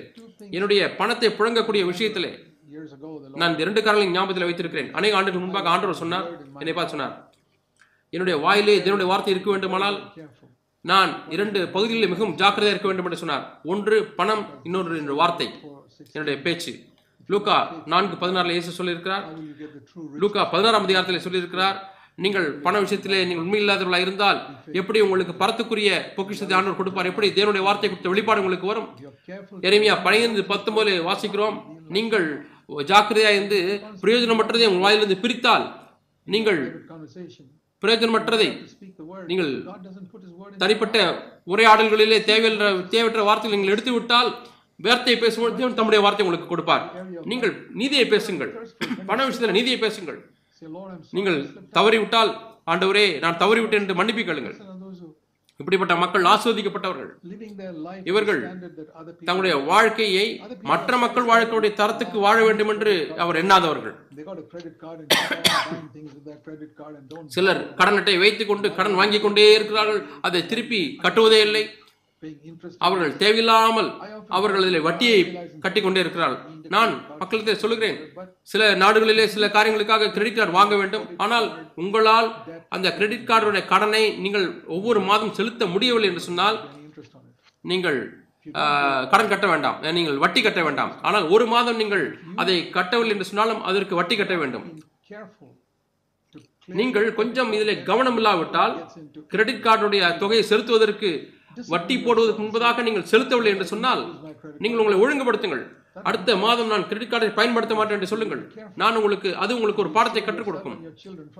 [0.56, 2.30] என்னுடைய பணத்தை புழங்கக்கூடிய விஷயத்திலே.
[3.40, 4.90] நான் இந்த இரண்டு காரணங்களையும் ஞாபகத்தில் வைத்திருக்கிறேன்.
[4.98, 6.26] அநேக ஆண்டுகள் முன்பாக ஆண்டவர் சொன்னார்
[6.62, 7.14] என்னை பார்த்து சொன்னார்
[8.14, 9.98] என்னுடைய வாயிலே இதனுடைய வார்த்தை இருக்க வேண்டுமானால்.
[10.90, 13.46] நான் இரண்டு பகுதிகளில் மிகவும் ஜாக்கிரதையா இருக்க வேண்டும் என்று சொன்னார்.
[13.72, 15.48] ஒன்று பணம் இன்னொன்று என்னுடைய வார்த்தை
[16.14, 16.72] என்னுடைய பேச்சு.
[17.28, 17.56] லூக்கா
[17.86, 19.24] நான்கு பதினாறுல இயேசு சொல்லியிருக்கிறார்?
[20.20, 21.76] லூக்கா பதினாறாம் அதிகாரத்தில் சொல்லியிருக்கிறார்
[22.18, 24.38] நீங்கள் பண விஷயத்திலே நீங்கள் உண்மை இல்லாதவர்களாக இருந்தால்
[24.80, 28.86] எப்படி உங்களுக்கு பரத்துக்குரிய பொக்கிஷத்தை ஆண்டவர் கொடுப்பார் எப்படி தேவனுடைய வார்த்தை கொடுத்த வெளிப்பாடு உங்களுக்கு வரும்
[29.64, 31.56] எரேமியா பனிரெண்டு பத்தொன்பது வாசிக்கிறோம்
[31.88, 32.26] நீங்கள்
[32.88, 33.58] ஜாக்கிரதையா இருந்து
[34.02, 35.66] பிரயோஜனமற்றதை உங்கள் வாயிலிருந்து பிரித்தால்
[36.26, 36.60] நீங்கள்
[37.82, 38.46] பிரயோஜனமற்றதை.
[39.26, 39.50] நீங்கள்.
[40.58, 40.96] தனிப்பட்ட
[41.46, 44.30] உரையாடல்களிலே தேவையற்ற தேவையற்ற வார்த்தைகள் நீங்கள் எடுத்து விட்டால்
[44.84, 46.84] வார்த்தையை பேசும்போது தேவன் தம்முடைய வார்த்தை உங்களுக்கு கொடுப்பார்.
[47.32, 48.52] நீங்கள் நீதியை பேசுங்கள்.
[49.10, 50.18] பண விஷயத்தில் நீதியை பேசுங்கள்.
[51.16, 51.38] நீங்கள்
[51.78, 52.32] தவறிவிட்டால்
[52.72, 54.58] ஆண்டவரே நான் தவறிவிட்டேன் என்று மன்னிப்பு கேளுங்கள்.
[55.60, 57.10] இப்படிப்பட்ட மக்கள் ஆஸ்வதிக்கப்பட்டவர்கள்.
[58.10, 58.40] இவர்கள்
[59.28, 60.26] தங்களுடைய வாழ்க்கையை
[60.70, 62.92] மற்ற மக்கள் வாழ்க்கையுடைய தரத்துக்கு வாழ வேண்டும் என்று
[63.24, 63.94] அவர் எண்ணாதவர்கள்.
[67.36, 70.02] சிலர் கடன் அட்டை வைத்துக் கொண்டு கடன் வாங்கிக் கொண்டே இருக்கிறார்கள்.
[70.28, 71.64] அதை திருப்பி கட்டுவதே இல்லை.
[72.86, 73.88] அவர்கள் தேவையில்லாமல்
[74.38, 75.20] அவர்கள் அதில் வட்டியை
[75.64, 76.42] கட்டி கொண்டே இருக்கிறார்கள்.
[76.74, 77.98] நான் மக்களுக்கு சொல்லுகிறேன்
[78.52, 81.06] சில நாடுகளிலே சில காரியங்களுக்காக கிரெடிட் கார்டு வாங்க வேண்டும்.
[81.24, 81.46] ஆனால்
[81.82, 82.28] உங்களால்
[82.76, 84.46] அந்த கிரெடிட் கார்டுடைய கடனை நீங்கள்
[84.76, 86.58] ஒவ்வொரு மாதம் செலுத்த முடியவில்லை என்று சொன்னால்
[87.72, 87.98] நீங்கள்
[89.12, 89.78] கடன் கட்ட வேண்டாம்.
[89.98, 90.92] நீங்கள் வட்டி கட்ட வேண்டாம்.
[91.06, 92.04] ஆனால் ஒரு மாதம் நீங்கள்
[92.42, 94.66] அதை கட்டவில்லை என்று சொன்னாலும் அதற்கு வட்டி கட்ட வேண்டும்.
[96.78, 98.72] நீங்கள் கொஞ்சம் இதில் கவனம் இல்லாவிட்டால்
[99.32, 101.10] கிரெடிட் கார்டுடைய தொகையை செலுத்துவதற்கு
[101.72, 104.04] வட்டி போடுவதற்கு முன்பதாக நீங்கள் செலுத்தவில்லை என்று சொன்னால்
[104.62, 105.64] நீங்கள் உங்களை ஒழுங்குபடுத்துங்கள்.
[106.08, 108.42] அடுத்த மாதம் நான் கிரெடிட் கார்டை பயன்படுத்த மாட்டேன் என்று சொல்லுங்கள்.
[108.80, 110.76] நான் உங்களுக்கு அது உங்களுக்கு ஒரு பாடத்தை கற்றுக் கொடுக்கும்.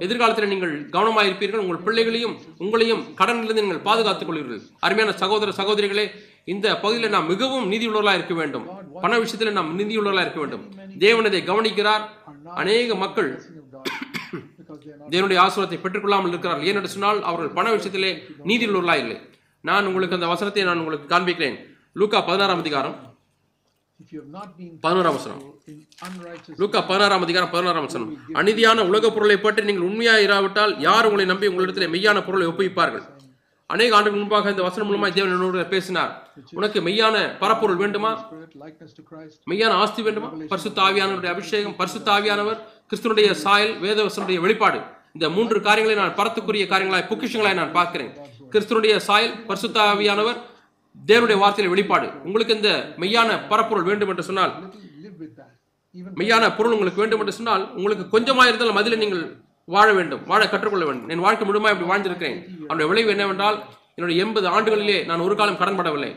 [0.04, 4.62] எதிர்காலத்தில் நீங்கள் கவனமாக இருப்பீர்கள் உங்கள் பிள்ளைகளையும் உங்களையும் கடனிலிருந்து நீங்கள் பாதுகாத்துக் கொள்வீர்கள்.
[4.86, 6.06] அருமையான சகோதர சகோதரிகளே
[6.54, 8.66] இந்த பகுதியில் நாம் மிகவும் நீதியுள்ளவர்களாக இருக்க வேண்டும்.
[9.04, 10.64] பண விஷயத்தில் நாம் நீதியுள்ளவர்களாக இருக்க வேண்டும்.
[11.04, 12.04] தேவன் இதை கவனிக்கிறார்.
[12.62, 13.30] அநேக மக்கள்
[15.12, 16.68] தேவனுடைய ஆசீர்வாதத்தை பெற்றுக்கொள்ளாமல் இருக்கிறார்கள்.
[16.70, 18.12] ஏனென்று சொன்னால் அவர்கள் பண விஷயத்திலே
[18.50, 19.18] நீதியுள்ளவர்களாக இல்லை.
[19.68, 21.56] நான் உங்களுக்கு அந்த வசனத்தை நான் உங்களுக்கு காண்பிக்கிறேன்.
[22.00, 22.96] லூக்கா பதினாறாம் அதிகாரம்.
[24.84, 25.42] பதினோராம் வசனம்.
[26.60, 28.10] லூக்கா பதினாறாம் அதிகாரம் பதினாறாம் வசனம்.
[28.40, 33.04] அநீதியான உலக பொருளை பற்றி நீங்கள் உண்மையாக இராவிட்டால் யார் உங்களை நம்பி உங்களிடத்தில் மெய்யான பொருளை ஒப்புவிப்பார்கள்?
[33.74, 36.12] அநேக ஆண்டுகள் முன்பாக இந்த வசனம் மூலமாக தேவன் என்னோடு பேசினார்.
[36.58, 38.12] உனக்கு மெய்யான பரப்பொருள் வேண்டுமா?
[39.52, 40.28] மெய்யான ஆஸ்தி வேண்டுமா?
[40.52, 42.60] பரிசுத்த ஆவியானவருடைய அபிஷேகம் பரிசுத்த ஆவியானவர்
[42.90, 44.80] கிறிஸ்துனுடைய சாயல் வேதவசனுடைய வெளிப்பாடு.
[45.16, 48.12] இந்த மூன்று காரியங்களை நான் பரத்துக்குரிய காரியங்களாய் பொக்கிஷங்களாய் நான் பார்க்கிறேன்.
[48.52, 50.38] கிறிஸ்துனுடைய சாயல் பரிசுத்தாவியானவர்
[51.10, 52.06] தேவனுடைய வார்த்தையில வெளிப்பாடு.
[52.26, 52.70] உங்களுக்கு இந்த
[53.02, 54.52] மெய்யான பரப்பொருள் வேண்டும் என்று சொன்னால்
[56.20, 59.24] மெய்யான பொருள் உங்களுக்கு வேண்டும் என்று சொன்னால் உங்களுக்கு கொஞ்சமாக இருந்தாலும் அதில் நீங்கள்
[59.74, 61.08] வாழ வேண்டும் வாழ கற்றுக்கொள்ள வேண்டும்.
[61.12, 62.38] என் வாழ்க்கை முழுமா இப்படி வாழ்ந்திருக்கிறேன்.
[62.68, 63.58] அவனுடைய விளைவு என்னவென்றால்
[63.96, 66.10] என்னுடைய எண்பது ஆண்டுகளிலே நான் ஒரு காலம் கடன் படவில்லை.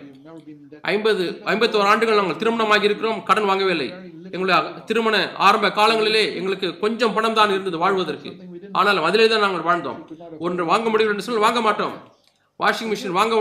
[0.93, 3.87] ஐம்பது ஐம்பத்தோரு ஆண்டுகள் நாங்கள் திருமணமாகி இருக்கிறோம் கடன் வாங்கவில்லை.
[4.33, 4.57] எங்களுடைய
[4.89, 5.15] திருமண
[5.47, 8.31] ஆரம்ப காலங்களிலே எங்களுக்கு கொஞ்சம் பணம் தான் இருந்தது வாழ்வதற்கு.
[8.79, 9.99] ஆனாலும் அதிலே தான் நாங்கள் வாழ்ந்தோம்.
[10.47, 11.95] ஒன்று வாங்க முடியும் என்று சொல்லி வாங்க மாட்டோம்.
[12.63, 13.35] வாஷிங் மிஷின் வாங்க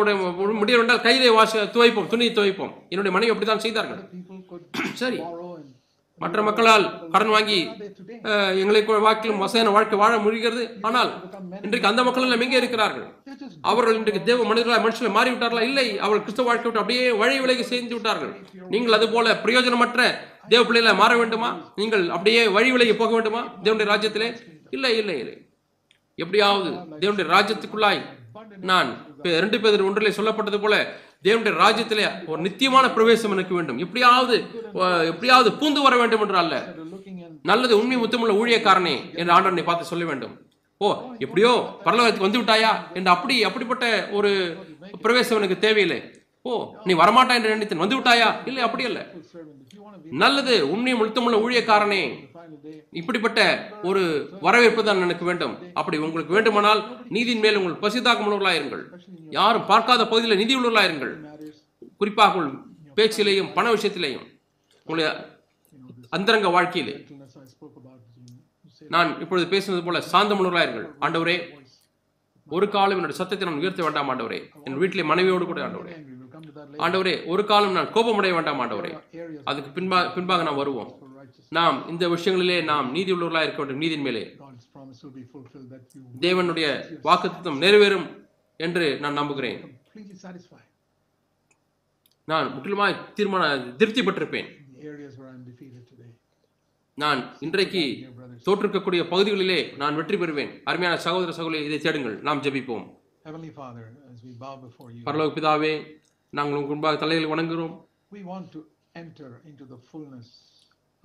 [0.61, 2.73] முடியவில்லை என்றால் கையிலே வாஷ் துவைப்போம் துணியை துவைப்போம்.
[2.93, 4.03] என்னுடைய மனைவி அப்படித்தான் செய்தார்கள்.
[5.03, 5.21] சரி.
[6.23, 7.59] மற்ற மக்களால் கடன் வாங்கி
[8.61, 10.63] எங்களை கூட வாழ்க்கையிலும் வசதியான வாழ்க்கை வாழ முடிகிறது.
[10.89, 11.11] ஆனால்
[11.67, 13.05] இன்றைக்கு அந்த மக்கள் எல்லாம் எங்கே இருக்கிறார்கள்?
[13.71, 15.63] அவர்கள் இன்றைக்கு தேவ மனிதர்களாக மனுஷனை மாறிவிட்டார்களா?
[15.71, 15.87] இல்லை.
[16.05, 18.33] அவர்கள் கிறிஸ்தவ வாழ்க்கை விட்டு அப்படியே வழி விலகி செய்து விட்டார்கள்.
[18.75, 20.09] நீங்கள் அது போல பிரயோஜனமற்ற
[20.55, 21.51] தேவ பிள்ளைகளை மாற வேண்டுமா?
[21.81, 23.43] நீங்கள் அப்படியே வழி விலகி போக வேண்டுமா?
[23.65, 24.31] தேவனுடைய ராஜ்யத்திலே?
[24.77, 25.37] இல்லை இல்லை இல்லை.
[26.25, 26.71] எப்படியாவது
[27.03, 28.03] தேவனுடைய ராஜ்யத்துக்குள்ளாய்
[28.71, 28.91] நான்
[29.25, 30.75] ரெண்டு பேர் ஒன்றிலே சொல்லப்பட்டது போல
[31.27, 33.79] தேவனுடைய ராஜ்யத்திலே ஒரு நித்தியமான பிரவேசம் எனக்கு வேண்டும்.
[33.85, 34.37] எப்படியாவது
[35.13, 36.57] எப்படியாவது பூந்து வர வேண்டும் என்று அல்ல.
[37.51, 40.35] நல்லது உண்மை முத்தமுள்ள ஊழியக்காரனே என்று ஆண்டவனை பார்த்து சொல்ல வேண்டும்.
[40.81, 40.89] ஓ
[41.25, 41.53] எப்படியோ
[41.85, 43.87] பரலோகத்துக்கு வந்து விட்டாயா என்று அப்படி அப்படிப்பட்ட
[44.19, 44.31] ஒரு
[45.03, 46.01] பிரவேசம் எனக்கு தேவையில்லை.
[46.43, 46.51] ஓ
[46.85, 47.83] நீ வரமாட்டா என்று நினைத்தேன்.
[47.85, 48.29] வந்து விட்டாயா?
[48.49, 49.01] இல்லை அப்படி அல்ல.
[50.23, 52.03] நல்லது உண்மை முழுத்தமுள்ள ஊழியக்காரனே
[53.01, 53.41] இப்படிப்பட்ட
[53.89, 54.03] ஒரு
[54.47, 55.55] வரவேற்பு தான் எனக்கு வேண்டும்.
[55.81, 56.81] அப்படி உங்களுக்கு வேண்டுமானால்
[57.17, 58.85] நீதியின் மேல் உங்கள் பசிதாக்கமுள்ளவர்களாயிருங்கள்
[59.39, 61.15] யாரும் பார்க்காத பகுதியில் நிதி உள்ளவர்களாயிருங்கள்
[62.01, 62.57] குறிப்பாக உங்கள்
[62.99, 64.27] பேச்சிலேயும் பண விஷயத்திலேயும்
[64.87, 65.09] உங்களுடைய
[66.17, 66.97] அந்தரங்க வாழ்க்கையிலே.
[68.95, 71.39] நான் இப்பொழுது பேசினது போல சாந்தமுள்ளவர்களாயிருங்கள் ஆண்டவரே
[72.57, 74.39] ஒரு காலம் என்னுடைய சத்தத்தை நான் உயர்த்த வேண்டாம் ஆண்டவரே.
[74.67, 75.95] என் வீட்டிலே மனைவியோடு கூட ஆண்டவரே.
[76.85, 78.93] ஆண்டவரே ஒரு காலம் நான் கோபமடைய வேண்டாம் ஆண்டவரே.
[79.51, 80.91] அதுக்கு பின்பா பின்பாக நான் வருவோம்.
[81.49, 84.23] நாம் இந்த விஷயங்களிலே நாம் நீதி உள்ளவர்களாக இருக்க வேண்டும் நீதியின் மேலே.
[86.21, 86.67] தேவனுடைய
[87.05, 88.07] வாக்குத்தத்தம் நிறைவேறும்
[88.57, 89.81] என்று நான் நம்புகிறேன்.
[92.25, 94.49] நான் முற்றிலுமாய் தீர்மான திருப்தி பெற்றிருப்பேன்
[96.95, 98.13] நான் இன்றைக்கு
[98.47, 100.61] தோற்றிருக்கக்கூடிய பகுதிகளிலே நான் வெற்றி பெறுவேன்.
[100.65, 102.21] அருமையான சகோதர சகோதரி இதை தேடுங்கள்.
[102.21, 102.87] நாம் ஜெபிப்போம்.
[105.05, 105.73] பரலோக பிதாவே
[106.31, 107.87] நாங்கள் உங்கள் முன்பாக தலையில் வணங்குகிறோம்.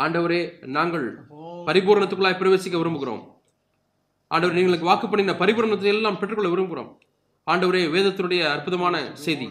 [0.03, 0.41] ஆண்டவரே
[0.77, 1.05] நாங்கள்
[1.67, 3.23] பரிபூர்ணத்துக்குள்ளாய் பரிபூரணத்துக்குள்ளாய் பிரவேசிக்க விரும்புகிறோம்.
[4.33, 6.89] ஆண்டவர் நீங்களுக்கு வாக்கு பண்ணின பரிபூர்ணத்தை எல்லாம் பெற்றுக்கொள்ள விரும்புகிறோம்.
[7.51, 8.95] ஆண்டவரே வேதத்தினுடைய அற்புதமான
[9.25, 9.47] செய்தி.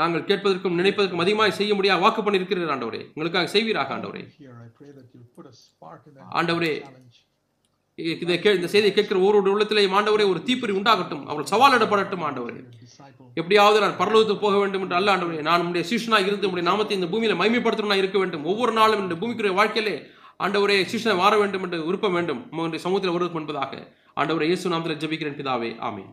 [0.00, 3.02] நாங்கள் கேட்பதற்கும் நினைப்பதற்கும் அதிகமாக செய்ய முடியாது வாக்கு பண்ணியிருக்கிறீர் ஆண்டவரே.
[3.14, 4.22] உங்களுக்காக செய்வீராக ஆண்டவரே.
[6.40, 6.72] ஆண்டவரே
[7.98, 12.60] இதை கே இந்த செய்தியை கேட்கிற ஒரு உள்ளத்திலே ஆண்டவரே ஒரு தீப்பறி உண்டாகட்டும் அவர்கள் சவாலிடப்படட்டும் ஆண்டவரே.
[13.34, 15.40] எப்படியாவது நான் பரலோகத்துக்கு போக வேண்டும் என்று அல்ல ஆண்டவரே.
[15.40, 18.44] நான் உடைய சீஷனாக இருந்து உடைய நாமத்தை இந்த பூமியில மைமைப்படுத்தணும் இருக்க வேண்டும்.
[18.44, 19.94] ஒவ்வொரு நாளும் இந்த பூமிக்குரிய வாழ்க்கையிலே
[20.44, 22.42] ஆண்டவரே சீஷனை வாழ வேண்டும் என்று விருப்பம் வேண்டும்.
[22.50, 25.78] உங்களுடைய சமூகத்தில் வருவதற்கு என்பதாக ஆண்டவரே இயேசு நாமத்தில் ஜெபிக்கிறேன் பிதாவே.
[25.78, 26.10] ஆமென்.